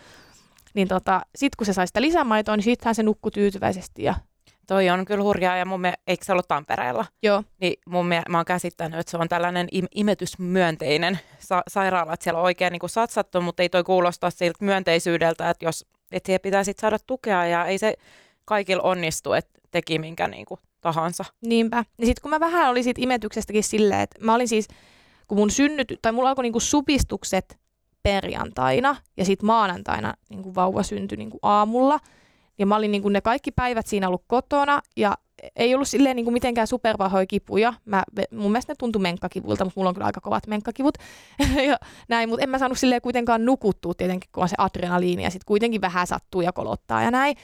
Niin 0.75 0.89
tota, 0.89 1.21
sitten 1.37 1.57
kun 1.59 1.67
se 1.67 1.73
sai 1.73 1.87
sitä 1.87 2.03
lisämaitoa, 2.03 2.57
niin 2.57 2.64
sittenhän 2.64 2.95
se 2.95 3.03
nukkui 3.03 3.31
tyytyväisesti 3.31 4.03
ja 4.03 4.14
Toi 4.67 4.91
on 4.91 5.05
kyllä 5.05 5.23
hurjaa 5.23 5.57
ja 5.57 5.64
mun 5.64 5.81
mielestä, 5.81 6.03
eikö 6.07 6.25
se 6.25 6.33
ollut 6.33 6.49
Tampereella? 6.49 7.07
Joo. 7.23 7.43
Niin 7.61 7.81
mun 7.87 8.07
mielestä, 8.07 8.31
mä 8.31 8.39
oon 8.39 8.45
käsittänyt, 8.45 9.01
että 9.01 9.11
se 9.11 9.17
on 9.17 9.29
tällainen 9.29 9.69
im- 9.75 9.89
imetysmyönteinen 9.95 11.19
sa- 11.39 11.62
sairaala, 11.69 12.12
että 12.12 12.25
siellä 12.25 12.39
on 12.39 12.45
oikein 12.45 12.73
niin 12.73 12.81
kuin 12.81 12.91
satsattu, 12.91 13.41
mutta 13.41 13.62
ei 13.62 13.69
toi 13.69 13.85
kuulosta 13.85 14.31
siltä 14.31 14.64
myönteisyydeltä, 14.64 15.51
että 15.51 15.64
jos 15.64 15.87
että 16.12 16.27
siihen 16.27 16.41
pitää 16.41 16.64
sit 16.64 16.79
saada 16.79 16.99
tukea 17.07 17.47
ja 17.47 17.64
ei 17.64 17.79
se 17.79 17.95
kaikilla 18.45 18.83
onnistu, 18.83 19.33
että 19.33 19.61
teki 19.71 19.99
minkä 19.99 20.29
niin 20.29 20.47
kuin 20.47 20.61
tahansa. 20.81 21.25
Niinpä. 21.41 21.77
Ja 21.99 22.07
sitten 22.07 22.23
kun 22.23 22.31
mä 22.31 22.41
vähän 22.41 22.71
olin 22.71 22.85
siitä 22.85 23.01
imetyksestäkin 23.03 23.64
silleen, 23.64 24.01
että 24.01 24.25
mä 24.25 24.35
olin 24.35 24.49
siis, 24.49 24.69
kun 25.29 25.39
mun 25.39 25.51
synnyt, 25.51 25.99
tai 26.03 26.12
mulla 26.12 26.29
alkoi 26.29 26.43
niinku 26.43 26.61
supistukset 26.61 27.59
perjantaina 28.03 28.97
ja 29.17 29.25
sitten 29.25 29.47
maanantaina 29.47 30.14
niinku 30.31 30.55
vauva 30.55 30.83
syntyi 30.83 31.19
niinku 31.19 31.39
aamulla– 31.43 32.01
ja 32.59 32.67
mä 32.67 32.77
olin 32.77 32.91
niin 32.91 33.03
kuin 33.03 33.13
ne 33.13 33.21
kaikki 33.21 33.51
päivät 33.51 33.87
siinä 33.87 34.09
ollut 34.09 34.25
kotona 34.27 34.83
ja 34.97 35.15
ei 35.57 35.75
ollut 35.75 35.89
silleen 35.89 36.17
niin 36.17 36.25
kuin 36.25 36.33
mitenkään 36.33 36.67
supervahoja 36.67 37.27
kipuja. 37.27 37.75
Mä, 37.85 38.03
mun 38.31 38.53
mielestä 38.53 38.73
ne 38.73 38.77
tuntui 38.79 39.03
menkkakivuilta, 39.03 39.65
mutta 39.65 39.81
mulla 39.81 39.89
on 39.89 39.95
kyllä 39.95 40.07
aika 40.07 40.21
kovat 40.21 40.47
menkkakivut. 40.47 40.99
ja 41.69 41.79
näin, 42.09 42.29
mutta 42.29 42.43
en 42.43 42.51
mä 42.51 42.59
saanut 42.59 42.79
silleen 42.79 43.03
kuitenkaan 43.03 43.45
nukuttua 43.45 43.95
tietenkin, 43.95 44.31
kun 44.33 44.43
on 44.43 44.49
se 44.49 44.55
adrenaliini 44.59 45.25
ja 45.25 45.31
sitten 45.31 45.47
kuitenkin 45.47 45.81
vähän 45.81 46.07
sattuu 46.07 46.41
ja 46.41 46.53
kolottaa 46.53 47.03
ja 47.03 47.11
näin. 47.11 47.37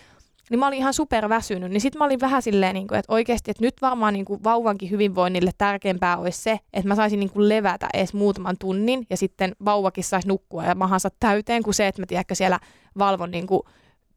Niin 0.50 0.60
mä 0.60 0.66
olin 0.66 0.78
ihan 0.78 0.94
super 0.94 1.28
väsynyt. 1.28 1.70
Niin 1.70 1.80
sitten 1.80 1.98
mä 1.98 2.04
olin 2.04 2.20
vähän 2.20 2.42
silleen, 2.42 2.74
niin 2.74 2.88
kuin, 2.88 2.98
että 2.98 3.12
oikeasti, 3.12 3.50
että 3.50 3.64
nyt 3.64 3.74
varmaan 3.82 4.14
niin 4.14 4.24
kuin 4.24 4.44
vauvankin 4.44 4.90
hyvinvoinnille 4.90 5.50
tärkeämpää 5.58 6.16
olisi 6.16 6.42
se, 6.42 6.60
että 6.72 6.88
mä 6.88 6.94
saisin 6.94 7.20
niin 7.20 7.30
kuin 7.30 7.48
levätä 7.48 7.88
edes 7.94 8.14
muutaman 8.14 8.56
tunnin 8.58 9.06
ja 9.10 9.16
sitten 9.16 9.52
vauvakin 9.64 10.04
saisi 10.04 10.28
nukkua 10.28 10.64
ja 10.64 10.74
mahansa 10.74 11.08
täyteen, 11.20 11.62
kuin 11.62 11.74
se, 11.74 11.86
että 11.86 12.02
mä 12.02 12.06
tiedätkö 12.06 12.34
siellä 12.34 12.60
valvon 12.98 13.30
niin 13.30 13.46
kuin 13.46 13.62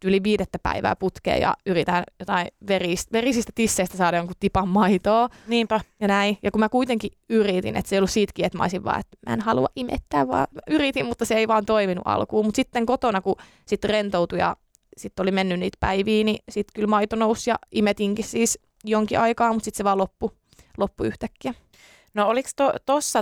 yli 0.03 0.23
viidettä 0.23 0.59
päivää 0.63 0.95
putkeen 0.95 1.41
ja 1.41 1.53
yritän 1.65 2.03
jotain 2.19 2.47
verist, 2.67 3.11
verisistä 3.11 3.51
tisseistä 3.55 3.97
saada 3.97 4.17
jonkun 4.17 4.35
tipan 4.39 4.67
maitoa. 4.67 5.29
Niinpä. 5.47 5.79
Ja 5.99 6.07
näin. 6.07 6.37
Ja 6.43 6.51
kun 6.51 6.59
mä 6.59 6.69
kuitenkin 6.69 7.11
yritin, 7.29 7.75
että 7.75 7.89
se 7.89 7.95
ei 7.95 7.99
ollut 7.99 8.09
siitäkin, 8.09 8.45
että 8.45 8.57
mä 8.57 8.63
olisin 8.63 8.83
vaan, 8.83 8.99
että 8.99 9.17
mä 9.27 9.33
en 9.33 9.41
halua 9.41 9.67
imettää, 9.75 10.27
vaan 10.27 10.47
yritin, 10.69 11.05
mutta 11.05 11.25
se 11.25 11.35
ei 11.35 11.47
vaan 11.47 11.65
toiminut 11.65 12.03
alkuun. 12.05 12.45
Mutta 12.45 12.55
sitten 12.55 12.85
kotona, 12.85 13.21
kun 13.21 13.35
sitten 13.65 13.89
rentoutui 13.89 14.39
ja 14.39 14.55
sitten 14.97 15.23
oli 15.23 15.31
mennyt 15.31 15.59
niitä 15.59 15.77
päiviä, 15.79 16.23
niin 16.23 16.39
sitten 16.49 16.73
kyllä 16.75 16.87
maito 16.87 17.15
nousi 17.15 17.49
ja 17.49 17.55
imetinkin 17.71 18.25
siis 18.25 18.59
jonkin 18.83 19.19
aikaa, 19.19 19.53
mutta 19.53 19.65
sitten 19.65 19.77
se 19.77 19.83
vaan 19.83 19.97
loppu, 19.97 20.31
loppu 20.77 21.03
yhtäkkiä. 21.03 21.53
No 22.15 22.27
oliko 22.27 22.49
to, 22.55 22.73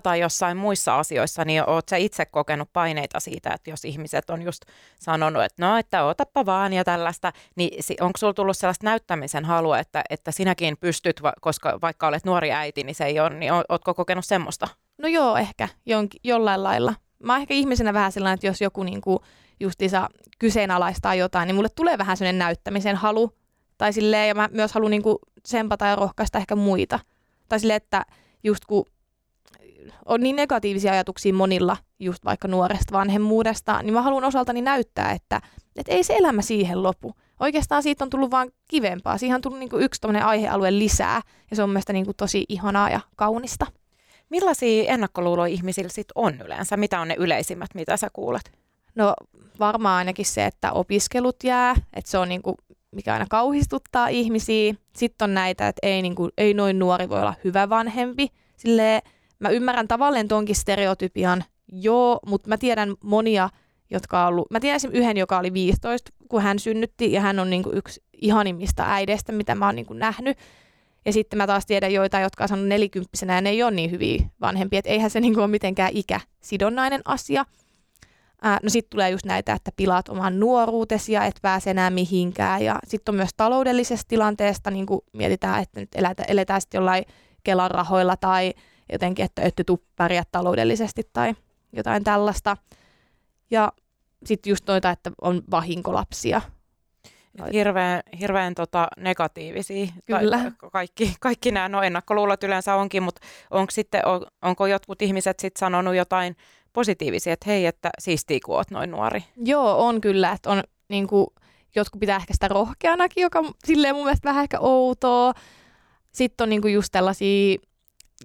tai 0.03 0.19
jossain 0.19 0.57
muissa 0.57 0.99
asioissa, 0.99 1.45
niin 1.45 1.69
oot 1.69 1.89
sä 1.89 1.97
itse 1.97 2.25
kokenut 2.25 2.69
paineita 2.73 3.19
siitä, 3.19 3.49
että 3.53 3.69
jos 3.69 3.85
ihmiset 3.85 4.29
on 4.29 4.41
just 4.41 4.61
sanonut, 4.99 5.43
että 5.43 5.65
no, 5.65 5.77
että 5.77 6.03
otappa 6.03 6.45
vaan 6.45 6.73
ja 6.73 6.83
tällaista, 6.83 7.33
niin 7.55 7.83
onko 8.01 8.17
sulla 8.17 8.33
tullut 8.33 8.57
sellaista 8.57 8.85
näyttämisen 8.85 9.45
halua, 9.45 9.79
että, 9.79 10.03
että 10.09 10.31
sinäkin 10.31 10.77
pystyt, 10.77 11.21
koska 11.41 11.79
vaikka 11.81 12.07
olet 12.07 12.25
nuori 12.25 12.51
äiti, 12.51 12.83
niin 12.83 12.95
se 12.95 13.05
ei 13.05 13.19
ole, 13.19 13.29
niin 13.29 13.51
ootko 13.69 13.93
kokenut 13.93 14.25
semmoista? 14.25 14.67
No 14.97 15.07
joo, 15.07 15.37
ehkä 15.37 15.69
jonkin, 15.85 16.21
jollain 16.23 16.63
lailla. 16.63 16.93
Mä 17.23 17.33
oon 17.33 17.41
ehkä 17.41 17.53
ihmisenä 17.53 17.93
vähän 17.93 18.11
sellainen, 18.11 18.33
että 18.33 18.47
jos 18.47 18.61
joku 18.61 18.83
niinku 18.83 19.23
justiinsa 19.59 20.09
kyseenalaistaa 20.39 21.15
jotain, 21.15 21.47
niin 21.47 21.55
mulle 21.55 21.69
tulee 21.69 21.97
vähän 21.97 22.17
sellainen 22.17 22.39
näyttämisen 22.39 22.95
halu. 22.95 23.31
Tai 23.77 23.93
silleen, 23.93 24.27
ja 24.27 24.35
mä 24.35 24.49
myös 24.51 24.73
haluan 24.73 24.91
niinku 24.91 25.19
sempata 25.45 25.85
ja 25.85 25.95
rohkaista 25.95 26.37
ehkä 26.37 26.55
muita. 26.55 26.99
Tai 27.49 27.59
silleen, 27.59 27.77
että 27.77 28.05
just 28.43 28.65
kun 28.65 28.85
on 30.05 30.21
niin 30.21 30.35
negatiivisia 30.35 30.91
ajatuksia 30.91 31.33
monilla 31.33 31.77
just 31.99 32.25
vaikka 32.25 32.47
nuoresta 32.47 32.97
vanhemmuudesta, 32.97 33.81
niin 33.83 33.93
mä 33.93 34.01
haluan 34.01 34.23
osaltani 34.23 34.61
näyttää, 34.61 35.11
että, 35.11 35.41
että 35.75 35.91
ei 35.91 36.03
se 36.03 36.15
elämä 36.15 36.41
siihen 36.41 36.83
lopu. 36.83 37.13
Oikeastaan 37.39 37.83
siitä 37.83 38.03
on 38.03 38.09
tullut 38.09 38.31
vaan 38.31 38.51
kivempaa. 38.67 39.17
Siihen 39.17 39.35
on 39.35 39.41
tullut 39.41 39.59
niin 39.59 39.69
kuin 39.69 39.83
yksi 39.83 40.07
aihealue 40.23 40.79
lisää, 40.79 41.21
ja 41.49 41.55
se 41.55 41.63
on 41.63 41.69
mielestäni 41.69 41.97
niin 41.97 42.05
kuin 42.05 42.17
tosi 42.17 42.45
ihanaa 42.49 42.89
ja 42.89 42.99
kaunista. 43.15 43.65
Millaisia 44.29 44.83
ennakkoluuloja 44.87 45.53
ihmisillä 45.53 45.89
sit 45.89 46.07
on 46.15 46.41
yleensä? 46.45 46.77
Mitä 46.77 46.99
on 46.99 47.07
ne 47.07 47.15
yleisimmät, 47.17 47.69
mitä 47.75 47.97
sä 47.97 48.09
kuulet? 48.13 48.51
No 48.95 49.13
varmaan 49.59 49.97
ainakin 49.97 50.25
se, 50.25 50.45
että 50.45 50.71
opiskelut 50.71 51.35
jää, 51.43 51.75
että 51.93 52.11
se 52.11 52.17
on 52.17 52.29
niin 52.29 52.41
kuin, 52.41 52.55
mikä 52.93 53.13
aina 53.13 53.25
kauhistuttaa 53.29 54.07
ihmisiä. 54.07 54.73
Sitten 54.97 55.25
on 55.25 55.33
näitä, 55.33 55.67
että 55.67 55.87
ei, 55.87 56.01
niin 56.01 56.15
kuin, 56.15 56.31
ei 56.37 56.53
noin 56.53 56.79
nuori 56.79 57.09
voi 57.09 57.19
olla 57.19 57.33
hyvä 57.43 57.69
vanhempi. 57.69 58.27
Silleen, 58.57 59.01
mä 59.39 59.49
ymmärrän 59.49 59.87
tavallaan 59.87 60.27
tonkin 60.27 60.55
stereotypian, 60.55 61.43
joo, 61.71 62.19
mutta 62.27 62.49
mä 62.49 62.57
tiedän 62.57 62.95
monia, 63.03 63.49
jotka 63.89 64.21
on 64.21 64.27
ollut, 64.27 64.51
mä 64.51 64.59
tiedän 64.59 64.79
yhden, 64.91 65.17
joka 65.17 65.37
oli 65.37 65.53
15, 65.53 66.11
kun 66.29 66.41
hän 66.41 66.59
synnytti, 66.59 67.11
ja 67.11 67.21
hän 67.21 67.39
on 67.39 67.49
niin 67.49 67.63
kuin 67.63 67.77
yksi 67.77 68.03
ihanimmista 68.21 68.83
äideistä, 68.87 69.31
mitä 69.31 69.55
mä 69.55 69.65
oon 69.65 69.75
niin 69.75 69.85
kuin 69.85 69.99
nähnyt. 69.99 70.37
Ja 71.05 71.13
sitten 71.13 71.37
mä 71.37 71.47
taas 71.47 71.65
tiedän 71.65 71.93
joita, 71.93 72.19
jotka 72.19 72.43
on 72.43 72.47
sanonut 72.47 72.69
nelikymppisenä, 72.69 73.35
ja 73.35 73.41
ne 73.41 73.49
ei 73.49 73.63
ole 73.63 73.71
niin 73.71 73.91
hyviä 73.91 74.23
vanhempia, 74.41 74.79
että 74.79 74.91
eihän 74.91 75.09
se 75.09 75.19
niin 75.19 75.33
kuin 75.33 75.43
ole 75.43 75.51
mitenkään 75.51 75.91
ikäsidonnainen 75.93 77.01
asia. 77.05 77.45
Ää, 78.45 78.59
no 78.63 78.69
sitten 78.69 78.89
tulee 78.89 79.09
just 79.09 79.25
näitä, 79.25 79.53
että 79.53 79.71
pilaat 79.75 80.09
oman 80.09 80.39
nuoruutesi 80.39 81.13
ja 81.13 81.25
et 81.25 81.35
pääse 81.41 81.69
enää 81.69 81.89
mihinkään. 81.89 82.63
Ja 82.63 82.79
sitten 82.87 83.13
on 83.13 83.15
myös 83.15 83.29
taloudellisesta 83.37 84.05
tilanteesta, 84.07 84.71
niin 84.71 84.85
kuin 84.85 85.01
mietitään, 85.13 85.63
että 85.63 85.79
nyt 85.79 85.89
eletään, 85.95 86.29
eletään 86.29 86.61
sitten 86.61 86.79
jollain 86.79 87.05
Kelan 87.43 87.71
rahoilla 87.71 88.17
tai 88.17 88.53
jotenkin, 88.91 89.25
että 89.25 89.41
ette 89.41 89.63
tuu 89.63 89.83
pärjää 89.95 90.23
taloudellisesti 90.31 91.09
tai 91.13 91.33
jotain 91.73 92.03
tällaista. 92.03 92.57
Ja 93.51 93.71
sitten 94.25 94.51
just 94.51 94.67
noita, 94.67 94.89
että 94.89 95.11
on 95.21 95.41
vahinkolapsia. 95.51 96.41
Hirveän, 97.53 98.01
hirveän 98.19 98.55
tota 98.55 98.87
negatiivisia. 98.97 99.87
Kyllä. 100.05 100.37
Tai 100.37 100.51
kaikki, 100.71 101.15
kaikki 101.19 101.51
nämä 101.51 101.69
no 101.69 101.81
ennakkoluulot 101.81 102.43
yleensä 102.43 102.75
onkin, 102.75 103.03
mutta 103.03 103.21
onko, 103.51 103.71
sitten, 103.71 104.07
on, 104.07 104.25
onko 104.41 104.65
jotkut 104.65 105.01
ihmiset 105.01 105.39
sitten 105.39 105.59
sanonut 105.59 105.95
jotain 105.95 106.35
positiivisia, 106.74 107.34
että 107.34 107.49
hei, 107.49 107.65
että 107.65 107.89
siistiä 107.99 108.39
kun 108.45 108.55
oot 108.55 108.71
noin 108.71 108.91
nuori? 108.91 109.24
Joo, 109.45 109.88
on 109.88 110.01
kyllä. 110.01 110.32
Että 110.32 110.49
on, 110.49 110.63
niin 110.89 111.07
kuin, 111.07 111.28
jotkut 111.76 111.99
pitää 111.99 112.17
ehkä 112.17 112.34
sitä 112.34 112.47
rohkeanakin, 112.47 113.21
joka 113.21 113.43
silleen 113.65 113.95
mun 113.95 114.03
mielestä 114.03 114.30
vähän 114.30 114.43
ehkä 114.43 114.59
outoa. 114.59 115.34
Sitten 116.11 116.45
on 116.45 116.49
niin 116.49 116.61
kuin 116.61 116.74
just 116.74 116.91
tällaisia 116.91 117.57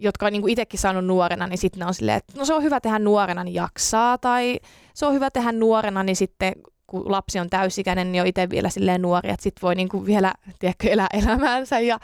jotka 0.01 0.27
on 0.27 0.33
niin 0.33 0.49
itsekin 0.49 0.81
saanut 0.81 1.05
nuorena, 1.05 1.47
niin 1.47 1.59
sitten 1.59 1.81
ne 1.81 1.87
on 1.87 1.95
silleen, 1.95 2.17
että 2.17 2.33
no 2.39 2.45
se 2.45 2.55
on 2.55 2.63
hyvä 2.63 2.81
tehdä 2.81 2.99
nuorena, 2.99 3.45
niin 3.45 3.55
jaksaa, 3.55 4.19
tai 4.19 4.61
se 4.95 5.07
on 5.07 5.15
hyvä 5.15 5.31
tehdä 5.31 5.53
nuorena, 5.53 6.03
niin 6.03 6.17
sitten 6.17 6.53
kun 6.87 7.13
lapsi 7.13 7.39
on 7.39 7.51
täysikäinen, 7.51 8.13
niin 8.13 8.23
on 8.23 8.29
itse 8.29 8.51
vielä 8.51 8.69
silleen 8.69 9.03
nuori, 9.03 9.31
että 9.31 9.43
sitten 9.43 9.63
voi 9.63 9.75
niin 9.75 9.89
kuin 9.89 10.07
vielä 10.07 10.35
tiedätkö, 10.59 10.89
elää 10.89 11.07
elämäänsä 11.13 11.81
ja 11.81 11.99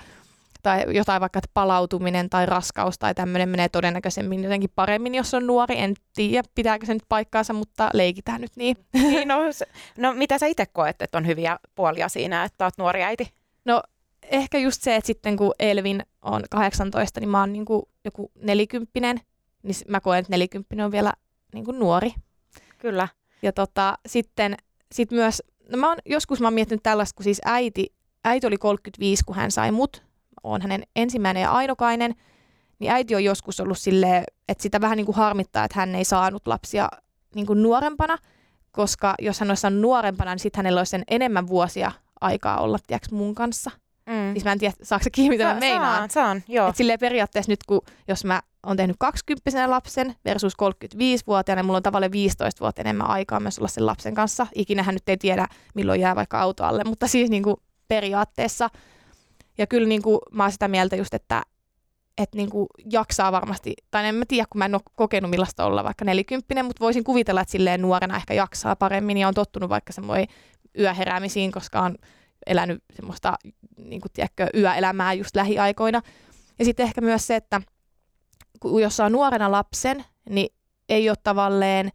tai 0.65 0.85
jotain 0.97 1.21
vaikka, 1.21 1.39
että 1.39 1.51
palautuminen 1.55 2.31
tai 2.31 2.47
raskaus 2.47 2.99
tai 2.99 3.15
tämmöinen 3.15 3.49
menee 3.49 3.69
todennäköisemmin 3.69 4.45
jotenkin 4.45 4.71
paremmin, 4.75 5.15
jos 5.15 5.35
on 5.35 5.47
nuori. 5.47 5.79
En 5.79 5.95
tiedä, 6.15 6.49
pitääkö 6.55 6.87
se 6.87 6.95
nyt 6.95 7.03
paikkaansa, 7.09 7.53
mutta 7.53 7.91
leikitään 7.93 8.41
nyt 8.41 8.53
niin. 8.57 8.77
niin 8.93 9.29
no, 9.29 9.37
no 9.99 10.13
mitä 10.13 10.39
sä 10.39 10.47
itse 10.47 10.67
koet, 10.67 11.03
että 11.03 11.19
on 11.19 11.27
hyviä 11.27 11.59
puolia 11.75 12.09
siinä, 12.09 12.45
että 12.45 12.65
oot 12.65 12.79
nuori 12.79 13.03
äiti? 13.03 13.33
No 13.65 13.83
ehkä 14.23 14.59
just 14.59 14.83
se, 14.83 14.97
että 14.97 15.07
sitten 15.07 15.37
kun 15.37 15.55
Elvin 15.59 16.03
on 16.23 16.43
18, 16.51 17.21
niin 17.21 17.29
mä 17.29 17.41
oon 17.41 17.53
niin 17.53 17.65
kuin 17.65 17.83
joku 18.05 18.31
nelikymppinen, 18.35 19.21
niin 19.63 19.75
mä 19.89 20.01
koen, 20.01 20.19
että 20.19 20.31
nelikymppinen 20.31 20.85
on 20.85 20.93
vielä 20.93 21.13
niin 21.55 21.65
kuin 21.65 21.79
nuori. 21.79 22.15
Kyllä. 22.79 23.09
Ja 23.43 23.53
tota, 23.53 23.99
sitten 24.07 24.57
sit 24.93 25.11
myös, 25.11 25.43
no 25.69 25.79
mä 25.79 25.89
oon, 25.89 25.99
joskus 26.07 26.41
mä 26.41 26.47
oon 26.47 26.55
miettinyt 26.55 26.83
tällaista, 26.83 27.17
kun 27.17 27.25
siis 27.25 27.41
äiti, 27.45 27.95
äiti 28.25 28.47
oli 28.47 28.57
35, 28.57 29.25
kun 29.25 29.37
hän 29.37 29.51
sai 29.51 29.71
mut, 29.71 30.03
on 30.45 30.63
hänen 30.63 30.83
ensimmäinen 30.97 31.41
ja 31.41 31.53
ainokainen, 31.53 32.15
niin 32.79 32.93
äiti 32.93 33.15
on 33.15 33.25
joskus 33.25 33.61
ollut 33.61 33.79
silleen, 33.79 34.25
että 34.49 34.63
sitä 34.63 34.81
vähän 34.81 34.97
niin 34.97 35.07
kuin 35.07 35.17
harmittaa, 35.17 35.65
että 35.65 35.81
hän 35.81 35.95
ei 35.95 36.05
saanut 36.05 36.47
lapsia 36.47 36.89
niin 37.35 37.47
kuin 37.47 37.63
nuorempana, 37.63 38.19
koska 38.73 39.15
jos 39.19 39.41
hän 39.41 39.51
olisi 39.51 39.61
saanut 39.61 39.81
nuorempana, 39.81 40.31
niin 40.31 40.39
sitten 40.39 40.59
hänellä 40.59 40.81
olisi 40.81 40.91
sen 40.91 41.05
enemmän 41.09 41.49
vuosia 41.49 41.93
aikaa 42.21 42.61
olla 42.61 42.79
tiiäks, 42.87 43.11
mun 43.11 43.35
kanssa– 43.35 43.71
Mm. 44.07 44.33
Siis 44.33 44.45
mä 44.45 44.53
en 44.53 44.59
tiedä, 44.59 44.75
saako 44.83 45.03
se 45.03 45.11
kiinni, 45.11 45.35
mitä 45.35 45.45
mä 45.45 45.55
Sa- 45.55 45.61
meinaan. 45.61 45.97
Saan, 45.97 46.11
saan, 46.11 46.43
joo. 46.49 46.69
Et 46.69 46.77
silleen 46.77 46.99
periaatteessa 46.99 47.53
nyt, 47.53 47.65
kun 47.67 47.81
jos 48.09 48.25
mä 48.25 48.43
oon 48.67 48.77
tehnyt 48.77 48.97
20 48.99 49.71
lapsen 49.71 50.15
versus 50.25 50.53
35-vuotiaana, 50.63 51.63
niin 51.63 51.67
mulla 51.67 51.77
on 51.77 51.83
tavallaan 51.83 52.13
15 52.13 52.61
vuotta 52.61 52.81
enemmän 52.81 53.11
aikaa 53.11 53.41
myös 53.41 53.59
olla 53.59 53.69
sen 53.69 53.87
lapsen 53.87 54.15
kanssa. 54.15 54.47
Ikinähän 54.55 54.95
nyt 54.95 55.09
ei 55.09 55.17
tiedä, 55.17 55.47
milloin 55.75 56.01
jää 56.01 56.17
vaikka 56.17 56.41
auto 56.41 56.65
alle, 56.65 56.85
mutta 56.85 57.09
siis 57.09 57.31
niin 57.31 57.43
kuin 57.43 57.57
periaatteessa. 57.89 58.69
Ja 59.59 59.67
kyllä 59.67 59.89
niin 59.89 60.03
kuin 60.03 60.19
mä 60.33 60.43
oon 60.43 60.53
sitä 60.53 60.69
mieltä 60.69 60.97
just, 60.97 61.15
että 61.15 61.43
että 62.19 62.37
niin 62.37 62.51
kuin 62.51 62.67
jaksaa 62.93 63.33
varmasti, 63.33 63.75
tai 63.91 64.09
en 64.09 64.15
mä 64.15 64.25
tiedä, 64.29 64.47
kun 64.51 64.59
mä 64.59 64.65
en 64.65 64.75
ole 64.75 64.83
kokenut 64.95 65.31
millaista 65.31 65.65
olla 65.65 65.85
vaikka 65.85 66.05
nelikymppinen, 66.05 66.65
mutta 66.65 66.81
voisin 66.81 67.05
kuvitella, 67.05 67.41
että 67.41 67.53
silleen 67.53 67.83
nuorena 67.83 68.17
ehkä 68.17 68.35
jaksaa 68.35 68.77
paremmin 68.77 69.19
ja 69.19 69.29
on 69.29 69.35
tottunut 69.35 69.69
vaikka 69.69 69.93
semmoinen 69.93 70.27
yöheräämisiin, 70.79 71.53
koska 71.53 71.81
on 71.81 71.95
elänyt 72.47 72.85
semmoista 72.97 73.35
niin 73.77 74.01
kuin, 74.01 74.13
tiedätkö, 74.13 74.47
yöelämää 74.57 75.13
just 75.13 75.37
lähiaikoina. 75.37 76.03
Ja 76.59 76.65
sitten 76.65 76.87
ehkä 76.87 77.01
myös 77.01 77.27
se, 77.27 77.37
että 77.37 77.61
kun 78.61 78.83
jos 78.83 78.97
saa 78.97 79.11
nuorena 79.11 79.51
lapsen, 79.51 80.05
niin 80.31 80.55
ei 80.89 81.09
ole 81.09 81.17
tavalleen 81.23 81.91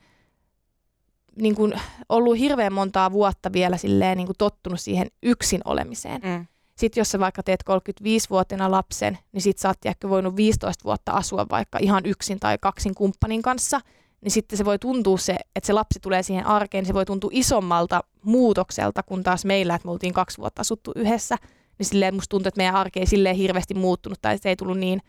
niin 1.35 1.55
kuin, 1.55 1.73
ollut 2.09 2.37
hirveän 2.37 2.73
montaa 2.73 3.11
vuotta 3.11 3.53
vielä 3.53 3.77
silleen, 3.77 4.17
niin 4.17 4.27
kuin 4.27 4.37
tottunut 4.37 4.79
siihen 4.79 5.07
yksin 5.23 5.61
olemiseen. 5.65 6.21
Mm. 6.23 6.45
Sitten 6.79 7.01
jos 7.01 7.09
sä 7.11 7.19
vaikka 7.19 7.43
teet 7.43 7.63
35-vuotiaana 7.69 8.71
lapsen, 8.71 9.17
niin 9.31 9.41
sit 9.41 9.57
sä 9.57 9.67
oot 9.67 9.79
tiedätkö, 9.81 10.09
voinut 10.09 10.35
15 10.35 10.83
vuotta 10.83 11.11
asua 11.11 11.45
vaikka 11.51 11.79
ihan 11.81 12.05
yksin 12.05 12.39
tai 12.39 12.57
kaksin 12.61 12.95
kumppanin 12.95 13.41
kanssa, 13.41 13.81
niin 14.21 14.31
sitten 14.31 14.57
se 14.57 14.65
voi 14.65 14.79
tuntua 14.79 15.17
se, 15.17 15.35
että 15.55 15.67
se 15.67 15.73
lapsi 15.73 15.99
tulee 15.99 16.23
siihen 16.23 16.45
arkeen, 16.45 16.85
se 16.85 16.93
voi 16.93 17.05
tuntua 17.05 17.29
isommalta 17.33 18.03
muutokselta 18.23 19.03
kuin 19.03 19.23
taas 19.23 19.45
meillä, 19.45 19.75
että 19.75 19.85
me 19.87 19.91
oltiin 19.91 20.13
kaksi 20.13 20.37
vuotta 20.37 20.61
asuttu 20.61 20.91
yhdessä, 20.95 21.35
niin 21.77 21.85
silleen 21.85 22.15
musta 22.15 22.29
tuntuu, 22.29 22.47
että 22.47 22.59
meidän 22.59 22.75
arke 22.75 22.99
ei 22.99 23.05
silleen 23.05 23.35
hirveästi 23.35 23.73
muuttunut 23.73 24.19
tai 24.21 24.37
se 24.37 24.49
ei 24.49 24.55
tullut 24.55 24.77
niin 24.77 25.01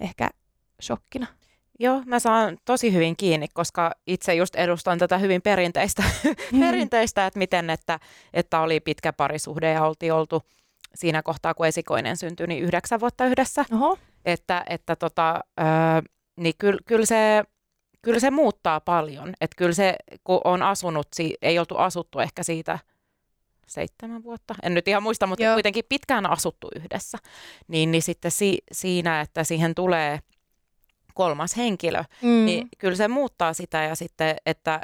ehkä 0.00 0.30
shokkina. 0.82 1.26
Joo, 1.78 2.02
mä 2.06 2.18
saan 2.18 2.58
tosi 2.64 2.92
hyvin 2.92 3.16
kiinni, 3.16 3.48
koska 3.54 3.92
itse 4.06 4.34
just 4.34 4.54
edustan 4.54 4.98
tätä 4.98 5.18
hyvin 5.18 5.42
perinteistä, 5.42 6.02
perinteistä 6.60 7.26
että 7.26 7.38
miten, 7.38 7.70
että, 7.70 8.00
että 8.34 8.60
oli 8.60 8.80
pitkä 8.80 9.12
parisuhde 9.12 9.72
ja 9.72 9.84
oltiin 9.84 10.12
oltu 10.12 10.42
siinä 10.94 11.22
kohtaa, 11.22 11.54
kun 11.54 11.66
esikoinen 11.66 12.16
syntyi, 12.16 12.46
niin 12.46 12.62
yhdeksän 12.64 13.00
vuotta 13.00 13.26
yhdessä. 13.26 13.64
Oho. 13.72 13.98
Että, 14.24 14.64
että 14.68 14.96
tota, 14.96 15.40
öö, 15.60 15.66
niin 16.36 16.54
kyllä, 16.58 16.80
kyllä, 16.86 17.06
se, 17.06 17.44
kyllä 18.02 18.20
se 18.20 18.30
muuttaa 18.30 18.80
paljon. 18.80 19.32
Että 19.40 19.54
kyllä 19.56 19.72
se, 19.72 19.94
kun 20.24 20.40
on 20.44 20.62
asunut, 20.62 21.06
si- 21.14 21.34
ei 21.42 21.58
oltu 21.58 21.76
asuttu 21.76 22.18
ehkä 22.20 22.42
siitä 22.42 22.78
seitsemän 23.66 24.22
vuotta, 24.22 24.54
en 24.62 24.74
nyt 24.74 24.88
ihan 24.88 25.02
muista, 25.02 25.26
mutta. 25.26 25.44
Joo. 25.44 25.54
kuitenkin 25.54 25.84
pitkään 25.88 26.30
asuttu 26.30 26.68
yhdessä, 26.76 27.18
niin, 27.68 27.90
niin 27.90 28.02
sitten 28.02 28.30
si- 28.30 28.62
siinä, 28.72 29.20
että 29.20 29.44
siihen 29.44 29.74
tulee 29.74 30.18
kolmas 31.14 31.56
henkilö, 31.56 32.04
Mm. 32.22 32.44
niin 32.44 32.68
kyllä 32.78 32.96
se 32.96 33.08
muuttaa 33.08 33.52
sitä 33.52 33.82
ja 33.82 33.94
sitten, 33.94 34.36
että 34.46 34.80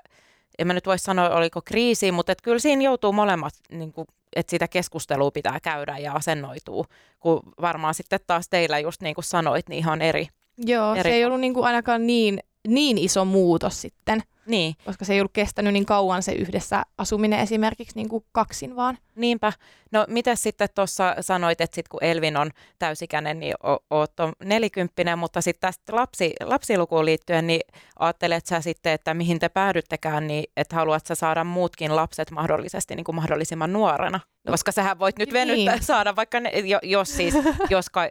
en 0.58 0.66
mä 0.66 0.72
nyt 0.72 0.86
voi 0.86 0.98
sanoa, 0.98 1.30
oliko 1.30 1.62
kriisi, 1.64 2.12
mutta 2.12 2.32
että 2.32 2.42
kyllä 2.42 2.58
siinä 2.58 2.82
joutuu 2.82 3.12
molemmat, 3.12 3.54
niin 3.70 3.92
kuin, 3.92 4.08
että 4.36 4.50
sitä 4.50 4.68
keskustelua 4.68 5.30
pitää 5.30 5.60
käydä 5.60 5.98
ja 5.98 6.12
asennoituu, 6.12 6.86
kun 7.20 7.40
varmaan 7.60 7.94
sitten 7.94 8.20
taas 8.26 8.48
teillä 8.48 8.78
just 8.78 9.02
niin 9.02 9.14
kuin 9.14 9.24
sanoit, 9.24 9.68
niin 9.68 9.78
ihan 9.78 10.02
eri. 10.02 10.28
Joo, 10.56 10.94
se 10.94 11.00
eri- 11.00 11.12
ei 11.12 11.24
ollut 11.24 11.40
niinku 11.40 11.62
ainakaan 11.62 12.06
niin, 12.06 12.40
niin 12.68 12.98
iso 12.98 13.24
muutos 13.24 13.80
sitten, 13.80 14.22
Niin, 14.48 14.74
koska 14.84 15.04
se 15.04 15.12
ei 15.12 15.20
ollut 15.20 15.32
kestänyt 15.32 15.72
niin 15.72 15.86
kauan 15.86 16.22
se 16.22 16.32
yhdessä 16.32 16.82
asuminen 16.98 17.40
esimerkiksi 17.40 17.96
niinku 17.96 18.24
kaksin 18.32 18.76
vaan. 18.76 18.98
niinpä. 19.14 19.52
No 19.92 20.04
mitä 20.08 20.34
sitten 20.36 20.68
tuossa 20.74 21.14
sanoit, 21.20 21.60
että 21.60 21.74
sit 21.74 21.88
kun 21.88 22.04
Elvin 22.04 22.36
on 22.36 22.50
täysikäinen, 22.78 23.40
niin 23.40 23.54
o- 23.66 23.84
oot 23.90 24.20
on 24.20 24.32
nelikymppinen, 24.44 25.18
mutta 25.18 25.40
sitten 25.40 25.60
tästä 25.60 25.96
lapsi, 25.96 26.34
lapsilukuun 26.44 27.04
liittyen, 27.04 27.46
niin 27.46 27.60
ajattelet 27.98 28.46
sä 28.46 28.60
sitten, 28.60 28.92
että 28.92 29.14
mihin 29.14 29.38
te 29.38 29.48
päädyttekään, 29.48 30.26
niin 30.26 30.44
että 30.56 30.76
haluat 30.76 31.06
sä 31.06 31.14
saada 31.14 31.44
muutkin 31.44 31.96
lapset 31.96 32.30
mahdollisesti 32.30 32.96
niin 32.96 33.04
kuin 33.04 33.16
mahdollisimman 33.16 33.72
nuorena? 33.72 34.20
No, 34.44 34.50
Koska 34.50 34.72
sähän 34.72 34.98
voit 34.98 35.18
nyt 35.18 35.32
niin. 35.32 35.48
venyttää, 35.48 35.78
saada 35.80 36.16
vaikka, 36.16 36.40
ne, 36.40 36.50
jo, 36.50 36.78
jos 36.82 37.16
siis, 37.16 37.34
jos, 37.70 37.90
ka, 37.90 38.08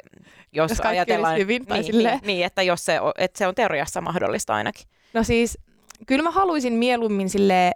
jos, 0.52 0.72
Jos 0.72 0.80
ajatellaan, 0.80 1.38
hyvin 1.38 1.66
niin, 1.70 1.98
niin, 1.98 2.20
niin, 2.24 2.46
että 2.46 2.62
jos 2.62 2.86
se, 2.86 3.00
että 3.18 3.38
se 3.38 3.48
on 3.48 3.56
teoriassa 3.56 4.02
mahdollista 4.02 4.56
ainakin. 4.56 4.88
No 5.14 5.24
siis, 5.24 5.58
kyllä 6.08 6.24
mä 6.24 6.32
haluaisin 6.32 6.74
mieluummin 6.74 7.30
sille 7.30 7.72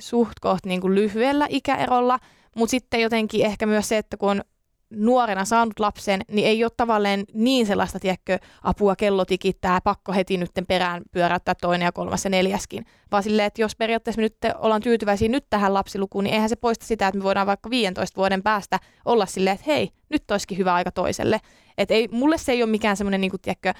suht 0.00 0.40
koht 0.40 0.66
niin 0.66 0.80
kuin 0.80 0.94
lyhyellä 0.94 1.46
ikäerolla, 1.50 2.18
mutta 2.56 2.70
sitten 2.70 3.00
jotenkin 3.00 3.46
ehkä 3.46 3.66
myös 3.66 3.88
se, 3.88 3.98
että 3.98 4.16
kun 4.16 4.30
on 4.30 4.42
nuorena 4.90 5.44
saanut 5.44 5.80
lapsen, 5.80 6.20
niin 6.30 6.48
ei 6.48 6.64
ole 6.64 6.72
tavallaan 6.76 7.24
niin 7.34 7.66
sellaista, 7.66 7.98
tiedätkö, 7.98 8.38
apua 8.62 8.96
kello 8.96 9.24
tikittää, 9.24 9.80
pakko 9.80 10.12
heti 10.12 10.36
nyt 10.36 10.50
perään 10.68 11.02
pyöräyttää 11.12 11.54
toinen 11.54 11.86
ja 11.86 11.92
kolmas 11.92 12.24
ja 12.24 12.30
neljäskin. 12.30 12.86
Vaan 13.12 13.22
silleen, 13.22 13.46
että 13.46 13.62
jos 13.62 13.76
periaatteessa 13.76 14.20
me 14.20 14.22
nyt 14.22 14.36
ollaan 14.58 14.82
tyytyväisiä 14.82 15.28
nyt 15.28 15.44
tähän 15.50 15.74
lapsilukuun, 15.74 16.24
niin 16.24 16.34
eihän 16.34 16.48
se 16.48 16.56
poista 16.56 16.86
sitä, 16.86 17.08
että 17.08 17.18
me 17.18 17.24
voidaan 17.24 17.46
vaikka 17.46 17.70
15 17.70 18.16
vuoden 18.16 18.42
päästä 18.42 18.78
olla 19.04 19.26
silleen, 19.26 19.54
että 19.54 19.66
hei, 19.66 19.90
nyt 20.08 20.30
olisikin 20.30 20.58
hyvä 20.58 20.74
aika 20.74 20.90
toiselle. 20.90 21.40
Et 21.78 21.90
ei, 21.90 22.08
mulle 22.10 22.38
se 22.38 22.52
ei 22.52 22.62
ole 22.62 22.70
mikään 22.70 22.96
semmoinen, 22.96 23.20
niin 23.20 23.30
kuin, 23.30 23.40
tiedätkö, 23.40 23.72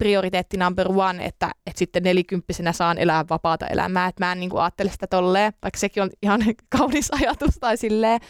prioriteetti 0.00 0.56
number 0.56 0.88
one, 0.88 1.24
että, 1.24 1.50
että 1.66 1.78
sitten 1.78 2.02
nelikymppisenä 2.02 2.72
saan 2.72 2.98
elää 2.98 3.24
vapaata 3.30 3.66
elämää. 3.66 4.06
Että 4.06 4.24
mä 4.24 4.32
en 4.32 4.40
niin 4.40 4.50
kuin 4.50 4.62
ajattele 4.62 4.90
sitä 4.90 5.06
tolleen, 5.06 5.52
vaikka 5.62 5.78
sekin 5.78 6.02
on 6.02 6.10
ihan 6.22 6.40
kaunis 6.78 7.10
ajatus 7.12 7.54
tai 7.60 7.76
silleen, 7.76 8.20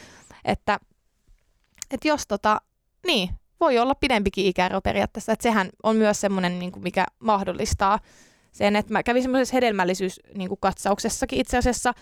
että, 0.44 0.78
että 1.90 2.08
jos 2.08 2.26
tota, 2.26 2.60
niin, 3.06 3.30
voi 3.60 3.78
olla 3.78 3.94
pidempikin 3.94 4.46
ikäero 4.46 4.80
periaatteessa, 4.80 5.32
että 5.32 5.42
sehän 5.42 5.68
on 5.82 5.96
myös 5.96 6.20
semmoinen, 6.20 6.58
niin 6.58 6.72
kuin 6.72 6.82
mikä 6.82 7.06
mahdollistaa 7.18 7.98
sen, 8.52 8.76
että 8.76 8.92
mä 8.92 9.02
kävin 9.02 9.22
semmoisessa 9.22 9.56
hedelmällisyyskatsauksessakin 9.56 11.40
itse 11.40 11.58
asiassa 11.58 11.94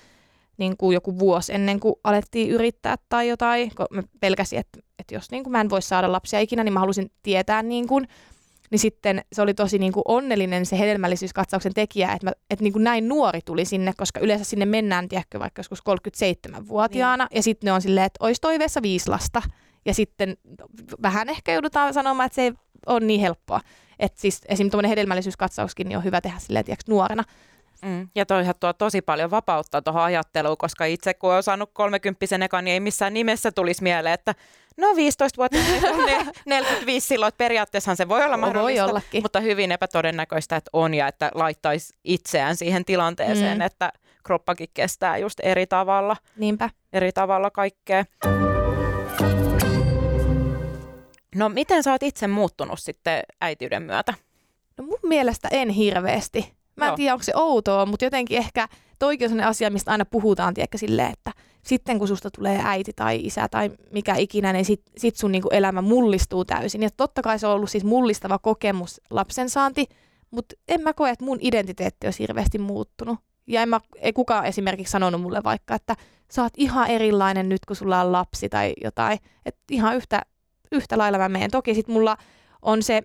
niin 0.56 0.76
kuin 0.76 0.94
joku 0.94 1.18
vuosi 1.18 1.54
ennen 1.54 1.80
kuin 1.80 1.94
alettiin 2.04 2.50
yrittää 2.50 2.96
tai 3.08 3.28
jotain, 3.28 3.74
kun 3.74 3.86
mä 3.90 4.02
pelkäsin, 4.20 4.58
että, 4.58 4.78
että 4.98 5.14
jos 5.14 5.30
niin 5.30 5.42
kuin 5.44 5.52
mä 5.52 5.60
en 5.60 5.70
voi 5.70 5.82
saada 5.82 6.12
lapsia 6.12 6.40
ikinä, 6.40 6.64
niin 6.64 6.72
mä 6.72 6.80
halusin 6.80 7.10
tietää 7.22 7.62
niin 7.62 7.88
kuin, 7.88 8.08
niin 8.70 8.78
sitten 8.78 9.24
se 9.32 9.42
oli 9.42 9.54
tosi 9.54 9.78
niin 9.78 9.92
kuin 9.92 10.02
onnellinen 10.08 10.66
se 10.66 10.78
hedelmällisyyskatsauksen 10.78 11.74
tekijä, 11.74 12.12
että, 12.12 12.26
mä, 12.26 12.32
että 12.50 12.62
niin 12.62 12.72
kuin 12.72 12.84
näin 12.84 13.08
nuori 13.08 13.40
tuli 13.44 13.64
sinne, 13.64 13.92
koska 13.96 14.20
yleensä 14.20 14.44
sinne 14.44 14.66
mennään, 14.66 15.08
tiedätkö, 15.08 15.38
vaikka 15.38 15.60
joskus 15.60 15.82
37-vuotiaana, 15.88 17.24
niin. 17.24 17.36
ja 17.36 17.42
sitten 17.42 17.66
ne 17.68 17.72
on 17.72 17.82
silleen, 17.82 18.06
että 18.06 18.24
olisi 18.24 18.40
toiveessa 18.40 18.82
viisi 18.82 19.10
lasta, 19.10 19.42
ja 19.86 19.94
sitten 19.94 20.36
vähän 21.02 21.28
ehkä 21.28 21.52
joudutaan 21.52 21.94
sanomaan, 21.94 22.26
että 22.26 22.36
se 22.36 22.42
ei 22.42 22.52
ole 22.86 23.00
niin 23.00 23.20
helppoa. 23.20 23.60
Että 23.98 24.20
siis 24.20 24.40
esimerkiksi 24.48 24.70
tuommoinen 24.70 24.88
hedelmällisyyskatsauskin 24.88 25.88
niin 25.88 25.98
on 25.98 26.04
hyvä 26.04 26.20
tehdä 26.20 26.38
silleen, 26.38 26.64
tiedätkö, 26.64 26.92
nuorena. 26.92 27.24
Mm. 27.82 28.08
Ja 28.14 28.26
toihan 28.26 28.54
tuo 28.60 28.72
tosi 28.72 29.02
paljon 29.02 29.30
vapautta 29.30 29.82
tuohon 29.82 30.02
ajatteluun, 30.02 30.56
koska 30.56 30.84
itse 30.84 31.14
kun 31.14 31.34
on 31.34 31.42
saanut 31.42 31.70
30 31.72 32.26
ekan, 32.44 32.64
niin 32.64 32.72
ei 32.72 32.80
missään 32.80 33.14
nimessä 33.14 33.52
tulisi 33.52 33.82
mieleen, 33.82 34.14
että 34.14 34.34
no 34.76 34.96
15 34.96 35.36
vuotta 35.36 35.58
on 35.92 36.06
ne 36.06 36.26
45 36.46 37.06
silloin, 37.06 37.28
että 37.28 37.38
periaatteessahan 37.38 37.96
se 37.96 38.08
voi 38.08 38.24
olla 38.24 38.36
mahdollista, 38.36 38.82
Voi 38.82 38.90
ollakin. 38.90 39.22
mutta 39.22 39.40
hyvin 39.40 39.72
epätodennäköistä, 39.72 40.56
että 40.56 40.70
on 40.72 40.94
ja 40.94 41.08
että 41.08 41.30
laittaisi 41.34 41.94
itseään 42.04 42.56
siihen 42.56 42.84
tilanteeseen, 42.84 43.58
mm. 43.58 43.62
että 43.62 43.92
kroppakin 44.22 44.68
kestää 44.74 45.18
just 45.18 45.40
eri 45.42 45.66
tavalla, 45.66 46.16
Niinpä. 46.36 46.70
eri 46.92 47.12
tavalla 47.12 47.50
kaikkea. 47.50 48.04
No 51.34 51.48
miten 51.48 51.82
sä 51.82 51.92
oot 51.92 52.02
itse 52.02 52.26
muuttunut 52.26 52.78
sitten 52.80 53.22
äitiyden 53.40 53.82
myötä? 53.82 54.14
No 54.76 54.84
mun 54.84 54.98
mielestä 55.02 55.48
en 55.50 55.68
hirveästi. 55.68 56.57
Mä 56.78 56.84
en 56.84 56.88
Joo. 56.88 56.96
tiedä, 56.96 57.12
onko 57.12 57.22
se 57.22 57.32
outoa, 57.34 57.86
mutta 57.86 58.04
jotenkin 58.04 58.38
ehkä 58.38 58.68
toikin 58.98 59.24
on 59.24 59.28
sellainen 59.28 59.50
asia, 59.50 59.70
mistä 59.70 59.90
aina 59.90 60.04
puhutaan, 60.04 60.54
tiedätkö, 60.54 60.78
silleen, 60.78 61.12
että 61.12 61.32
sitten 61.62 61.98
kun 61.98 62.08
susta 62.08 62.30
tulee 62.30 62.60
äiti 62.64 62.92
tai 62.96 63.20
isä 63.22 63.48
tai 63.48 63.70
mikä 63.92 64.16
ikinä, 64.16 64.52
niin 64.52 64.64
sit, 64.64 64.82
sit 64.96 65.16
sun 65.16 65.32
niinku 65.32 65.48
elämä 65.52 65.82
mullistuu 65.82 66.44
täysin. 66.44 66.82
Ja 66.82 66.88
totta 66.96 67.22
kai 67.22 67.38
se 67.38 67.46
on 67.46 67.54
ollut 67.54 67.70
siis 67.70 67.84
mullistava 67.84 68.38
kokemus 68.38 69.00
lapsen 69.10 69.50
saanti, 69.50 69.86
mutta 70.30 70.54
en 70.68 70.80
mä 70.80 70.92
koe, 70.92 71.10
että 71.10 71.24
mun 71.24 71.38
identiteetti 71.40 72.06
olisi 72.06 72.18
hirveästi 72.18 72.58
muuttunut. 72.58 73.18
Ja 73.46 73.62
en 73.62 73.68
mä, 73.68 73.80
ei 73.96 74.12
kukaan 74.12 74.44
esimerkiksi 74.44 74.90
sanonut 74.90 75.20
mulle 75.20 75.40
vaikka, 75.44 75.74
että 75.74 75.96
sä 76.32 76.42
oot 76.42 76.52
ihan 76.56 76.90
erilainen 76.90 77.48
nyt, 77.48 77.64
kun 77.66 77.76
sulla 77.76 78.00
on 78.00 78.12
lapsi 78.12 78.48
tai 78.48 78.74
jotain. 78.84 79.18
Että 79.46 79.60
ihan 79.70 79.96
yhtä, 79.96 80.22
yhtä 80.72 80.98
lailla 80.98 81.18
mä 81.18 81.28
menen. 81.28 81.50
Toki 81.50 81.74
sit 81.74 81.88
mulla 81.88 82.16
on 82.62 82.82
se 82.82 83.02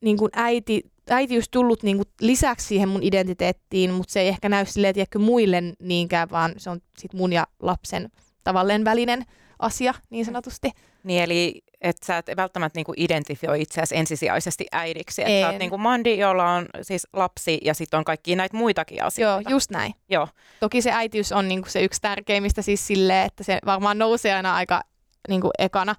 niin 0.00 0.16
kuin 0.16 0.30
äiti, 0.34 0.82
äitiys 1.10 1.48
tullut 1.48 1.82
niin 1.82 1.96
kuin 1.96 2.08
lisäksi 2.20 2.66
siihen 2.66 2.88
mun 2.88 3.02
identiteettiin, 3.02 3.92
mutta 3.92 4.12
se 4.12 4.20
ei 4.20 4.28
ehkä 4.28 4.48
näy 4.48 4.66
silleen, 4.66 4.94
tiedätkö, 4.94 5.18
muille 5.18 5.62
niinkään, 5.80 6.30
vaan 6.30 6.54
se 6.56 6.70
on 6.70 6.80
sit 6.98 7.12
mun 7.12 7.32
ja 7.32 7.46
lapsen 7.62 8.10
tavalleen 8.44 8.84
välinen 8.84 9.24
asia, 9.58 9.94
niin 10.10 10.24
sanotusti. 10.24 10.70
Niin 11.04 11.22
eli 11.22 11.62
että 11.80 12.06
sä 12.06 12.18
et 12.18 12.26
välttämättä 12.36 12.78
niinku 12.78 12.92
identifioi 12.96 13.62
itseäsi 13.62 13.96
ensisijaisesti 13.96 14.66
äidiksi. 14.72 15.22
Että 15.22 15.40
sä 15.40 15.48
oot 15.48 15.58
niinku 15.58 15.78
Mandi, 15.78 16.18
jolla 16.18 16.52
on 16.52 16.66
siis 16.82 17.06
lapsi 17.12 17.58
ja 17.64 17.74
sitten 17.74 17.98
on 17.98 18.04
kaikki 18.04 18.36
näitä 18.36 18.56
muitakin 18.56 18.98
Joo, 18.98 19.06
asioita. 19.06 19.50
just 19.50 19.70
näin. 19.70 19.94
Joo. 20.08 20.28
Toki 20.60 20.82
se 20.82 20.92
äitiys 20.92 21.32
on 21.32 21.48
niin 21.48 21.62
kuin 21.62 21.70
se 21.70 21.84
yksi 21.84 22.00
tärkeimmistä 22.00 22.62
siis 22.62 22.86
silleen, 22.86 23.26
että 23.26 23.44
se 23.44 23.58
varmaan 23.66 23.98
nousee 23.98 24.34
aina 24.34 24.54
aika 24.54 24.82
niin 25.28 25.40
kuin 25.40 25.50
ekana 25.58 25.94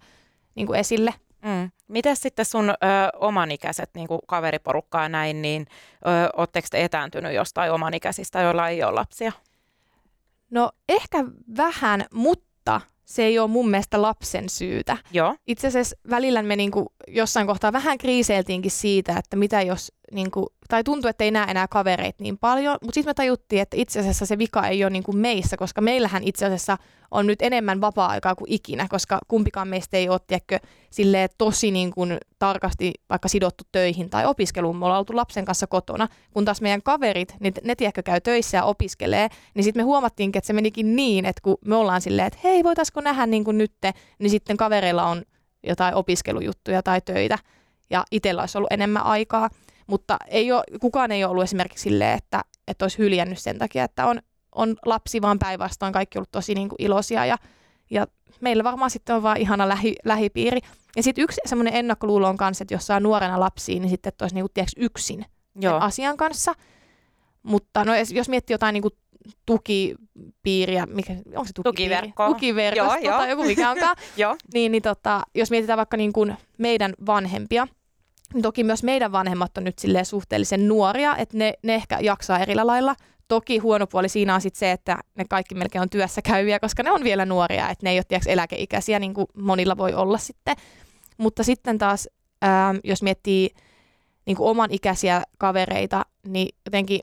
niin 0.55 0.67
kuin 0.67 0.79
esille. 0.79 1.13
Mm. 1.41 1.71
Miten 1.87 2.15
sitten 2.15 2.45
sun 2.45 2.69
ö, 2.69 2.73
omanikäiset 3.19 3.89
niin 3.95 4.07
kuin 4.07 4.19
kaveriporukkaa 4.27 5.09
näin, 5.09 5.41
niin 5.41 5.67
ootteko 6.37 6.67
te 6.71 6.83
etääntynyt 6.83 7.33
jostain 7.33 7.71
omanikäisistä, 7.71 8.41
joilla 8.41 8.69
ei 8.69 8.83
ole 8.83 8.91
lapsia? 8.91 9.31
No 10.49 10.71
ehkä 10.89 11.25
vähän, 11.57 12.05
mutta 12.13 12.81
se 13.05 13.23
ei 13.23 13.39
ole 13.39 13.47
mun 13.47 13.69
mielestä 13.69 14.01
lapsen 14.01 14.49
syytä. 14.49 14.97
Joo. 15.11 15.35
Itse 15.47 15.67
asiassa 15.67 15.95
välillä 16.09 16.43
me 16.43 16.55
niinku 16.55 16.93
jossain 17.07 17.47
kohtaa 17.47 17.73
vähän 17.73 17.97
kriiseiltiinkin 17.97 18.71
siitä, 18.71 19.17
että 19.17 19.35
mitä 19.35 19.61
jos, 19.61 19.91
niinku, 20.11 20.47
tai 20.67 20.83
tuntuu, 20.83 21.09
että 21.09 21.23
ei 21.23 21.31
näe 21.31 21.51
enää 21.51 21.67
kavereita 21.67 22.23
niin 22.23 22.37
paljon, 22.37 22.77
mutta 22.81 22.93
sitten 22.93 23.09
me 23.09 23.13
tajuttiin, 23.13 23.61
että 23.61 23.77
itse 23.77 23.99
asiassa 23.99 24.25
se 24.25 24.37
vika 24.37 24.67
ei 24.67 24.83
ole 24.83 24.89
niinku 24.89 25.13
meissä, 25.13 25.57
koska 25.57 25.81
meillähän 25.81 26.23
itse 26.23 26.45
asiassa 26.45 26.77
on 27.11 27.27
nyt 27.27 27.41
enemmän 27.41 27.81
vapaa-aikaa 27.81 28.35
kuin 28.35 28.51
ikinä, 28.51 28.87
koska 28.89 29.19
kumpikaan 29.27 29.67
meistä 29.67 29.97
ei 29.97 30.09
ole 30.09 30.19
tiedätkö, 30.27 30.59
tosi 31.37 31.71
niin 31.71 31.91
kuin 31.91 32.17
tarkasti 32.39 32.93
vaikka 33.09 33.27
sidottu 33.27 33.63
töihin 33.71 34.09
tai 34.09 34.25
opiskeluun. 34.25 34.77
Me 34.77 34.85
ollaan 34.85 34.99
oltu 34.99 35.15
lapsen 35.15 35.45
kanssa 35.45 35.67
kotona, 35.67 36.07
kun 36.33 36.45
taas 36.45 36.61
meidän 36.61 36.81
kaverit, 36.81 37.35
niin 37.39 37.53
ne 37.63 37.75
tiedätkö, 37.75 38.03
käy 38.03 38.21
töissä 38.21 38.57
ja 38.57 38.63
opiskelee, 38.63 39.27
niin 39.53 39.63
sitten 39.63 39.79
me 39.79 39.83
huomattiin, 39.83 40.31
että 40.35 40.47
se 40.47 40.53
menikin 40.53 40.95
niin, 40.95 41.25
että 41.25 41.41
kun 41.41 41.57
me 41.65 41.75
ollaan 41.75 42.01
silleen, 42.01 42.27
että 42.27 42.39
hei, 42.43 42.63
voitaisiko 42.63 43.01
nähdä 43.01 43.25
niin 43.25 43.43
kuin 43.43 43.57
nytte, 43.57 43.93
niin 44.19 44.29
sitten 44.29 44.57
kavereilla 44.57 45.05
on 45.05 45.23
jotain 45.63 45.95
opiskelujuttuja 45.95 46.83
tai 46.83 47.01
töitä 47.01 47.37
ja 47.89 48.05
itsellä 48.11 48.41
olisi 48.41 48.57
ollut 48.57 48.71
enemmän 48.71 49.03
aikaa. 49.03 49.49
Mutta 49.89 50.17
ei 50.27 50.51
ole, 50.51 50.63
kukaan 50.81 51.11
ei 51.11 51.23
ole 51.23 51.31
ollut 51.31 51.43
esimerkiksi 51.43 51.83
silleen, 51.83 52.17
että, 52.17 52.41
että 52.67 52.85
olisi 52.85 52.97
hyljännyt 52.97 53.39
sen 53.39 53.57
takia, 53.57 53.83
että 53.83 54.05
on 54.05 54.19
on 54.55 54.75
lapsi, 54.85 55.21
vaan 55.21 55.39
päinvastoin 55.39 55.93
kaikki 55.93 56.17
ollut 56.17 56.31
tosi 56.31 56.55
niin 56.55 56.69
kuin 56.69 56.81
iloisia 56.81 57.25
ja, 57.25 57.37
ja 57.89 58.07
meillä 58.41 58.63
varmaan 58.63 58.91
sitten 58.91 59.15
on 59.15 59.23
vaan 59.23 59.37
ihana 59.37 59.69
lähi, 59.69 59.95
lähipiiri. 60.05 60.59
Ja 60.95 61.03
sitten 61.03 61.23
yksi 61.23 61.41
semmoinen 61.45 61.75
ennakkoluulo 61.75 62.27
on 62.27 62.37
kanssa, 62.37 62.63
että 62.63 62.73
jos 62.73 62.87
saa 62.87 62.99
nuorena 62.99 63.39
lapsia, 63.39 63.79
niin 63.79 63.89
sitten 63.89 64.13
olisi 64.21 64.35
niin 64.35 64.45
tiedätkö, 64.53 64.81
yksin 64.81 65.25
Joo. 65.55 65.79
asian 65.79 66.17
kanssa. 66.17 66.53
Mutta 67.43 67.85
no, 67.85 67.91
jos 68.13 68.29
miettii 68.29 68.53
jotain 68.53 68.73
niin 68.73 68.81
kuin 68.81 68.93
tukipiiriä, 69.45 70.85
mikä, 70.85 71.13
onko 71.13 71.45
se 71.45 71.53
tukipiiri? 71.53 71.63
Tukiverkko. 71.63 72.27
Tukiverkosto 72.27 72.97
joo, 72.97 73.17
tai 73.17 73.29
joku 73.29 73.43
mikä 73.43 73.71
onkaan. 73.71 73.95
joo. 74.17 74.35
Niin, 74.53 74.71
niin 74.71 74.83
tota, 74.83 75.21
jos 75.35 75.51
mietitään 75.51 75.77
vaikka 75.77 75.97
niin 75.97 76.13
kuin 76.13 76.37
meidän 76.57 76.93
vanhempia, 77.05 77.67
toki 78.41 78.63
myös 78.63 78.83
meidän 78.83 79.11
vanhemmat 79.11 79.57
on 79.57 79.63
nyt 79.63 79.81
suhteellisen 80.03 80.67
nuoria, 80.67 81.15
että 81.17 81.37
ne, 81.37 81.53
ne 81.63 81.75
ehkä 81.75 81.99
jaksaa 82.01 82.39
eri 82.39 82.55
lailla 82.55 82.95
Toki 83.29 83.57
huono 83.57 83.87
puoli 83.87 84.09
siinä 84.09 84.35
on 84.35 84.41
sit 84.41 84.55
se, 84.55 84.71
että 84.71 84.97
ne 85.15 85.25
kaikki 85.29 85.55
melkein 85.55 85.81
on 85.81 85.89
työssä 85.89 86.21
käyviä, 86.21 86.59
koska 86.59 86.83
ne 86.83 86.91
on 86.91 87.03
vielä 87.03 87.25
nuoria, 87.25 87.69
että 87.69 87.85
ne 87.85 87.89
ei 87.89 87.97
ole 87.97 88.03
tiiäks, 88.07 88.27
eläkeikäisiä, 88.27 88.99
niin 88.99 89.13
kuin 89.13 89.27
monilla 89.33 89.77
voi 89.77 89.93
olla 89.93 90.17
sitten. 90.17 90.55
Mutta 91.17 91.43
sitten 91.43 91.77
taas, 91.77 92.09
ähm, 92.43 92.77
jos 92.83 93.03
miettii 93.03 93.49
niin 94.25 94.37
kuin 94.37 94.49
oman 94.49 94.71
ikäisiä 94.71 95.23
kavereita, 95.37 96.05
niin 96.27 96.55
jotenkin 96.65 96.99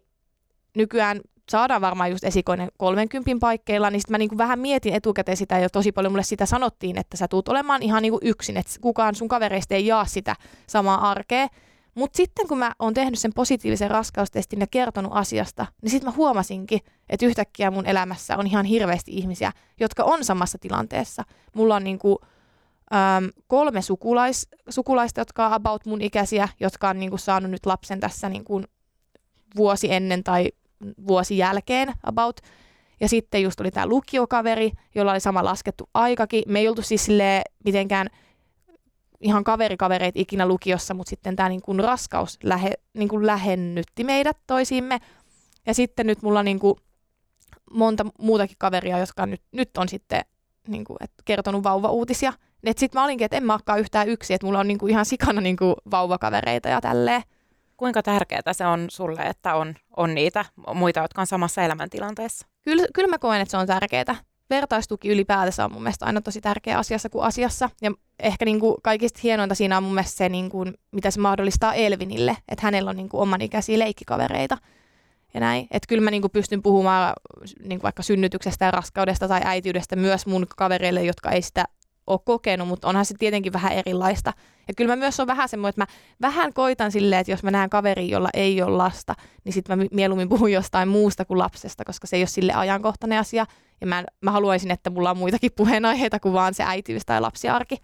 nykyään 0.77 1.21
saadaan 1.51 1.81
varmaan 1.81 2.11
just 2.11 2.25
esikoinen 2.25 2.69
30 2.77 3.31
paikkeilla, 3.41 3.91
niin 3.91 4.01
sitten 4.01 4.15
mä 4.15 4.19
niinku 4.19 4.39
vähän 4.39 4.59
mietin 4.59 4.95
etukäteen 4.95 5.37
sitä, 5.37 5.59
ja 5.59 5.71
tosi 5.71 5.93
paljon 5.93 6.13
mulle 6.13 6.23
sitä 6.23 6.47
sanottiin, 6.47 6.99
että 6.99 7.17
sä 7.17 7.29
tuut 7.29 7.49
olemaan 7.49 7.83
ihan 7.83 8.03
niinku 8.03 8.19
yksin, 8.23 8.57
että 8.57 8.73
kukaan 8.81 9.15
sun 9.15 9.29
kavereista 9.29 9.75
ei 9.75 9.87
jaa 9.87 10.05
sitä 10.05 10.37
samaa 10.67 11.11
arkea. 11.11 11.49
Mutta 11.95 12.17
sitten 12.17 12.49
kun 12.49 12.59
mä 12.59 12.73
oon 12.79 12.95
tehnyt 12.95 13.19
sen 13.19 13.33
positiivisen 13.35 13.91
raskaustestin 13.91 14.61
ja 14.61 14.67
kertonut 14.67 15.13
asiasta, 15.15 15.67
niin 15.83 15.91
sitten 15.91 16.09
mä 16.11 16.17
huomasinkin, 16.17 16.81
että 17.09 17.27
yhtäkkiä 17.27 17.71
mun 17.71 17.87
elämässä 17.87 18.37
on 18.37 18.47
ihan 18.47 18.65
hirveästi 18.65 19.13
ihmisiä, 19.15 19.53
jotka 19.81 20.05
on 20.05 20.25
samassa 20.25 20.59
tilanteessa. 20.59 21.25
Mulla 21.55 21.77
on 21.77 21.85
niinku, 21.85 22.19
äm, 22.95 23.31
kolme 23.47 23.83
sukulais, 23.83 24.49
sukulaista, 24.69 25.21
jotka 25.21 25.47
on 25.47 25.53
about 25.53 25.87
mun 25.87 26.03
ikäisiä, 26.03 26.49
jotka 26.61 26.89
on 26.89 26.99
niinku 26.99 27.19
saanut 27.19 27.51
nyt 27.51 27.67
lapsen 27.67 28.01
tässä 28.01 28.29
niinku 28.29 28.63
vuosi 29.57 29.93
ennen 29.93 30.25
tai 30.25 30.51
vuosi 31.07 31.39
jälkeen 31.39 31.93
about. 32.03 32.41
Ja 33.01 33.09
sitten 33.09 33.43
just 33.43 33.61
oli 33.61 33.71
tämä 33.71 33.87
lukiokaveri, 33.87 34.73
jolla 34.95 35.13
oli 35.13 35.21
sama 35.21 35.45
laskettu 35.45 35.89
aikakin. 35.95 36.43
Me 36.47 36.59
ei 36.59 36.69
oltu 36.69 36.83
siis 36.83 37.09
mitenkään– 37.65 38.07
ihan 39.21 39.45
kaverikavereita 39.45 40.21
ikinä 40.21 40.47
lukiossa, 40.47 40.95
mutta 40.95 41.11
sitten 41.11 41.37
tämä 41.37 41.49
niin 41.49 41.63
kuin 41.63 41.81
raskaus 41.81 42.39
lähe, 42.43 42.73
niin 42.95 43.09
kuin 43.09 43.27
lähennytti 43.27 44.05
meidät 44.05 44.37
toisiimme. 44.47 44.99
Ja 45.67 45.75
sitten 45.75 46.07
nyt 46.07 46.23
mulla 46.23 46.43
niin 46.43 46.59
kuin 46.59 46.75
monta 47.71 48.07
muutakin 48.19 48.57
kaveria, 48.59 48.99
jotka 48.99 49.27
nyt, 49.27 49.43
nyt 49.53 49.77
on 49.77 49.89
sitten 49.89 50.25
niin 50.69 50.85
kuin, 50.85 50.97
et 51.01 51.13
kertonut 51.25 51.65
vauva-uutisia. 51.65 52.33
Sitten 52.77 53.01
mä 53.01 53.05
olinkin, 53.05 53.25
että 53.25 53.37
en 53.37 53.45
mä 53.45 53.59
yhtään 53.79 54.09
yksi, 54.09 54.35
että 54.35 54.47
mulla 54.47 54.59
on 54.59 54.69
niin 54.69 54.79
kuin 54.79 54.91
ihan 54.91 55.07
sikana 55.07 55.41
niin 55.41 55.57
kuin 55.57 55.75
vauvakavereita 55.91 56.69
ja 56.69 56.81
tälleen. 56.81 57.23
Kuinka 57.77 58.03
tärkeää 58.03 58.53
se 58.53 58.67
on 58.67 58.87
sulle, 58.91 59.21
että 59.21 59.55
on, 59.55 59.75
on 59.97 60.15
niitä 60.15 60.45
muita, 60.75 61.01
jotka 61.01 61.21
on 61.21 61.27
samassa 61.27 61.63
elämäntilanteessa? 61.63 62.47
Kyllä, 62.63 62.87
kyllä 62.95 63.09
mä 63.09 63.19
koen, 63.19 63.41
että 63.41 63.51
se 63.51 63.57
on 63.57 63.67
tärkeää 63.67 64.17
vertaistuki 64.51 65.09
ylipäätänsä 65.09 65.65
on 65.65 65.73
mun 65.73 65.83
mielestä 65.83 66.07
aina 66.07 66.21
tosi 66.21 66.41
tärkeä 66.41 66.79
asiassa 66.79 67.09
kuin 67.09 67.25
asiassa. 67.25 67.71
Ja 67.83 67.93
ehkä 68.19 68.45
niin 68.45 68.61
kuin 68.61 68.77
kaikista 68.83 69.21
hienointa 69.23 69.55
siinä 69.55 69.77
on 69.77 69.83
mun 69.83 69.95
mielestä 69.95 70.17
se, 70.17 70.29
niin 70.29 70.51
kuin, 70.51 70.75
mitä 70.93 71.11
se 71.11 71.21
mahdollistaa 71.21 71.75
Elvinille, 71.75 72.37
että 72.49 72.67
hänellä 72.67 72.91
on 72.91 72.97
niin 72.97 73.09
kuin 73.09 73.21
omanikäisiä 73.21 73.79
leikkikavereita. 73.79 74.59
Ja 75.35 75.41
näin. 75.41 75.67
Että 75.71 75.87
kyllä 75.89 76.03
mä 76.03 76.11
niin 76.11 76.23
kuin 76.23 76.31
pystyn 76.31 76.63
puhumaan 76.63 77.13
niin 77.59 77.79
kuin 77.79 77.83
vaikka 77.83 78.03
synnytyksestä 78.03 78.65
ja 78.65 78.71
raskaudesta 78.71 79.29
tai 79.29 79.41
äitiydestä 79.45 79.97
myös 79.97 80.27
mun 80.27 80.47
kavereille, 80.57 81.05
jotka 81.05 81.31
ei 81.31 81.43
sitä 81.43 81.65
ole 82.07 82.21
kokenut, 82.25 82.69
mutta 82.69 82.89
onhan 82.89 83.05
se 83.05 83.15
tietenkin 83.19 83.53
vähän 83.53 83.73
erilaista. 83.73 84.33
Ja 84.69 84.75
kyllä 84.75 84.93
mä 84.93 84.97
myös 84.97 85.21
on 85.21 85.27
vähän 85.27 85.49
semmoinen, 85.49 85.69
että 85.69 85.81
mä 85.81 86.29
vähän 86.29 86.53
koitan 86.53 86.93
silleen, 86.93 87.21
että 87.21 87.31
jos 87.31 87.43
mä 87.43 87.51
näen 87.51 87.71
kaveri, 87.71 88.11
jolla 88.11 88.29
ei 88.35 88.63
ole 88.63 88.77
lasta, 88.77 89.15
niin 89.45 89.53
sitten 89.53 89.79
mä 89.79 89.85
mieluummin 89.93 90.29
puhun 90.29 90.53
jostain 90.53 90.89
muusta 90.89 91.25
kuin 91.25 91.39
lapsesta, 91.39 91.85
koska 91.85 92.07
se 92.07 92.17
ei 92.17 92.21
ole 92.21 92.27
sille 92.27 92.53
ajankohtainen 92.53 93.19
asia. 93.19 93.47
Ja 93.81 93.87
mä, 93.87 94.05
mä 94.21 94.31
haluaisin, 94.31 94.71
että 94.71 94.91
mulla 94.91 95.11
on 95.11 95.19
muitakin 95.19 95.51
puheenaiheita 95.57 96.21
kuin 96.21 96.33
vaan 96.33 96.55
se 96.55 96.65
äitiys 96.67 97.03
tai 97.07 97.21
lapsiarki. 97.21 97.77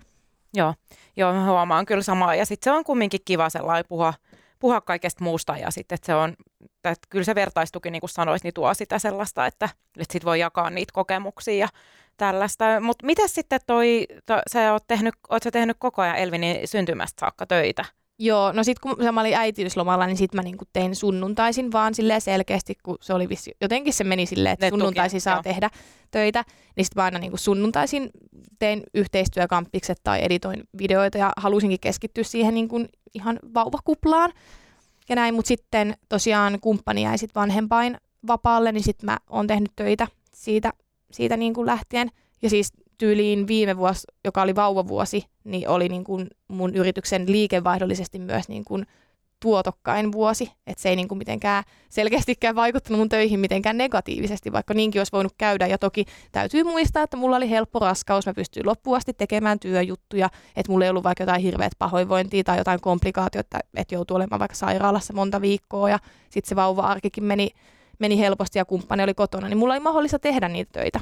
Joo, 0.55 0.75
joo 1.17 1.33
mä 1.33 1.47
huomaan 1.47 1.87
kyllä 1.87 2.03
samaa. 2.03 2.35
Ja 2.35 2.47
sitten 2.47 2.73
se 2.73 2.77
on 2.77 2.85
kumminkin 2.85 3.21
kiva 3.25 3.51
sellainen 3.51 3.85
puhua, 3.89 4.15
puhua 4.59 4.81
kaikesta 4.81 5.25
muusta 5.25 5.57
ja 5.57 5.71
sitten 5.71 5.99
se 6.03 6.15
on, 6.15 6.35
että 6.85 7.07
kyllä 7.11 7.25
se 7.25 7.35
vertaistuki, 7.35 7.91
niin 7.91 8.01
kuin 8.01 8.11
sanois, 8.11 8.45
niin 8.45 8.55
tuo 8.55 8.75
sitä 8.75 8.99
sellaista, 8.99 9.47
että, 9.47 9.69
että 9.99 10.13
sit 10.13 10.25
voi 10.25 10.41
jakaa 10.41 10.71
niitä 10.71 10.93
kokemuksia 10.93 11.55
ja 11.55 11.69
tällaista. 12.17 12.65
Mutta 12.81 13.07
mitä 13.07 13.29
sitten 13.29 13.61
toi, 13.67 14.07
to, 14.27 14.35
sä 14.53 14.73
oot 14.73 14.85
tehnyt, 14.87 15.15
oot 15.31 15.43
sä 15.43 15.51
tehnyt 15.51 15.77
koko 15.81 16.03
ajan 16.03 16.17
Elvinin 16.17 16.69
syntymästä 16.69 17.21
saakka 17.21 17.47
töitä? 17.47 17.85
Joo, 18.19 18.53
no 18.53 18.65
sitten 18.65 18.97
kun 18.97 19.15
mä 19.15 19.21
olin 19.21 19.35
äitiyslomalla, 19.35 20.07
niin 20.07 20.17
sitten 20.17 20.39
mä 20.39 20.43
niinku 20.43 20.65
tein 20.73 20.97
sunnuntaisin 20.97 21.73
vaan 21.73 21.95
silleen 21.95 22.21
selkeästi, 22.21 22.75
kun 22.83 22.97
se 23.01 23.15
oli 23.15 23.29
vissi, 23.29 23.53
jotenkin 23.61 23.93
se 23.93 24.05
meni 24.05 24.27
silleen, 24.27 24.53
että 24.53 24.69
sunnuntaisin 24.69 25.21
saa 25.21 25.35
joo. 25.35 25.43
tehdä 25.43 25.71
töitä, 26.11 26.45
niin 26.77 26.85
sitten 26.85 27.01
mä 27.01 27.05
aina 27.05 27.19
niinku 27.19 27.37
sunnuntaisin 27.37 28.11
tein 28.59 28.83
yhteistyökamppikset 28.95 30.01
tai 30.05 30.25
editoin 30.25 30.63
videoita 30.79 31.19
ja 31.19 31.33
halusinkin 31.37 31.81
keskittyä 31.81 32.25
siihen 32.25 32.55
niinku 32.55 32.87
ihan 33.15 33.39
vauvakuplaan 33.55 34.33
ja 35.09 35.17
näin, 35.17 35.35
mutta 35.35 35.49
sitten 35.49 35.97
tosiaan 36.09 36.61
kumppani 36.61 37.03
jäi 37.03 37.19
sitten 37.19 37.41
vanhempain 37.41 37.97
vapaalle, 38.27 38.73
niin 38.73 38.85
sitten 38.85 39.07
mä 39.07 39.19
oon 39.31 39.47
tehnyt 39.47 39.73
töitä 39.77 40.07
siitä, 40.35 40.73
siitä 41.13 41.37
niinku 41.37 41.67
lähtien. 41.67 42.09
Ja 42.43 42.51
siis 42.51 42.73
tyyliin 42.99 43.47
viime 43.47 43.77
vuosi, 43.77 44.07
joka 44.25 44.43
oli 44.43 44.55
vauvavuosi, 44.55 45.25
niin 45.45 45.69
oli 45.69 45.89
niin 45.89 46.05
kuin 46.05 46.27
mun 46.49 46.75
yrityksen 46.75 47.33
liikevaihdollisesti 47.33 48.19
myös 48.19 48.49
niin 48.49 48.65
kuin 48.65 48.87
tuotokkain 49.43 50.13
vuosi, 50.13 50.53
että 50.67 50.83
se 50.83 50.89
ei 50.89 50.97
niin 50.97 51.09
kuin 51.09 51.19
mitenkään 51.19 51.65
selkeästikään 51.89 52.55
vaikuttanut 52.55 52.99
mun 52.99 53.09
töihin 53.09 53.41
mitenkään 53.41 53.79
negatiivisesti, 53.79 54.53
vaikka 54.53 54.75
niinkin 54.75 55.01
olisi 55.01 55.13
voinut 55.13 55.35
käydä. 55.39 55.67
Ja 55.67 55.79
toki 55.79 56.05
täytyy 56.33 56.65
muistaa, 56.65 57.03
että 57.03 57.17
mulla 57.17 57.37
oli 57.37 57.51
helppo 57.51 57.79
raskaus, 57.79 58.27
mä 58.27 58.35
pystyin 58.35 58.67
loppuasti 58.67 59.13
tekemään 59.13 59.59
työjuttuja, 59.59 60.31
että 60.57 60.73
mulla 60.73 60.85
ei 60.85 60.91
ollut 60.91 61.05
vaikka 61.05 61.23
jotain 61.23 61.43
hirveät 61.43 61.73
pahoinvointia 61.79 62.45
tai 62.45 62.59
jotain 62.59 62.81
komplikaatioita, 62.81 63.59
että 63.77 63.95
joutuu 63.95 64.17
olemaan 64.17 64.41
vaikka 64.41 64.55
sairaalassa 64.55 65.13
monta 65.13 65.41
viikkoa 65.41 65.91
ja 65.91 65.99
sitten 66.31 66.49
se 66.49 66.57
vauva-arkikin 66.57 67.25
meni, 67.25 67.51
meni 68.03 68.19
helposti 68.19 68.59
ja 68.59 68.65
kumppani 68.65 69.03
oli 69.03 69.15
kotona, 69.15 69.49
niin 69.49 69.59
mulla 69.59 69.75
ei 69.75 69.81
mahdollista 69.81 70.19
tehdä 70.19 70.49
niitä 70.49 70.73
töitä. 70.73 71.01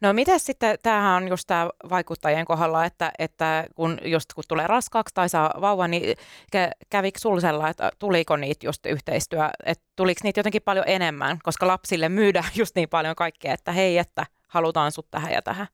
No 0.00 0.12
mitä 0.12 0.38
sitten, 0.38 0.78
tämähän 0.82 1.22
on 1.22 1.28
just 1.28 1.46
tämä 1.46 1.70
vaikuttajien 1.90 2.44
kohdalla, 2.44 2.84
että, 2.84 3.12
että 3.18 3.64
kun 3.74 3.98
just 4.04 4.34
kun 4.34 4.44
tulee 4.48 4.66
raskaaksi 4.66 5.14
tai 5.14 5.28
saa 5.28 5.54
vauva, 5.60 5.88
niin 5.88 6.16
kävikö 6.90 7.18
sinulla 7.18 7.40
sellainen, 7.40 7.70
että 7.70 7.90
tuliko 7.98 8.36
niitä 8.36 8.66
just 8.66 8.86
yhteistyö, 8.86 9.48
että 9.66 9.84
tuliko 9.96 10.20
niitä 10.24 10.38
jotenkin 10.38 10.62
paljon 10.62 10.84
enemmän, 10.88 11.38
koska 11.42 11.66
lapsille 11.66 12.08
myydään 12.08 12.50
just 12.56 12.74
niin 12.74 12.88
paljon 12.88 13.16
kaikkea, 13.16 13.54
että 13.54 13.72
hei, 13.72 13.98
että 13.98 14.26
halutaan 14.48 14.92
sut 14.92 15.10
tähän 15.10 15.32
ja 15.32 15.42
tähän? 15.42 15.66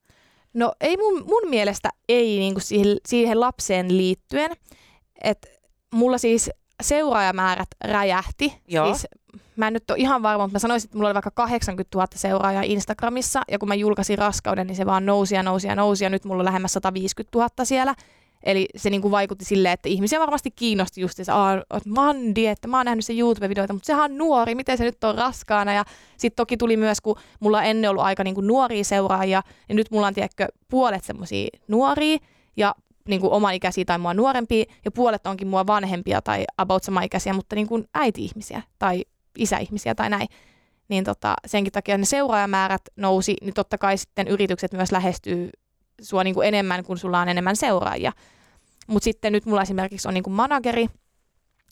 No 0.54 0.72
ei 0.80 0.96
mun, 0.96 1.24
mun 1.26 1.50
mielestä 1.50 1.90
ei 2.08 2.38
niin 2.38 2.54
kuin 2.54 2.62
siihen, 2.62 2.96
siihen 3.06 3.40
lapseen 3.40 3.96
liittyen, 3.98 4.50
että 5.22 5.48
mulla 5.92 6.18
siis 6.18 6.50
seuraajamäärät 6.82 7.68
räjähti. 7.84 8.62
Joo. 8.68 8.86
Siis 8.86 9.06
mä 9.56 9.66
en 9.66 9.72
nyt 9.72 9.90
ole 9.90 9.98
ihan 9.98 10.22
varma, 10.22 10.44
mutta 10.44 10.54
mä 10.54 10.58
sanoisin, 10.58 10.86
että 10.86 10.96
mulla 10.96 11.08
oli 11.08 11.14
vaikka 11.14 11.30
80 11.30 11.98
000 11.98 12.06
seuraajaa 12.14 12.62
Instagramissa, 12.62 13.42
ja 13.50 13.58
kun 13.58 13.68
mä 13.68 13.74
julkaisin 13.74 14.18
raskauden, 14.18 14.66
niin 14.66 14.76
se 14.76 14.86
vaan 14.86 15.06
nousi 15.06 15.34
ja 15.34 15.42
nousi 15.42 15.68
ja 15.68 15.74
nousi, 15.74 16.04
ja 16.04 16.10
nyt 16.10 16.24
mulla 16.24 16.40
on 16.40 16.44
lähemmäs 16.44 16.72
150 16.72 17.38
000 17.38 17.64
siellä. 17.64 17.94
Eli 18.42 18.68
se 18.76 18.90
niin 18.90 19.02
kuin 19.02 19.12
vaikutti 19.12 19.44
silleen, 19.44 19.72
että 19.72 19.88
ihmisiä 19.88 20.20
varmasti 20.20 20.50
kiinnosti 20.50 21.00
just 21.00 21.16
se, 21.16 21.22
että 21.22 21.90
Mandi, 21.90 22.46
että 22.46 22.68
mä 22.68 22.76
oon 22.76 22.86
nähnyt 22.86 23.04
sen 23.04 23.18
YouTube-videoita, 23.18 23.72
mutta 23.72 23.86
sehän 23.86 24.04
on 24.04 24.18
nuori, 24.18 24.54
miten 24.54 24.78
se 24.78 24.84
nyt 24.84 25.04
on 25.04 25.14
raskaana. 25.14 25.72
Ja 25.74 25.84
sitten 26.16 26.36
toki 26.36 26.56
tuli 26.56 26.76
myös, 26.76 27.00
kun 27.00 27.16
mulla 27.40 27.58
on 27.58 27.64
ennen 27.64 27.90
ollut 27.90 28.04
aika 28.04 28.24
niin 28.24 28.34
kuin 28.34 28.46
nuoria 28.46 28.84
seuraajia, 28.84 29.42
niin 29.68 29.76
nyt 29.76 29.90
mulla 29.90 30.06
on 30.06 30.14
tiedätkö, 30.14 30.48
puolet 30.68 31.04
semmoisia 31.04 31.48
nuoria 31.68 32.18
ja 32.56 32.74
niin 33.08 33.20
kuin 33.20 33.32
omanikäisiä 33.32 33.84
tai 33.84 33.98
mua 33.98 34.14
nuorempia, 34.14 34.64
ja 34.84 34.90
puolet 34.90 35.26
onkin 35.26 35.48
mua 35.48 35.66
vanhempia 35.66 36.22
tai 36.22 36.44
about 36.58 36.82
samaikäisiä, 36.82 37.32
mutta 37.32 37.56
niin 37.56 37.66
kuin 37.66 37.88
äiti-ihmisiä 37.94 38.62
tai 38.78 39.04
isäihmisiä 39.38 39.94
tai 39.94 40.10
näin. 40.10 40.28
Niin 40.88 41.04
tota, 41.04 41.34
senkin 41.46 41.72
takia 41.72 41.98
ne 41.98 42.04
seuraajamäärät 42.04 42.82
nousi, 42.96 43.36
niin 43.40 43.54
totta 43.54 43.78
kai 43.78 43.98
sitten 43.98 44.28
yritykset 44.28 44.72
myös 44.72 44.92
lähestyy 44.92 45.50
sua 46.00 46.24
niin 46.24 46.34
kuin 46.34 46.48
enemmän, 46.48 46.84
kun 46.84 46.98
sulla 46.98 47.20
on 47.20 47.28
enemmän 47.28 47.56
seuraajia. 47.56 48.12
Mutta 48.86 49.04
sitten 49.04 49.32
nyt 49.32 49.46
mulla 49.46 49.62
esimerkiksi 49.62 50.08
on 50.08 50.14
niin 50.14 50.24
kuin 50.24 50.34
manageri, 50.34 50.86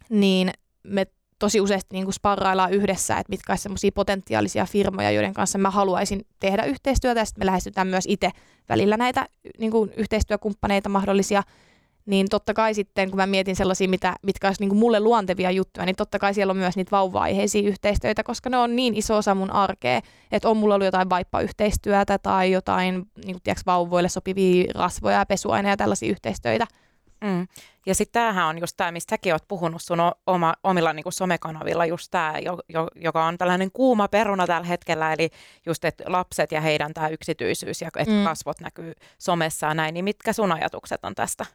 niin 0.09 0.51
me 0.83 1.07
tosi 1.39 1.61
useasti 1.61 1.89
niin 1.93 2.05
kuin 2.05 2.15
sparraillaan 2.15 2.73
yhdessä, 2.73 3.19
että 3.19 3.31
mitkä 3.31 3.53
olisivat 3.53 3.63
sellaisia 3.63 3.93
potentiaalisia 3.95 4.67
firmoja, 4.67 5.11
joiden 5.11 5.35
kanssa 5.35 5.59
mä 5.59 5.71
haluaisin 5.71 6.27
tehdä 6.41 6.65
yhteistyötä, 6.65 7.21
ja 7.21 7.25
sitten 7.25 7.41
me 7.43 7.47
lähestytään 7.47 7.87
myös 7.87 8.05
itse 8.09 8.31
välillä 8.69 8.97
näitä 8.97 9.27
niin 9.59 9.71
kuin 9.71 9.91
yhteistyökumppaneita 9.97 10.89
mahdollisia, 10.89 11.43
niin 12.07 12.29
totta 12.29 12.55
kai 12.55 12.75
sitten, 12.75 13.11
kun 13.11 13.17
mä 13.17 13.27
mietin 13.27 13.57
sellaisia, 13.57 13.89
mitä, 13.89 14.17
mitkä 14.23 14.47
olisi 14.47 14.67
niin 14.67 14.77
mulle 14.77 15.01
luontevia 15.01 15.51
juttuja, 15.51 15.87
niin 15.87 15.97
totta 15.97 16.19
kai 16.19 16.35
siellä 16.35 16.51
on 16.51 16.57
myös 16.57 16.77
niitä 16.77 16.91
vauva-aiheisia 16.91 17.69
yhteistyötä, 17.69 18.23
koska 18.23 18.51
ne 18.51 18.57
on 18.57 18.77
niin 18.77 18.95
iso 18.95 19.17
osa 19.17 19.35
mun 19.35 19.51
arkea, 19.51 20.01
että 20.33 20.49
on 20.49 20.57
mulla 20.57 20.75
ollut 20.75 20.85
jotain 20.85 21.11
vaippayhteistyötä 21.11 22.19
tai 22.19 22.51
jotain 22.51 22.95
niin 22.95 23.35
kuin, 23.35 23.43
tiedätkö, 23.43 23.63
vauvoille 23.67 24.09
sopivia 24.09 24.73
rasvoja 24.75 25.19
ja 25.19 25.27
pesuaineja 25.27 25.73
ja 25.73 25.77
tällaisia 25.77 26.11
yhteistyötä. 26.11 26.67
Mm. 27.23 27.47
Ja 27.87 27.95
sitten 27.95 28.23
tämähän 28.23 28.47
on 28.47 28.59
just 28.59 28.77
tämä, 28.77 28.93
mistä 28.93 29.11
säkin 29.11 29.33
oot 29.33 29.49
puhunut 29.49 29.83
sun 29.83 29.99
oma, 30.27 30.55
omilla 30.65 30.93
niin 30.93 31.03
kuin 31.03 31.13
somekanavilla, 31.13 31.87
just 31.87 32.11
tämä, 32.11 32.35
jo, 32.39 32.59
jo, 32.69 32.89
joka 32.95 33.25
on 33.25 33.39
tällainen 33.39 33.71
kuuma 33.73 34.09
peruna 34.09 34.47
tällä 34.47 34.67
hetkellä, 34.67 35.13
eli 35.13 35.31
just, 35.67 35.85
että 35.85 36.05
lapset 36.07 36.53
ja 36.53 36.61
heidän 36.61 36.95
tämä 36.95 37.09
yksityisyys 37.09 37.81
ja 37.81 37.89
että 37.99 38.15
mm. 38.15 38.25
kasvot 38.25 38.61
näkyy 38.61 38.93
somessa 39.19 39.67
ja 39.67 39.75
näin, 39.75 39.95
niin 39.95 40.05
mitkä 40.05 40.33
sun 40.33 40.53
ajatukset 40.53 41.05
on 41.05 41.15
tästä? 41.15 41.47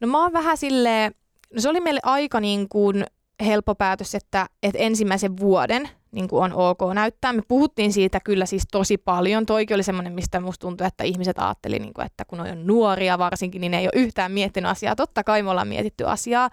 No 0.00 0.08
mä 0.08 0.22
oon 0.22 0.32
vähän 0.32 0.56
silleen, 0.56 1.14
no 1.54 1.60
se 1.60 1.68
oli 1.68 1.80
meille 1.80 2.00
aika 2.02 2.40
niin 2.40 2.68
kuin 2.68 3.04
helppo 3.44 3.74
päätös, 3.74 4.14
että, 4.14 4.46
että 4.62 4.78
ensimmäisen 4.78 5.36
vuoden 5.36 5.88
niin 6.12 6.28
kuin 6.28 6.44
on 6.44 6.52
ok 6.52 6.78
näyttää. 6.94 7.32
Me 7.32 7.42
puhuttiin 7.48 7.92
siitä 7.92 8.20
kyllä 8.24 8.46
siis 8.46 8.62
tosi 8.72 8.98
paljon. 8.98 9.46
Toikin 9.46 9.74
oli 9.74 9.82
semmoinen, 9.82 10.12
mistä 10.12 10.40
musta 10.40 10.66
tuntui, 10.66 10.86
että 10.86 11.04
ihmiset 11.04 11.38
ajatteli, 11.38 11.78
niin 11.78 11.94
kuin, 11.94 12.06
että 12.06 12.24
kun 12.24 12.40
on 12.40 12.66
nuoria 12.66 13.18
varsinkin, 13.18 13.60
niin 13.60 13.70
ne 13.70 13.78
ei 13.78 13.84
ole 13.84 14.02
yhtään 14.02 14.32
miettinyt 14.32 14.70
asiaa. 14.70 14.96
Totta 14.96 15.24
kai 15.24 15.42
me 15.42 15.50
ollaan 15.50 15.68
mietitty 15.68 16.04
asiaa. 16.06 16.50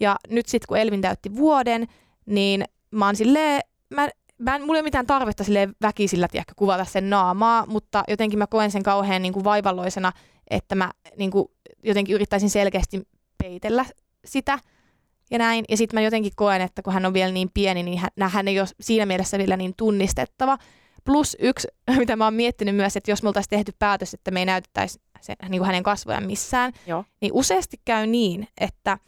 Ja 0.00 0.16
nyt 0.30 0.46
sitten 0.46 0.66
kun 0.68 0.78
Elvin 0.78 1.00
täytti 1.00 1.36
vuoden, 1.36 1.86
niin 2.26 2.64
mä 2.90 3.06
oon 3.06 3.16
silleen, 3.16 3.60
mä, 3.90 4.08
mä 4.38 4.56
en, 4.56 4.62
mulla 4.62 4.74
ei 4.74 4.80
ole 4.80 4.86
mitään 4.86 5.06
tarvetta 5.06 5.44
sille 5.44 5.68
väkisillä 5.82 6.28
tiedäkö, 6.28 6.52
kuvata 6.56 6.84
sen 6.84 7.10
naamaa, 7.10 7.66
mutta 7.66 8.04
jotenkin 8.08 8.38
mä 8.38 8.46
koen 8.46 8.70
sen 8.70 8.82
kauhean 8.82 9.22
niin 9.22 9.32
kuin 9.32 9.44
vaivalloisena, 9.44 10.12
että 10.50 10.74
mä 10.74 10.90
niin 11.16 11.30
kuin, 11.30 11.48
jotenkin 11.82 12.14
yrittäisin 12.14 12.50
selkeästi 12.50 13.08
peitellä 13.42 13.84
sitä 14.24 14.58
ja 15.30 15.38
näin. 15.38 15.64
Ja 15.68 15.76
sitten 15.76 15.96
mä 15.96 16.04
jotenkin 16.04 16.32
koen, 16.36 16.60
että 16.60 16.82
kun 16.82 16.92
hän 16.92 17.06
on 17.06 17.14
vielä 17.14 17.32
niin 17.32 17.50
pieni, 17.54 17.82
niin 17.82 17.98
hän, 17.98 18.30
hän 18.30 18.48
ei 18.48 18.60
ole 18.60 18.68
siinä 18.80 19.06
mielessä 19.06 19.38
vielä 19.38 19.56
niin 19.56 19.74
tunnistettava. 19.76 20.58
Plus 21.04 21.36
yksi, 21.40 21.68
mitä 21.98 22.16
mä 22.16 22.24
oon 22.24 22.34
miettinyt 22.34 22.76
myös, 22.76 22.96
että 22.96 23.10
jos 23.10 23.22
me 23.22 23.28
oltaisiin 23.28 23.50
tehty 23.50 23.72
päätös, 23.78 24.14
että 24.14 24.30
me 24.30 24.40
ei 24.40 24.46
näytettäisi 24.46 25.00
se, 25.20 25.34
niin 25.48 25.58
kuin 25.58 25.66
hänen 25.66 25.82
kasvojaan 25.82 26.26
missään, 26.26 26.72
Joo. 26.86 27.04
niin 27.20 27.32
useasti 27.32 27.76
käy 27.84 28.06
niin, 28.06 28.48
että 28.60 28.98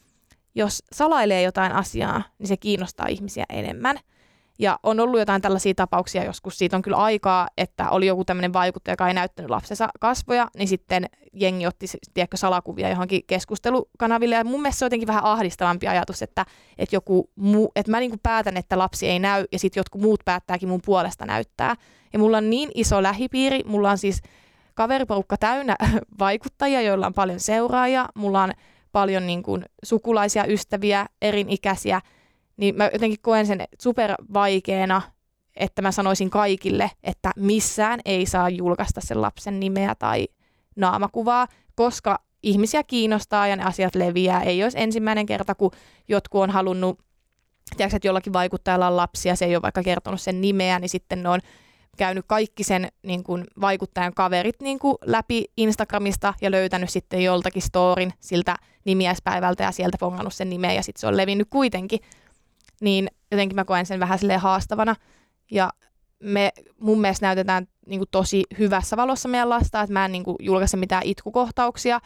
jos 0.55 0.83
salailee 0.93 1.43
jotain 1.43 1.73
asiaa, 1.73 2.23
niin 2.39 2.49
se 2.49 2.57
kiinnostaa 2.57 3.07
ihmisiä 3.07 3.45
enemmän– 3.49 3.99
ja 4.59 4.79
on 4.83 5.01
ollut 5.01 5.19
jotain 5.21 5.43
tällaisia 5.43 5.75
tapauksia 5.75 6.25
joskus, 6.25 6.59
siitä 6.59 6.77
on 6.77 6.83
kyllä 6.83 6.97
aikaa, 6.97 7.49
että 7.57 7.91
oli 7.91 8.07
joku 8.07 8.25
tämmöinen 8.25 8.53
vaikuttaja, 8.53 8.93
joka 8.93 9.09
ei 9.09 9.15
näyttänyt 9.15 9.51
lapsensa 9.51 9.89
kasvoja, 10.01 10.49
niin 10.57 10.69
sitten 10.69 11.07
jengi 11.33 11.67
otti 11.67 11.87
tiedätkö, 12.15 12.37
salakuvia 12.37 12.89
johonkin 12.89 13.23
keskustelukanaville. 13.27 14.35
Ja 14.35 14.45
mun 14.45 14.63
mielestä 14.63 14.79
se 14.79 14.85
on 14.85 14.87
jotenkin 14.87 15.07
vähän 15.07 15.25
ahdistavampi 15.25 15.89
ajatus, 15.89 16.23
että, 16.23 16.47
että, 16.79 16.97
joku 16.97 17.31
muu, 17.37 17.73
että 17.77 17.91
mä 17.91 18.01
niin 18.01 18.21
päätän, 18.23 18.57
että 18.57 18.79
lapsi 18.79 19.09
ei 19.09 19.19
näy, 19.19 19.45
ja 19.53 19.59
sitten 19.59 19.81
jotkut 19.81 20.03
muut 20.03 20.21
päättääkin 20.25 20.69
mun 20.69 20.83
puolesta 20.85 21.27
näyttää. 21.27 21.75
Ja 22.13 22.19
mulla 22.19 22.39
on 22.39 22.51
niin 22.51 22.71
iso 22.75 23.03
lähipiiri, 23.03 23.61
mulla 23.67 23.91
on 23.91 23.99
siis 23.99 24.23
kaveriporukka 24.75 25.37
täynnä 25.37 25.77
vaikuttajia, 26.19 26.81
joilla 26.81 27.07
on 27.07 27.15
paljon 27.15 27.41
seuraajia, 27.41 28.09
mulla 28.15 28.43
on 28.43 28.53
paljon 28.93 29.27
niin 29.27 29.43
kuin, 29.43 29.65
sukulaisia, 29.83 30.45
ystäviä, 30.47 31.07
erinikäisiä, 31.23 32.01
niin 32.57 32.77
mä 32.77 32.91
jotenkin 32.93 33.21
koen 33.23 33.47
sen 33.47 33.65
super 33.83 34.15
vaikeena, 34.35 35.03
että 35.57 35.83
mä 35.83 35.93
sanoisin 35.93 36.31
kaikille, 36.31 36.91
että 37.03 37.33
missään 37.37 38.01
ei 38.05 38.27
saa 38.27 38.49
julkaista 38.49 39.01
sen 39.01 39.23
lapsen 39.23 39.61
nimeä 39.61 39.95
tai 39.95 40.29
naamakuvaa, 40.77 41.47
koska 41.75 42.19
ihmisiä 42.43 42.83
kiinnostaa 42.83 43.49
ja 43.49 43.57
ne 43.57 43.65
asiat 43.65 43.95
leviää. 43.95 44.43
Ei 44.43 44.63
olisi 44.63 44.81
ensimmäinen 44.81 45.27
kerta, 45.27 45.55
kun 45.55 45.71
jotkut 46.09 46.43
on 46.43 46.51
halunnut, 46.51 46.99
tiedätkö, 47.77 47.97
että 47.97 48.09
jollakin 48.09 48.33
vaikuttajalla 48.33 48.87
on 48.87 48.97
lapsia, 48.97 49.37
se 49.37 49.45
ei 49.45 49.57
ole 49.57 49.63
vaikka 49.63 49.83
kertonut 49.83 50.21
sen 50.21 50.41
nimeä, 50.41 50.79
niin 50.79 50.89
sitten 50.89 51.23
ne 51.23 51.29
on 51.29 51.41
käynyt 51.97 52.25
kaikki 52.29 52.65
sen 52.65 52.89
niin 53.03 53.25
kuin, 53.25 53.45
vaikuttajan 53.61 54.15
kaverit 54.15 54.63
niin 54.63 54.79
kuin, 54.79 54.97
läpi 55.05 55.45
Instagramista 55.57 56.35
ja 56.41 56.51
löytänyt 56.51 56.91
sitten 56.91 57.23
joltakin 57.23 57.63
storin 57.63 58.13
siltä 58.21 58.57
nimiäispäivältä 58.85 59.65
ja 59.65 59.73
sieltä 59.73 59.97
pongannut 60.01 60.35
sen 60.35 60.51
nimeä 60.51 60.73
ja 60.73 60.83
sitten 60.83 61.01
se 61.01 61.07
on 61.07 61.17
levinnyt 61.17 61.49
kuitenkin 61.51 62.01
niin 62.81 63.09
jotenkin 63.31 63.57
mä 63.57 63.65
koen 63.65 63.87
sen 63.87 64.01
vähän 64.01 64.19
silleen 64.19 64.41
haastavana. 64.41 64.97
Ja 65.51 65.73
me 66.23 66.53
mun 66.79 67.01
mielestä 67.01 67.27
näytetään 67.27 67.69
niin 67.87 68.01
kuin 68.01 68.09
tosi 68.11 68.45
hyvässä 68.59 68.97
valossa 68.97 69.29
meidän 69.29 69.49
lasta, 69.49 69.81
että 69.81 69.93
mä 69.93 70.05
en 70.05 70.13
niin 70.13 70.25
kuin 70.25 70.37
julkaise 70.41 70.77
mitään 70.77 71.03
itkukohtauksia. 71.07 72.01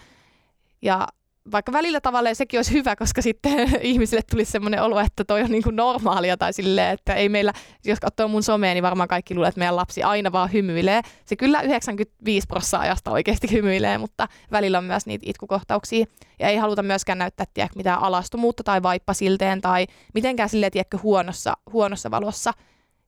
Ja 0.83 1.09
vaikka 1.53 1.73
välillä 1.73 2.01
tavallaan 2.01 2.37
sekin 2.37 2.59
olisi 2.59 2.73
hyvä, 2.73 2.97
koska 2.97 3.23
sitten 3.23 3.71
ihmisille 3.83 4.23
tulisi 4.31 4.53
semmoinen 4.53 4.83
olo, 4.83 5.01
että 5.01 5.25
toi 5.25 5.43
on 5.43 5.51
niin 5.51 5.63
kuin 5.63 5.77
normaalia 5.77 6.37
tai 6.37 6.53
silleen, 6.53 6.93
että 6.93 7.15
ei 7.15 7.29
meillä, 7.29 7.53
jos 7.85 8.01
katsoo 8.01 8.29
mun 8.29 8.43
somea, 8.43 8.75
niin 8.75 8.83
varmaan 8.83 9.09
kaikki 9.09 9.35
luulee, 9.35 9.49
että 9.49 9.59
meidän 9.59 9.77
lapsi 9.77 10.03
aina 10.03 10.33
vaan 10.33 10.53
hymyilee. 10.53 11.01
Se 11.25 11.37
kyllä 11.37 11.63
95 11.63 12.47
prosenttia 12.47 12.81
ajasta 12.81 13.11
oikeasti 13.11 13.53
hymyilee, 13.57 13.99
mutta 13.99 14.29
välillä 14.53 14.79
on 14.79 14.85
myös 14.85 15.07
niitä 15.07 15.25
itkukohtauksia. 15.29 16.07
Ja 16.39 16.49
ei 16.49 16.57
haluta 16.57 16.83
myöskään 16.83 17.19
näyttää 17.19 17.47
tiedätkö, 17.55 17.77
mitään 17.77 18.03
alastumuutta 18.03 18.63
tai 18.63 18.83
vaippasilteen 18.83 19.61
tai 19.61 19.87
mitenkään 20.15 20.49
silleen 20.49 20.73
tiedätkö, 20.73 20.99
huonossa, 21.03 21.57
huonossa 21.73 22.11
valossa. 22.11 22.53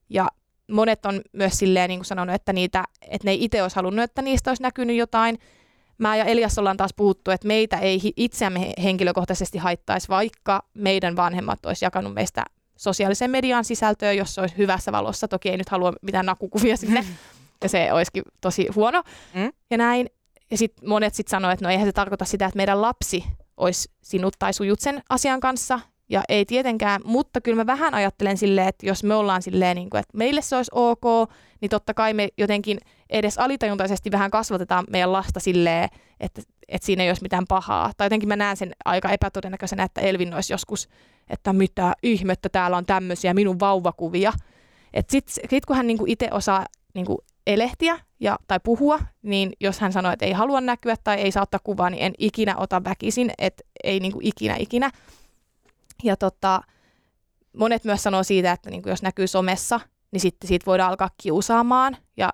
Ja 0.09 0.27
monet 0.71 1.05
on 1.05 1.21
myös 1.33 1.53
silleen 1.53 1.89
niin 1.89 1.99
kuin 1.99 2.05
sanonut, 2.05 2.35
että, 2.35 2.53
niitä, 2.53 2.83
että 3.01 3.25
ne 3.25 3.31
ei 3.31 3.43
itse 3.43 3.63
olisi 3.63 3.75
halunnut, 3.75 4.03
että 4.03 4.21
niistä 4.21 4.49
olisi 4.49 4.63
näkynyt 4.63 4.95
jotain, 4.95 5.37
mä 5.97 6.15
ja 6.15 6.25
Elias 6.25 6.57
ollaan 6.57 6.77
taas 6.77 6.93
puhuttu, 6.95 7.31
että 7.31 7.47
meitä 7.47 7.77
ei 7.77 8.13
itseämme 8.15 8.73
henkilökohtaisesti 8.83 9.57
haittaisi, 9.57 10.09
vaikka 10.09 10.63
meidän 10.73 11.15
vanhemmat 11.15 11.65
olisi 11.65 11.85
jakanut 11.85 12.13
meistä 12.13 12.43
sosiaalisen 12.77 13.31
median 13.31 13.65
sisältöä, 13.65 14.13
jos 14.13 14.35
se 14.35 14.41
olisi 14.41 14.57
hyvässä 14.57 14.91
valossa. 14.91 15.27
Toki 15.27 15.49
ei 15.49 15.57
nyt 15.57 15.69
halua 15.69 15.93
mitään 16.01 16.25
nakukuvia 16.25 16.77
sinne, 16.77 17.01
mm. 17.01 17.07
ja 17.63 17.69
se 17.69 17.93
olisikin 17.93 18.23
tosi 18.41 18.67
huono. 18.75 19.03
Mm. 19.33 19.51
Ja 19.71 19.77
näin. 19.77 20.09
Ja 20.51 20.57
sitten 20.57 20.89
monet 20.89 21.15
sitten 21.15 21.31
sanoivat, 21.31 21.53
että 21.53 21.65
no 21.65 21.71
eihän 21.71 21.87
se 21.87 21.91
tarkoita 21.91 22.25
sitä, 22.25 22.45
että 22.45 22.57
meidän 22.57 22.81
lapsi 22.81 23.23
olisi 23.57 23.91
sinut 24.01 24.35
tai 24.39 24.53
sujut 24.53 24.79
sen 24.79 25.03
asian 25.09 25.39
kanssa, 25.39 25.79
ja 26.09 26.23
ei 26.29 26.45
tietenkään, 26.45 27.01
mutta 27.03 27.41
kyllä 27.41 27.55
mä 27.55 27.65
vähän 27.65 27.93
ajattelen 27.93 28.37
silleen, 28.37 28.67
että 28.67 28.85
jos 28.85 29.03
me 29.03 29.15
ollaan 29.15 29.41
silleen, 29.41 29.75
niin 29.75 29.89
kuin, 29.89 29.99
että 29.99 30.17
meille 30.17 30.41
se 30.41 30.55
olisi 30.55 30.71
ok, 30.73 31.29
niin 31.61 31.69
totta 31.69 31.93
kai 31.93 32.13
me 32.13 32.27
jotenkin 32.37 32.77
edes 33.13 33.37
alitajuntaisesti 33.37 34.11
vähän 34.11 34.31
kasvatetaan 34.31 34.85
meidän 34.89 35.13
lasta 35.13 35.39
silleen, 35.39 35.89
että, 36.19 36.41
että 36.67 36.85
siinä 36.85 37.03
ei 37.03 37.09
olisi 37.09 37.21
mitään 37.21 37.45
pahaa. 37.47 37.91
Tai 37.97 38.05
jotenkin 38.05 38.29
mä 38.29 38.35
näen 38.35 38.57
sen 38.57 38.71
aika 38.85 39.09
epätodennäköisenä, 39.09 39.83
että 39.83 40.01
Elvin 40.01 40.33
olisi 40.33 40.53
joskus, 40.53 40.89
että 41.29 41.53
mitä 41.53 41.93
ihmettä 42.03 42.49
täällä 42.49 42.77
on 42.77 42.85
tämmöisiä 42.85 43.33
minun 43.33 43.59
vauvakuvia. 43.59 44.33
Sitten 45.09 45.49
sit 45.49 45.65
kun 45.65 45.75
hän 45.75 45.87
niinku 45.87 46.05
itse 46.07 46.27
osaa 46.31 46.65
niinku 46.93 47.23
elehtiä 47.47 47.99
ja, 48.19 48.39
tai 48.47 48.59
puhua, 48.63 48.99
niin 49.21 49.53
jos 49.59 49.79
hän 49.79 49.93
sanoo, 49.93 50.11
että 50.11 50.25
ei 50.25 50.31
halua 50.31 50.61
näkyä 50.61 50.95
tai 51.03 51.15
ei 51.15 51.31
saa 51.31 51.43
ottaa 51.43 51.59
kuvaa, 51.63 51.89
niin 51.89 52.03
en 52.03 52.13
ikinä 52.17 52.57
ota 52.57 52.83
väkisin, 52.83 53.31
että 53.37 53.63
ei 53.83 53.99
niinku 53.99 54.19
ikinä 54.21 54.55
ikinä. 54.59 54.91
Ja 56.03 56.17
tota, 56.17 56.61
monet 57.57 57.83
myös 57.83 58.03
sanoo 58.03 58.23
siitä, 58.23 58.51
että 58.51 58.69
niinku 58.69 58.89
jos 58.89 59.01
näkyy 59.01 59.27
somessa, 59.27 59.79
niin 60.11 60.21
sitten 60.21 60.47
siitä 60.47 60.65
voidaan 60.65 60.89
alkaa 60.89 61.09
kiusaamaan. 61.21 61.97
Ja 62.17 62.29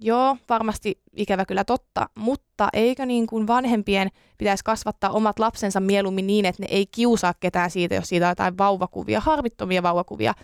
joo, 0.00 0.36
varmasti 0.48 1.00
ikävä 1.16 1.44
kyllä 1.44 1.64
totta, 1.64 2.08
mutta 2.14 2.68
eikö 2.72 3.06
niin 3.06 3.26
kuin 3.26 3.46
vanhempien 3.46 4.08
pitäisi 4.38 4.64
kasvattaa 4.64 5.10
omat 5.10 5.38
lapsensa 5.38 5.80
mieluummin 5.80 6.26
niin, 6.26 6.44
että 6.44 6.62
ne 6.62 6.68
ei 6.70 6.86
kiusaa 6.86 7.34
ketään 7.40 7.70
siitä, 7.70 7.94
jos 7.94 8.08
siitä 8.08 8.26
on 8.26 8.30
jotain 8.30 8.58
vauvakuvia, 8.58 9.20
harvittomia 9.20 9.82
vauvakuvia, 9.82 10.34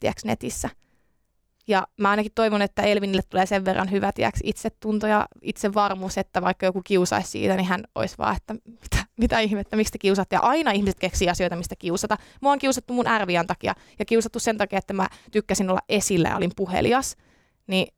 tiedätkö, 0.00 0.22
netissä. 0.24 0.68
Ja 1.68 1.86
mä 1.96 2.10
ainakin 2.10 2.32
toivon, 2.34 2.62
että 2.62 2.82
Elvinille 2.82 3.22
tulee 3.22 3.46
sen 3.46 3.64
verran 3.64 3.90
hyvä 3.90 4.12
tiedätkö, 4.12 4.40
itsetunto 4.44 5.06
ja 5.06 5.26
itsevarmuus, 5.42 6.18
että 6.18 6.42
vaikka 6.42 6.66
joku 6.66 6.82
kiusaisi 6.84 7.30
siitä, 7.30 7.56
niin 7.56 7.66
hän 7.66 7.84
olisi 7.94 8.18
vaan, 8.18 8.36
että 8.36 8.54
mitä, 8.54 9.04
mitä 9.16 9.40
ihmettä, 9.40 9.76
miksi 9.76 9.92
te 9.92 9.98
kiusaatte. 9.98 10.36
Ja 10.36 10.40
aina 10.40 10.70
ihmiset 10.70 11.00
keksii 11.00 11.28
asioita, 11.28 11.56
mistä 11.56 11.76
kiusata. 11.78 12.16
Mua 12.40 12.52
on 12.52 12.58
kiusattu 12.58 12.92
mun 12.92 13.06
ärvian 13.06 13.46
takia 13.46 13.74
ja 13.98 14.04
kiusattu 14.04 14.38
sen 14.38 14.58
takia, 14.58 14.78
että 14.78 14.94
mä 14.94 15.08
tykkäsin 15.30 15.70
olla 15.70 15.80
esillä 15.88 16.28
ja 16.28 16.36
olin 16.36 16.52
puhelias. 16.56 17.16
Niin 17.66 17.95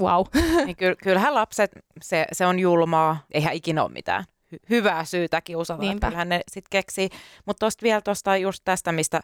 wow. 0.00 0.24
Niin 0.66 0.76
ky- 0.76 0.96
kyllähän 1.02 1.34
lapset, 1.34 1.70
se, 2.02 2.26
se 2.32 2.46
on 2.46 2.58
julmaa, 2.58 3.24
eihän 3.34 3.54
ikinä 3.54 3.82
ole 3.82 3.92
mitään 3.92 4.24
hy- 4.54 4.66
hyvää 4.70 5.04
syytä 5.04 5.40
kiusata. 5.40 5.82
Niinpä. 5.82 6.06
Kyllähän 6.06 6.28
ne 6.28 6.40
sitten 6.50 6.70
keksii. 6.70 7.08
Mutta 7.46 7.60
tuosta 7.60 7.82
vielä 7.82 8.00
tuosta 8.00 8.36
just 8.36 8.62
tästä, 8.64 8.92
mistä 8.92 9.20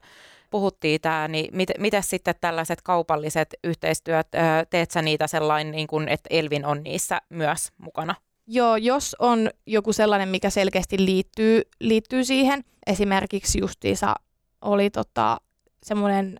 puhuttiin 0.51 1.01
tämä, 1.01 1.29
niin 1.29 1.57
mit, 1.57 1.71
miten 1.79 2.03
sitten 2.03 2.35
tällaiset 2.41 2.83
kaupalliset 2.83 3.55
yhteistyöt, 3.65 4.29
teet 4.71 4.91
sä 4.91 5.03
niitä 5.03 5.27
sellainen, 5.27 5.73
niin 5.73 5.87
kun, 5.87 6.09
että 6.09 6.29
Elvin 6.31 6.67
on 6.67 6.83
niissä 6.83 7.21
myös 7.29 7.69
mukana? 7.79 8.15
Joo, 8.47 8.77
jos 8.77 9.17
on 9.19 9.51
joku 9.67 9.93
sellainen, 9.93 10.29
mikä 10.29 10.51
selkeästi 10.51 11.05
liittyy, 11.05 11.63
liittyy 11.81 12.25
siihen, 12.25 12.65
esimerkiksi 12.87 13.59
justiisa 13.61 14.15
oli 14.61 14.91
tota, 14.91 15.41
semmoinen 15.83 16.39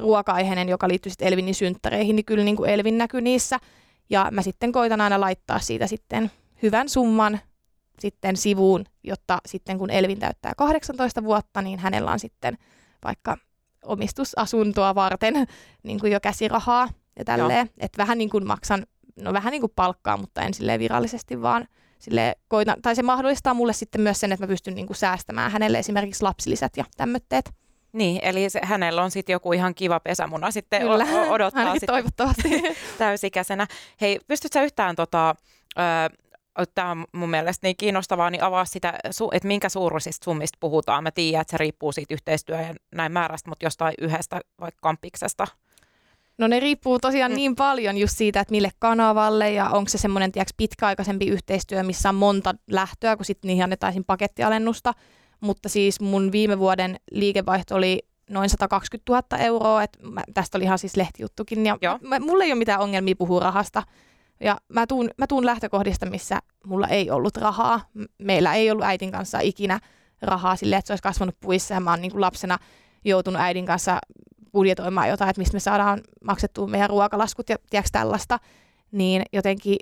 ruoka-aiheinen, 0.00 0.68
joka 0.68 0.88
liittyy 0.88 1.10
sitten 1.10 1.28
Elvinin 1.28 1.54
synttäreihin, 1.54 2.16
niin 2.16 2.24
kyllä 2.24 2.44
niin 2.44 2.56
kuin 2.56 2.70
Elvin 2.70 2.98
näkyy 2.98 3.20
niissä. 3.20 3.58
Ja 4.10 4.28
mä 4.30 4.42
sitten 4.42 4.72
koitan 4.72 5.00
aina 5.00 5.20
laittaa 5.20 5.58
siitä 5.58 5.86
sitten 5.86 6.30
hyvän 6.62 6.88
summan 6.88 7.40
sitten 7.98 8.36
sivuun, 8.36 8.84
jotta 9.02 9.38
sitten 9.46 9.78
kun 9.78 9.90
Elvin 9.90 10.18
täyttää 10.18 10.52
18 10.56 11.24
vuotta, 11.24 11.62
niin 11.62 11.78
hänellä 11.78 12.10
on 12.10 12.18
sitten 12.18 12.58
vaikka 13.04 13.36
omistusasuntoa 13.84 14.94
varten 14.94 15.34
niin 15.82 16.00
kuin 16.00 16.12
jo 16.12 16.20
käsirahaa 16.20 16.88
ja 17.18 17.24
tälleen. 17.24 17.70
Että 17.78 17.98
vähän 17.98 18.18
niin 18.18 18.30
kuin 18.30 18.46
maksan, 18.46 18.86
no 19.20 19.32
vähän 19.32 19.50
niin 19.50 19.60
kuin 19.60 19.72
palkkaa, 19.76 20.16
mutta 20.16 20.42
en 20.42 20.54
silleen 20.54 20.80
virallisesti, 20.80 21.42
vaan 21.42 21.68
sille 21.98 22.36
koitan, 22.48 22.82
tai 22.82 22.96
se 22.96 23.02
mahdollistaa 23.02 23.54
mulle 23.54 23.72
sitten 23.72 24.00
myös 24.00 24.20
sen, 24.20 24.32
että 24.32 24.46
mä 24.46 24.48
pystyn 24.48 24.74
niin 24.74 24.86
kuin 24.86 24.96
säästämään 24.96 25.50
hänelle 25.50 25.78
esimerkiksi 25.78 26.22
lapsilisät 26.22 26.76
ja 26.76 26.84
tämmöitteet. 26.96 27.50
Niin, 27.94 28.18
eli 28.22 28.50
se, 28.50 28.60
hänellä 28.62 29.02
on 29.02 29.10
sitten 29.10 29.32
joku 29.32 29.52
ihan 29.52 29.74
kiva 29.74 30.00
pesämuna 30.00 30.50
sitten 30.50 30.82
Kyllä, 30.82 31.04
o- 31.12 31.32
odottaa 31.32 31.58
ainakin 31.60 31.80
sitten 31.80 31.94
toivottavasti. 31.94 32.62
täysikäisenä. 32.98 33.66
Hei, 34.00 34.18
pystytkö 34.28 34.58
sä 34.58 34.64
yhtään 34.64 34.96
tota, 34.96 35.34
tämä 36.74 36.90
on 36.90 37.04
mun 37.12 37.30
mielestä 37.30 37.66
niin 37.66 37.76
kiinnostavaa, 37.76 38.30
niin 38.30 38.42
avaa 38.42 38.64
sitä, 38.64 38.94
että 39.32 39.48
minkä 39.48 39.68
suuruisista 39.68 40.24
summista 40.24 40.56
puhutaan. 40.60 41.02
Mä 41.02 41.10
tiedän, 41.10 41.40
että 41.40 41.50
se 41.50 41.58
riippuu 41.58 41.92
siitä 41.92 42.14
yhteistyö- 42.14 42.60
ja 42.60 42.74
näin 42.94 43.12
määrästä, 43.12 43.48
mutta 43.50 43.66
jostain 43.66 43.94
yhdestä 44.00 44.40
vaikka 44.60 44.78
kampiksesta. 44.82 45.46
No 46.38 46.46
ne 46.46 46.60
riippuu 46.60 46.98
tosiaan 46.98 47.30
Mm. 47.32 47.36
niin 47.36 47.56
paljon 47.56 47.96
just 47.96 48.16
siitä, 48.16 48.40
että 48.40 48.50
mille 48.52 48.70
kanavalle 48.78 49.50
ja 49.52 49.68
onko 49.68 49.88
se 49.88 49.98
semmoinen 49.98 50.32
tiiäks, 50.32 50.54
pitkäaikaisempi 50.56 51.26
yhteistyö, 51.26 51.82
missä 51.82 52.08
on 52.08 52.14
monta 52.14 52.54
lähtöä, 52.70 53.16
kun 53.16 53.24
sitten 53.24 53.48
niihin 53.48 53.64
annetaan 53.64 53.94
pakettialennusta. 54.06 54.94
Mutta 55.44 55.68
siis 55.68 56.00
mun 56.00 56.32
viime 56.32 56.58
vuoden 56.58 56.96
liikevaihto 57.10 57.74
oli 57.74 57.98
noin 58.30 58.50
120 58.50 59.12
000 59.12 59.44
euroa, 59.44 59.82
että 59.82 59.98
mä, 60.02 60.22
tästä 60.34 60.58
oli 60.58 60.64
ihan 60.64 60.78
siis 60.78 60.96
lehtijuttukin. 60.96 61.66
Ja 61.66 61.78
Joo. 61.82 61.98
mä, 62.02 62.20
mulla 62.20 62.44
ei 62.44 62.52
ole 62.52 62.58
mitään 62.58 62.80
ongelmia 62.80 63.14
puhua 63.18 63.40
rahasta. 63.40 63.82
Ja 64.40 64.56
mä 64.68 64.86
tuun, 64.86 65.10
mä 65.18 65.26
tuun 65.26 65.46
lähtökohdista, 65.46 66.06
missä 66.06 66.38
mulla 66.66 66.88
ei 66.88 67.10
ollut 67.10 67.36
rahaa. 67.36 67.80
Meillä 68.18 68.54
ei 68.54 68.70
ollut 68.70 68.84
äitin 68.84 69.10
kanssa 69.10 69.40
ikinä 69.40 69.80
rahaa 70.22 70.56
silleen, 70.56 70.78
että 70.78 70.86
se 70.86 70.92
olisi 70.92 71.02
kasvanut 71.02 71.40
puissa 71.40 71.74
ja 71.74 71.80
mä 71.80 71.90
oon 71.90 72.00
niin 72.00 72.12
kuin 72.12 72.20
lapsena 72.20 72.58
joutunut 73.04 73.40
äidin 73.40 73.66
kanssa 73.66 73.98
budjetoimaan 74.52 75.08
jotain, 75.08 75.30
että 75.30 75.40
mistä 75.40 75.56
me 75.56 75.60
saadaan 75.60 76.00
maksettua 76.24 76.66
meidän 76.66 76.90
ruokalaskut 76.90 77.48
ja 77.48 77.56
tiedätkö, 77.70 77.90
tällaista, 77.92 78.38
niin 78.92 79.22
jotenkin 79.32 79.76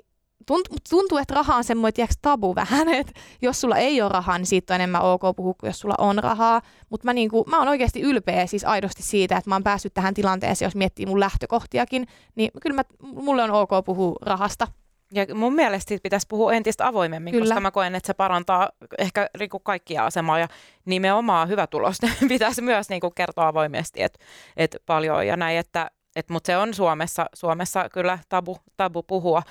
tuntuu, 0.89 1.17
että 1.17 1.33
raha 1.35 1.55
on 1.55 1.63
semmoinen 1.63 1.93
tiedätkö, 1.93 2.15
tabu 2.21 2.55
vähän, 2.55 2.89
että 2.99 3.13
jos 3.41 3.61
sulla 3.61 3.77
ei 3.77 4.01
ole 4.01 4.09
rahaa, 4.09 4.37
niin 4.37 4.45
siitä 4.45 4.73
on 4.73 4.75
enemmän 4.75 5.01
ok 5.01 5.21
puhua 5.35 5.53
kuin 5.53 5.67
jos 5.67 5.79
sulla 5.79 5.95
on 5.97 6.19
rahaa, 6.23 6.61
mutta 6.89 7.05
mä, 7.05 7.13
niinku, 7.13 7.43
mä 7.47 7.59
oon 7.59 7.67
oikeasti 7.67 8.01
ylpeä 8.01 8.45
siis 8.45 8.65
aidosti 8.65 9.03
siitä, 9.03 9.37
että 9.37 9.49
mä 9.49 9.55
oon 9.55 9.63
päässyt 9.63 9.93
tähän 9.93 10.13
tilanteeseen, 10.13 10.67
jos 10.67 10.75
miettii 10.75 11.05
mun 11.05 11.19
lähtökohtiakin, 11.19 12.07
niin 12.35 12.51
kyllä 12.61 12.75
mä, 12.75 12.83
mulle 13.01 13.43
on 13.43 13.51
ok 13.51 13.69
puhua 13.85 14.15
rahasta. 14.21 14.67
Ja 15.13 15.35
mun 15.35 15.53
mielestä 15.53 15.89
siitä 15.89 16.03
pitäisi 16.03 16.27
puhua 16.29 16.53
entistä 16.53 16.87
avoimemmin, 16.87 17.31
Kyllä. 17.31 17.45
koska 17.45 17.59
mä 17.59 17.71
koen, 17.71 17.95
että 17.95 18.07
se 18.07 18.13
parantaa 18.13 18.69
ehkä 18.97 19.29
niinku 19.39 19.59
kaikkia 19.59 20.05
asemaa 20.05 20.39
ja 20.39 20.47
nimenomaan 20.85 21.49
hyvä 21.49 21.67
tulos 21.67 21.97
pitäisi 22.29 22.61
myös 22.61 22.89
niinku 22.89 23.11
kertoa 23.11 23.47
avoimesti, 23.47 24.03
että 24.03 24.19
et 24.57 24.77
paljon 24.85 25.27
ja 25.27 25.37
näin, 25.37 25.57
että 25.57 25.91
et, 26.15 26.29
mutta 26.29 26.47
se 26.47 26.57
on 26.57 26.73
Suomessa, 26.73 27.25
Suomessa 27.33 27.89
kyllä 27.89 28.19
tabu, 28.29 28.57
tabu 28.77 29.03
puhua. 29.03 29.43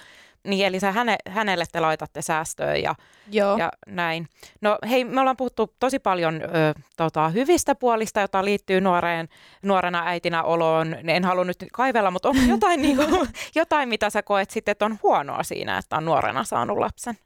Niin, 0.49 0.67
eli 0.67 0.81
sä 0.81 0.93
häne, 0.93 1.17
hänelle 1.29 1.65
te 1.73 1.81
laitatte 1.81 2.23
säästöön 2.23 2.83
ja, 2.83 2.95
Joo. 3.31 3.57
ja 3.57 3.73
näin. 3.87 4.29
No 4.61 4.79
hei, 4.91 5.05
me 5.05 5.21
ollaan 5.21 5.37
puhuttu 5.37 5.75
tosi 5.79 5.99
paljon 5.99 6.43
ö, 6.43 6.49
tota, 6.97 7.29
hyvistä 7.29 7.75
puolista, 7.75 8.21
jota 8.21 8.45
liittyy 8.45 8.81
nuoreen, 8.81 9.29
nuorena 9.63 10.03
äitinä 10.07 10.43
oloon. 10.43 10.97
En 11.09 11.25
halua 11.25 11.45
nyt 11.45 11.65
kaivella, 11.73 12.11
mutta 12.11 12.29
onko 12.29 12.43
jotain, 12.49 12.83
niinku, 12.83 13.27
jotain, 13.55 13.89
mitä 13.89 14.11
sä 14.11 14.23
koet 14.23 14.51
sitten, 14.51 14.73
että 14.73 14.85
on 14.85 14.99
huonoa 15.03 15.43
siinä, 15.43 15.79
että 15.79 15.97
on 15.97 16.05
nuorena 16.05 16.45
saanut 16.45 16.79
lapsen? 16.79 17.19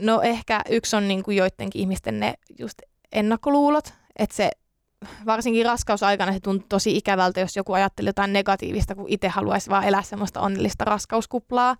No 0.00 0.22
ehkä 0.22 0.60
yksi 0.70 0.96
on 0.96 1.08
niin 1.08 1.22
kuin 1.22 1.36
joidenkin 1.36 1.80
ihmisten 1.80 2.20
ne 2.20 2.34
just 2.58 2.78
ennakkoluulot, 3.12 3.94
että 4.18 4.36
se 4.36 4.50
varsinkin 5.26 5.66
raskausaikana 5.66 6.32
se 6.32 6.40
tuntuu 6.40 6.66
tosi 6.68 6.96
ikävältä, 6.96 7.40
jos 7.40 7.56
joku 7.56 7.72
ajattelee 7.72 8.08
jotain 8.08 8.32
negatiivista, 8.32 8.94
kun 8.94 9.08
itse 9.08 9.28
haluaisi 9.28 9.70
vaan 9.70 9.84
elää 9.84 10.02
semmoista 10.02 10.40
onnellista 10.40 10.84
raskauskuplaa. 10.84 11.76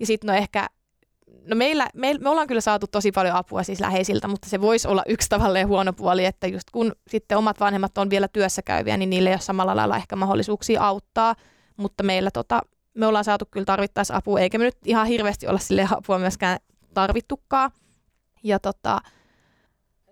Ja 0.00 0.06
sitten 0.06 0.28
no 0.28 0.34
ehkä, 0.34 0.66
no 1.46 1.56
meillä, 1.56 1.88
me, 1.94 2.14
me 2.20 2.28
ollaan 2.28 2.46
kyllä 2.46 2.60
saatu 2.60 2.86
tosi 2.86 3.12
paljon 3.12 3.36
apua 3.36 3.62
siis 3.62 3.80
läheisiltä, 3.80 4.28
mutta 4.28 4.48
se 4.48 4.60
voisi 4.60 4.88
olla 4.88 5.02
yksi 5.06 5.28
tavallaan 5.28 5.68
huono 5.68 5.92
puoli, 5.92 6.24
että 6.24 6.46
just 6.46 6.70
kun 6.72 6.92
sitten 7.08 7.38
omat 7.38 7.60
vanhemmat 7.60 7.98
on 7.98 8.10
vielä 8.10 8.28
työssä 8.28 8.62
käyviä, 8.62 8.96
niin 8.96 9.10
niille 9.10 9.28
ei 9.30 9.34
ole 9.34 9.40
samalla 9.40 9.76
lailla 9.76 9.96
ehkä 9.96 10.16
mahdollisuuksia 10.16 10.82
auttaa, 10.82 11.34
mutta 11.76 12.02
meillä 12.02 12.30
tota, 12.30 12.60
me 12.94 13.06
ollaan 13.06 13.24
saatu 13.24 13.44
kyllä 13.50 13.64
tarvittaessa 13.64 14.16
apua, 14.16 14.40
eikä 14.40 14.58
me 14.58 14.64
nyt 14.64 14.76
ihan 14.84 15.06
hirveästi 15.06 15.46
olla 15.46 15.58
sille 15.58 15.88
apua 15.96 16.18
myöskään 16.18 16.58
tarvittukaan. 16.94 17.70
Ja 18.42 18.58
tota, 18.58 19.00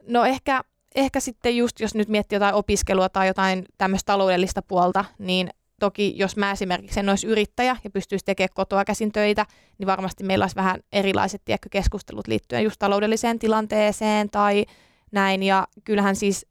no 0.09 0.25
ehkä, 0.25 0.63
ehkä 0.95 1.21
sitten 1.21 1.57
just, 1.57 1.81
jos 1.81 1.95
nyt 1.95 2.09
miettii 2.09 2.37
jotain 2.37 2.55
opiskelua 2.55 3.09
tai 3.09 3.27
jotain 3.27 3.65
tämmöistä 3.79 4.13
taloudellista 4.13 4.63
puolta, 4.63 5.05
niin 5.19 5.51
toki 5.81 6.15
jos 6.17 6.37
mä 6.37 6.53
esimerkiksi 6.53 7.01
en 7.01 7.09
olisi 7.09 7.27
yrittäjä 7.27 7.77
ja 7.85 7.91
pystyisi 7.91 8.25
tekemään 8.25 8.55
kotoa 8.55 8.85
käsin 8.85 9.13
töitä, 9.13 9.47
niin 9.79 9.87
varmasti 9.87 10.25
meillä 10.25 10.43
olisi 10.43 10.57
vähän 10.57 10.81
erilaiset 10.93 11.43
tiedätkö, 11.45 11.69
keskustelut 11.73 12.27
liittyen 12.27 12.65
just 12.65 12.79
taloudelliseen 12.79 13.39
tilanteeseen 13.39 14.31
tai 14.31 14.67
näin. 15.13 15.43
Ja 15.43 15.67
kyllähän 15.85 16.17
siis, 16.17 16.47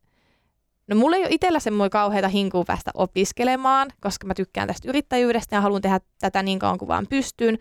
no 0.88 0.96
mulla 0.96 1.16
ei 1.16 1.24
ole 1.24 1.32
itsellä 1.32 1.60
semmoinen 1.60 1.90
kauheita 1.90 2.28
hinkua 2.28 2.64
päästä 2.64 2.92
opiskelemaan, 2.94 3.94
koska 4.02 4.28
mä 4.28 4.34
tykkään 4.34 4.68
tästä 4.68 4.90
yrittäjyydestä 4.90 5.56
ja 5.56 5.62
haluan 5.62 5.82
tehdä 5.82 6.00
tätä 6.20 6.44
niin 6.44 6.60
kauan 6.60 6.78
kuin 6.78 6.90
vaan 6.90 7.08
pystyn. 7.10 7.58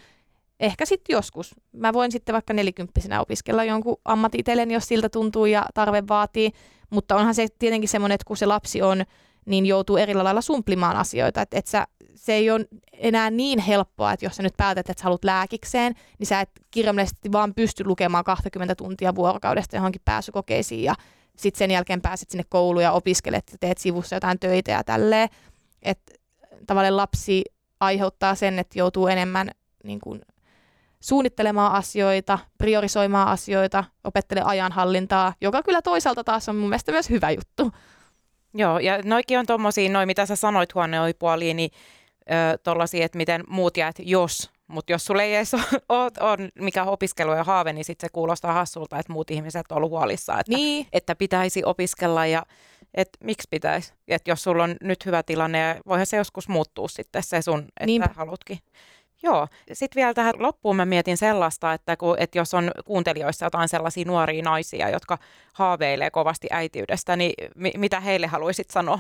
Ehkä 0.61 0.87
sitten 0.87 1.15
joskus. 1.15 1.55
Mä 1.73 1.93
voin 1.93 2.13
sitten 2.13 2.33
vaikka 2.33 2.53
nelikymppisenä 2.53 3.21
opiskella 3.21 3.65
jonkun 3.65 3.97
ammatin 4.05 4.45
jos 4.73 4.89
siltä 4.89 5.09
tuntuu 5.09 5.47
ja 5.47 5.65
tarve 5.75 6.03
vaatii. 6.09 6.51
Mutta 6.91 7.17
onhan 7.17 7.35
se 7.35 7.47
tietenkin 7.59 7.89
semmoinen, 7.89 8.15
että 8.15 8.25
kun 8.27 8.37
se 8.37 8.47
lapsi 8.47 8.83
on, 8.83 9.05
niin 9.47 9.67
joutuu 9.67 9.97
eri 9.97 10.15
lailla 10.15 10.41
sumplimaan 10.41 10.97
asioita. 10.97 11.43
Et, 11.43 11.55
et 11.55 11.67
sä, 11.67 11.87
se 12.15 12.33
ei 12.33 12.51
ole 12.51 12.67
enää 12.93 13.31
niin 13.31 13.59
helppoa, 13.59 14.13
että 14.13 14.27
jos 14.27 14.37
sä 14.37 14.43
nyt 14.43 14.57
päätät, 14.57 14.91
että 14.91 15.01
sä 15.01 15.05
haluat 15.05 15.25
lääkikseen, 15.25 15.95
niin 16.19 16.27
sä 16.27 16.41
et 16.41 16.51
kirjaimellisesti 16.71 17.33
vaan 17.33 17.55
pysty 17.55 17.85
lukemaan 17.85 18.25
20 18.25 18.75
tuntia 18.75 19.15
vuorokaudesta 19.15 19.77
johonkin 19.77 20.03
pääsykokeisiin 20.05 20.85
ja 20.85 20.95
sitten 21.37 21.59
sen 21.59 21.71
jälkeen 21.71 22.01
pääset 22.01 22.31
sinne 22.31 22.45
kouluun 22.49 22.83
ja 22.83 22.93
opiskelet 22.93 23.45
ja 23.53 23.59
teet 23.61 23.79
sivussa 23.79 24.17
jotain 24.17 24.39
töitä 24.39 24.71
ja 24.71 24.85
tälleen. 24.85 25.29
Että 25.83 26.13
tavallaan 26.67 26.97
lapsi 26.97 27.45
aiheuttaa 27.81 28.35
sen, 28.35 28.59
että 28.59 28.79
joutuu 28.79 29.07
enemmän 29.07 29.51
niin 29.85 30.01
kuin, 30.01 30.21
suunnittelemaan 31.01 31.73
asioita, 31.73 32.39
priorisoimaan 32.59 33.29
asioita, 33.29 33.85
opettelemaan 34.05 34.51
ajanhallintaa, 34.51 35.35
joka 35.41 35.63
kyllä 35.63 35.83
toisaalta 35.83 36.25
taas 36.25 36.49
on 36.49 36.57
mun 36.57 36.69
mielestä 36.69 36.93
myös 36.93 37.11
hyvä 37.11 37.31
juttu. 37.31 37.73
Joo, 38.55 38.79
ja 38.79 38.99
noikin 39.05 39.39
on 39.39 39.47
tommosia, 39.47 39.91
noi 39.91 40.07
mitä 40.07 40.27
sä 40.27 40.37
sanoit 40.37 40.75
huoneoipuoliin, 40.75 41.57
niin 41.57 41.71
tollasia, 42.63 43.05
että 43.05 43.19
miten 43.19 43.45
muut 43.49 43.77
jäät, 43.77 43.97
jos, 43.99 44.51
mutta 44.67 44.93
jos 44.93 45.05
sulla 45.05 45.23
ei 45.23 45.35
edes 45.35 45.55
ole, 45.89 46.11
on 46.21 46.49
mikä 46.61 46.85
opiskelu 46.85 47.33
ja 47.33 47.45
haave, 47.45 47.73
niin 47.73 47.85
sitten 47.85 48.09
se 48.09 48.13
kuulostaa 48.13 48.53
hassulta, 48.53 48.99
että 48.99 49.13
muut 49.13 49.31
ihmiset 49.31 49.73
on 49.73 49.77
ollut 49.77 49.91
huolissaan, 49.91 50.41
että, 50.41 50.53
Niin, 50.53 50.87
että 50.93 51.15
pitäisi 51.15 51.63
opiskella 51.65 52.27
ja 52.27 52.47
että 52.95 53.19
miksi 53.25 53.49
pitäisi. 53.51 53.93
Että 54.09 54.31
jos 54.31 54.43
sulla 54.43 54.65
on 54.65 54.77
nyt 54.83 55.07
hyvä 55.07 55.23
tilanne, 55.23 55.59
ja 55.59 55.77
voihan 55.87 56.07
se 56.07 56.17
joskus 56.17 56.49
muuttuu 56.49 56.89
sitten 56.89 57.23
se 57.23 57.43
sun, 57.43 57.61
että 57.61 57.87
Niinpä. 57.87 58.09
halutkin. 58.17 58.59
Joo. 59.25 59.49
Sitten 59.73 60.01
vielä 60.01 60.15
tähän 60.15 60.35
loppuun 60.39 60.77
mä 60.77 60.85
mietin 60.85 61.17
sellaista, 61.17 61.73
että, 61.73 61.97
kun, 61.97 62.17
että 62.19 62.39
jos 62.39 62.55
on 62.55 62.71
kuuntelijoissa 62.85 63.47
jotain 63.47 63.69
sellaisia 63.69 64.05
nuoria 64.05 64.43
naisia, 64.43 64.89
jotka 64.89 65.19
haaveilee 65.53 66.11
kovasti 66.11 66.49
äitiydestä, 66.51 67.17
niin 67.17 67.35
mi- 67.55 67.73
mitä 67.77 68.01
heille 68.01 68.27
haluaisit 68.27 68.71
sanoa? 68.71 68.99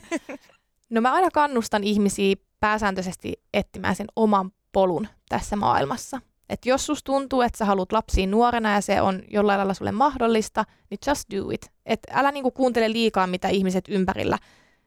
no 0.90 1.00
mä 1.00 1.12
aina 1.12 1.28
kannustan 1.30 1.84
ihmisiä 1.84 2.36
pääsääntöisesti 2.60 3.32
etsimään 3.54 3.96
sen 3.96 4.06
oman 4.16 4.50
polun 4.72 5.08
tässä 5.28 5.56
maailmassa. 5.56 6.20
Että 6.48 6.68
jos 6.68 6.86
sus 6.86 7.04
tuntuu, 7.04 7.40
että 7.40 7.58
sä 7.58 7.64
haluat 7.64 7.92
lapsiin 7.92 8.30
nuorena 8.30 8.74
ja 8.74 8.80
se 8.80 9.00
on 9.00 9.22
jollain 9.30 9.58
lailla 9.58 9.74
sulle 9.74 9.92
mahdollista, 9.92 10.64
niin 10.90 10.98
just 11.06 11.30
do 11.30 11.50
it. 11.50 11.70
Et 11.86 12.00
älä 12.10 12.32
niinku 12.32 12.50
kuuntele 12.50 12.92
liikaa, 12.92 13.26
mitä 13.26 13.48
ihmiset 13.48 13.84
ympärillä 13.88 14.38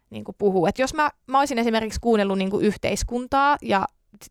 niinku 0.10 0.34
puhuu. 0.38 0.66
Et 0.66 0.80
jos 0.80 0.94
mä, 0.94 1.10
mä 1.28 1.40
olisin 1.40 1.60
esimerkiksi 1.60 2.00
kuunnellut 2.00 2.38
niinku 2.38 2.60
yhteiskuntaa 2.60 3.58
ja 3.62 3.86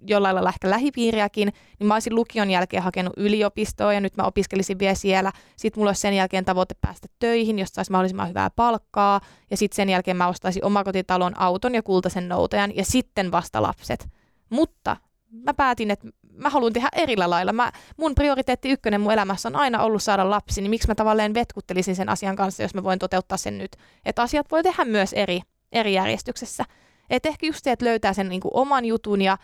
jollain 0.07 0.35
lailla 0.35 0.51
ehkä 0.51 0.71
lähipiiriäkin, 0.71 1.53
niin 1.79 1.87
mä 1.87 1.95
olisin 1.95 2.15
lukion 2.15 2.51
jälkeen 2.51 2.83
hakenut 2.83 3.13
yliopistoa 3.17 3.93
ja 3.93 4.01
nyt 4.01 4.17
mä 4.17 4.23
opiskelisin 4.23 4.79
vielä 4.79 4.95
siellä. 4.95 5.33
Sitten 5.57 5.81
mulla 5.81 5.89
olisi 5.89 6.01
sen 6.01 6.15
jälkeen 6.15 6.45
tavoite 6.45 6.75
päästä 6.81 7.09
töihin, 7.19 7.59
josta 7.59 7.75
saisi 7.75 7.91
mahdollisimman 7.91 8.29
hyvää 8.29 8.51
palkkaa. 8.51 9.21
Ja 9.51 9.57
sitten 9.57 9.77
sen 9.77 9.89
jälkeen 9.89 10.17
mä 10.17 10.29
ostaisin 10.29 10.65
omakotitalon 10.65 11.41
auton 11.41 11.75
ja 11.75 11.83
kultaisen 11.83 12.29
noutajan 12.29 12.77
ja 12.77 12.85
sitten 12.85 13.33
vasta 13.33 13.63
lapset. 13.63 14.09
Mutta 14.51 14.97
mä 15.31 15.55
päätin, 15.55 15.91
että 15.91 16.09
mä 16.37 16.51
haluan 16.51 16.73
tehdä 16.73 16.89
erillä 16.93 17.31
lailla. 17.31 17.53
Mä, 17.53 17.73
mun 17.97 18.15
prioriteetti 18.15 18.71
ykkönen 18.71 19.01
mun 19.01 19.13
elämässä 19.13 19.49
on 19.49 19.57
aina 19.57 19.83
ollut 19.83 20.03
saada 20.03 20.31
lapsi, 20.31 20.61
niin 20.61 20.71
miksi 20.71 20.89
mä 20.89 20.95
tavallaan 20.95 21.35
vetkuttelisin 21.35 21.97
sen 21.97 22.09
asian 22.09 22.37
kanssa, 22.37 22.63
jos 22.63 22.75
mä 22.75 22.83
voin 22.83 22.99
toteuttaa 22.99 23.39
sen 23.39 23.59
nyt. 23.59 23.77
Että 24.05 24.23
asiat 24.23 24.47
voi 24.51 24.63
tehdä 24.63 24.85
myös 24.85 25.13
eri, 25.13 25.41
eri 25.73 25.95
järjestyksessä. 25.95 26.65
Et 27.11 27.27
ehkä 27.27 27.47
just 27.47 27.65
se, 27.65 27.73
että 27.73 27.85
löytää 27.85 28.13
sen 28.13 28.29
niin 28.29 28.41
kuin 28.41 28.53
oman 28.55 28.85
jutun 28.85 29.23
ja 29.23 29.39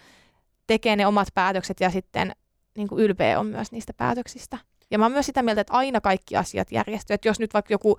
tekee 0.66 0.96
ne 0.96 1.06
omat 1.06 1.28
päätökset 1.34 1.80
ja 1.80 1.90
sitten 1.90 2.32
niin 2.76 2.88
kuin 2.88 3.04
ylpeä 3.04 3.40
on 3.40 3.46
myös 3.46 3.72
niistä 3.72 3.92
päätöksistä. 3.96 4.58
Ja 4.90 4.98
mä 4.98 5.04
oon 5.04 5.12
myös 5.12 5.26
sitä 5.26 5.42
mieltä, 5.42 5.60
että 5.60 5.72
aina 5.72 6.00
kaikki 6.00 6.36
asiat 6.36 6.72
järjestyy. 6.72 7.14
Että 7.14 7.28
jos 7.28 7.40
nyt 7.40 7.54
vaikka 7.54 7.74
joku 7.74 7.98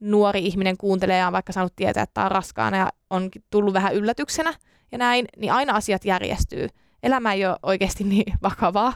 nuori 0.00 0.46
ihminen 0.46 0.76
kuuntelee 0.76 1.18
ja 1.18 1.26
on 1.26 1.32
vaikka 1.32 1.52
saanut 1.52 1.76
tietää, 1.76 2.02
että 2.02 2.24
on 2.24 2.30
raskaana 2.30 2.76
ja 2.76 2.88
on 3.10 3.28
tullut 3.50 3.74
vähän 3.74 3.94
yllätyksenä 3.94 4.54
ja 4.92 4.98
näin, 4.98 5.26
niin 5.36 5.52
aina 5.52 5.72
asiat 5.72 6.04
järjestyy. 6.04 6.68
Elämä 7.02 7.32
ei 7.32 7.46
ole 7.46 7.56
oikeasti 7.62 8.04
niin 8.14 8.34
vakavaa. 8.42 8.92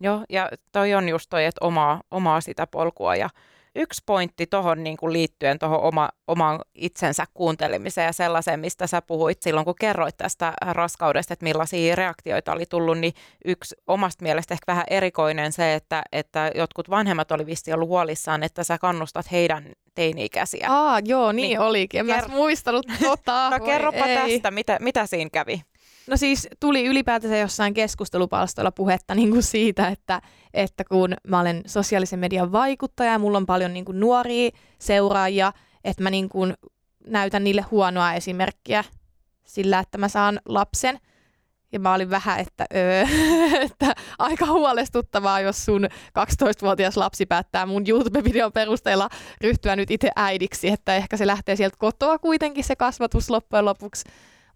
Joo, 0.00 0.24
ja 0.28 0.48
toi 0.72 0.94
on 0.94 1.08
just 1.08 1.30
toi, 1.30 1.44
että 1.44 1.64
omaa, 1.64 2.00
omaa 2.10 2.40
sitä 2.40 2.66
polkua 2.66 3.16
ja 3.16 3.30
yksi 3.74 4.02
pointti 4.06 4.46
tuohon 4.46 4.84
niin 4.84 4.96
kuin 4.96 5.12
liittyen 5.12 5.58
tuohon 5.58 5.80
oma, 5.80 6.08
oman 6.26 6.60
itsensä 6.74 7.24
kuuntelemiseen 7.34 8.06
ja 8.06 8.12
sellaiseen, 8.12 8.60
mistä 8.60 8.86
sä 8.86 9.02
puhuit 9.02 9.42
silloin, 9.42 9.64
kun 9.64 9.74
kerroit 9.80 10.16
tästä 10.16 10.52
raskaudesta, 10.60 11.32
että 11.32 11.44
millaisia 11.44 11.96
reaktioita 11.96 12.52
oli 12.52 12.66
tullut, 12.66 12.98
niin 12.98 13.12
yksi 13.44 13.76
omasta 13.86 14.22
mielestä 14.22 14.54
ehkä 14.54 14.64
vähän 14.66 14.84
erikoinen 14.90 15.52
se, 15.52 15.74
että, 15.74 16.02
että 16.12 16.50
jotkut 16.54 16.90
vanhemmat 16.90 17.32
oli 17.32 17.46
vissi 17.46 17.72
ollut 17.72 17.88
huolissaan, 17.88 18.42
että 18.42 18.64
sä 18.64 18.78
kannustat 18.78 19.32
heidän 19.32 19.72
teini-ikäisiä. 19.94 20.66
Aa, 20.70 21.00
joo, 21.04 21.32
niin, 21.32 21.48
niin 21.48 21.60
olikin. 21.60 22.00
En 22.00 22.06
ker- 22.06 22.28
mä 22.28 22.34
muistanut 22.34 22.86
tota. 23.02 23.50
no 23.58 23.60
kerropa 23.60 24.06
ei. 24.06 24.16
tästä, 24.16 24.50
mitä, 24.50 24.78
mitä 24.80 25.06
siinä 25.06 25.30
kävi? 25.32 25.62
No 26.10 26.16
siis 26.16 26.48
tuli 26.60 26.86
ylipäätänsä 26.86 27.36
jossain 27.36 27.74
keskustelupalstoilla 27.74 28.72
puhetta 28.72 29.14
niin 29.14 29.30
kuin 29.30 29.42
siitä, 29.42 29.88
että, 29.88 30.22
että 30.54 30.84
kun 30.84 31.14
mä 31.28 31.40
olen 31.40 31.62
sosiaalisen 31.66 32.18
median 32.18 32.52
vaikuttaja 32.52 33.12
ja 33.12 33.18
mulla 33.18 33.38
on 33.38 33.46
paljon 33.46 33.72
niin 33.72 33.84
kuin 33.84 34.00
nuoria 34.00 34.50
seuraajia, 34.78 35.52
että 35.84 36.02
mä 36.02 36.10
niin 36.10 36.28
kuin 36.28 36.54
näytän 37.06 37.44
niille 37.44 37.62
huonoa 37.70 38.12
esimerkkiä 38.14 38.84
sillä, 39.44 39.78
että 39.78 39.98
mä 39.98 40.08
saan 40.08 40.40
lapsen. 40.44 40.98
Ja 41.72 41.80
mä 41.80 41.94
olin 41.94 42.10
vähän, 42.10 42.40
että, 42.40 42.66
öö, 42.74 43.04
että 43.70 43.94
aika 44.18 44.46
huolestuttavaa, 44.46 45.40
jos 45.40 45.64
sun 45.64 45.84
12-vuotias 46.18 46.96
lapsi 46.96 47.26
päättää 47.26 47.66
mun 47.66 47.84
YouTube-videon 47.88 48.52
perusteella 48.52 49.08
ryhtyä 49.40 49.76
nyt 49.76 49.90
itse 49.90 50.10
äidiksi, 50.16 50.68
että 50.68 50.96
ehkä 50.96 51.16
se 51.16 51.26
lähtee 51.26 51.56
sieltä 51.56 51.76
kotoa 51.78 52.18
kuitenkin 52.18 52.64
se 52.64 52.76
kasvatus 52.76 53.30
loppujen 53.30 53.64
lopuksi. 53.64 54.04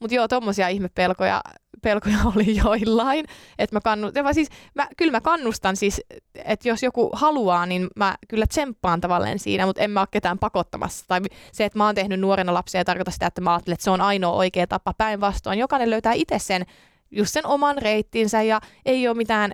Mutta 0.00 0.14
joo, 0.14 0.28
tommosia 0.28 0.68
ihmepelkoja 0.68 1.42
pelkoja 1.84 2.18
oli 2.36 2.56
joillain. 2.56 3.24
Että 3.58 3.76
mä 3.76 3.80
kannu, 3.80 4.12
siis, 4.32 4.48
mä, 4.74 4.88
kyllä 4.96 5.12
mä 5.12 5.20
kannustan 5.20 5.76
siis, 5.76 6.00
että 6.34 6.68
jos 6.68 6.82
joku 6.82 7.10
haluaa, 7.12 7.66
niin 7.66 7.88
mä 7.96 8.14
kyllä 8.28 8.46
tsemppaan 8.46 9.00
tavallaan 9.00 9.38
siinä, 9.38 9.66
mutta 9.66 9.82
en 9.82 9.90
mä 9.90 10.00
ole 10.00 10.08
ketään 10.10 10.38
pakottamassa. 10.38 11.04
Tai 11.08 11.20
se, 11.52 11.64
että 11.64 11.78
mä 11.78 11.86
oon 11.86 11.94
tehnyt 11.94 12.20
nuorena 12.20 12.54
lapsia, 12.54 12.78
ei 12.78 12.84
tarkoita 12.84 13.10
sitä, 13.10 13.26
että 13.26 13.40
mä 13.40 13.52
ajattelen, 13.52 13.74
että 13.74 13.84
se 13.84 13.90
on 13.90 14.00
ainoa 14.00 14.32
oikea 14.32 14.66
tapa 14.66 14.94
päinvastoin. 14.98 15.58
Jokainen 15.58 15.90
löytää 15.90 16.12
itse 16.12 16.38
sen, 16.38 16.66
just 17.10 17.32
sen 17.32 17.46
oman 17.46 17.78
reittinsä 17.78 18.42
ja 18.42 18.60
ei 18.86 19.08
ole 19.08 19.16
mitään 19.16 19.52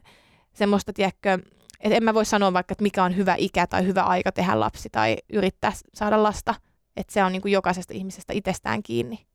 semmoista, 0.52 0.92
tiedätkö, 0.92 1.38
että 1.80 1.96
en 1.96 2.04
mä 2.04 2.14
voi 2.14 2.24
sanoa 2.24 2.52
vaikka, 2.52 2.72
että 2.72 2.82
mikä 2.82 3.04
on 3.04 3.16
hyvä 3.16 3.34
ikä 3.38 3.66
tai 3.66 3.86
hyvä 3.86 4.02
aika 4.02 4.32
tehdä 4.32 4.60
lapsi 4.60 4.88
tai 4.92 5.16
yrittää 5.32 5.72
saada 5.94 6.22
lasta. 6.22 6.54
Että 6.96 7.12
se 7.12 7.24
on 7.24 7.32
niin 7.32 7.42
kuin 7.42 7.52
jokaisesta 7.52 7.94
ihmisestä 7.94 8.32
itsestään 8.32 8.82
kiinni. 8.82 9.29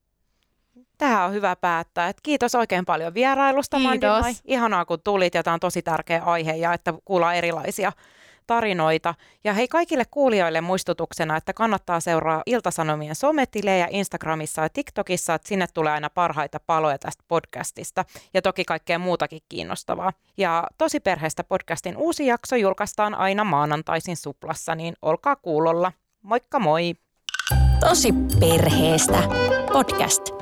Tähän 0.97 1.25
on 1.25 1.33
hyvä 1.33 1.55
päättää. 1.55 2.09
Et 2.09 2.17
kiitos 2.23 2.55
oikein 2.55 2.85
paljon 2.85 3.13
vierailusta, 3.13 3.77
Kiitos. 3.77 4.21
Mandi. 4.23 4.39
Ihanaa, 4.45 4.85
kun 4.85 4.99
tulit 5.03 5.35
ja 5.35 5.43
tämä 5.43 5.53
on 5.53 5.59
tosi 5.59 5.81
tärkeä 5.81 6.23
aihe 6.23 6.55
ja 6.55 6.73
että 6.73 6.93
kuullaan 7.05 7.35
erilaisia 7.35 7.91
tarinoita. 8.47 9.15
Ja 9.43 9.53
hei 9.53 9.67
kaikille 9.67 10.03
kuulijoille 10.11 10.61
muistutuksena, 10.61 11.37
että 11.37 11.53
kannattaa 11.53 11.99
seuraa 11.99 12.43
Iltasanomien 12.45 13.15
sometilejä 13.15 13.87
Instagramissa 13.91 14.61
ja 14.61 14.69
TikTokissa, 14.69 15.33
että 15.33 15.47
sinne 15.47 15.67
tulee 15.73 15.93
aina 15.93 16.09
parhaita 16.09 16.59
paloja 16.59 16.97
tästä 16.97 17.23
podcastista 17.27 18.05
ja 18.33 18.41
toki 18.41 18.65
kaikkea 18.65 18.99
muutakin 18.99 19.41
kiinnostavaa. 19.49 20.13
Ja 20.37 20.63
Tosi 20.77 20.99
perheestä 20.99 21.43
podcastin 21.43 21.97
uusi 21.97 22.25
jakso 22.25 22.55
julkaistaan 22.55 23.15
aina 23.15 23.43
maanantaisin 23.43 24.17
suplassa, 24.17 24.75
niin 24.75 24.93
olkaa 25.01 25.35
kuulolla. 25.35 25.91
Moikka 26.21 26.59
moi! 26.59 26.93
Tosi 27.79 28.13
perheestä 28.39 29.23
podcast. 29.73 30.34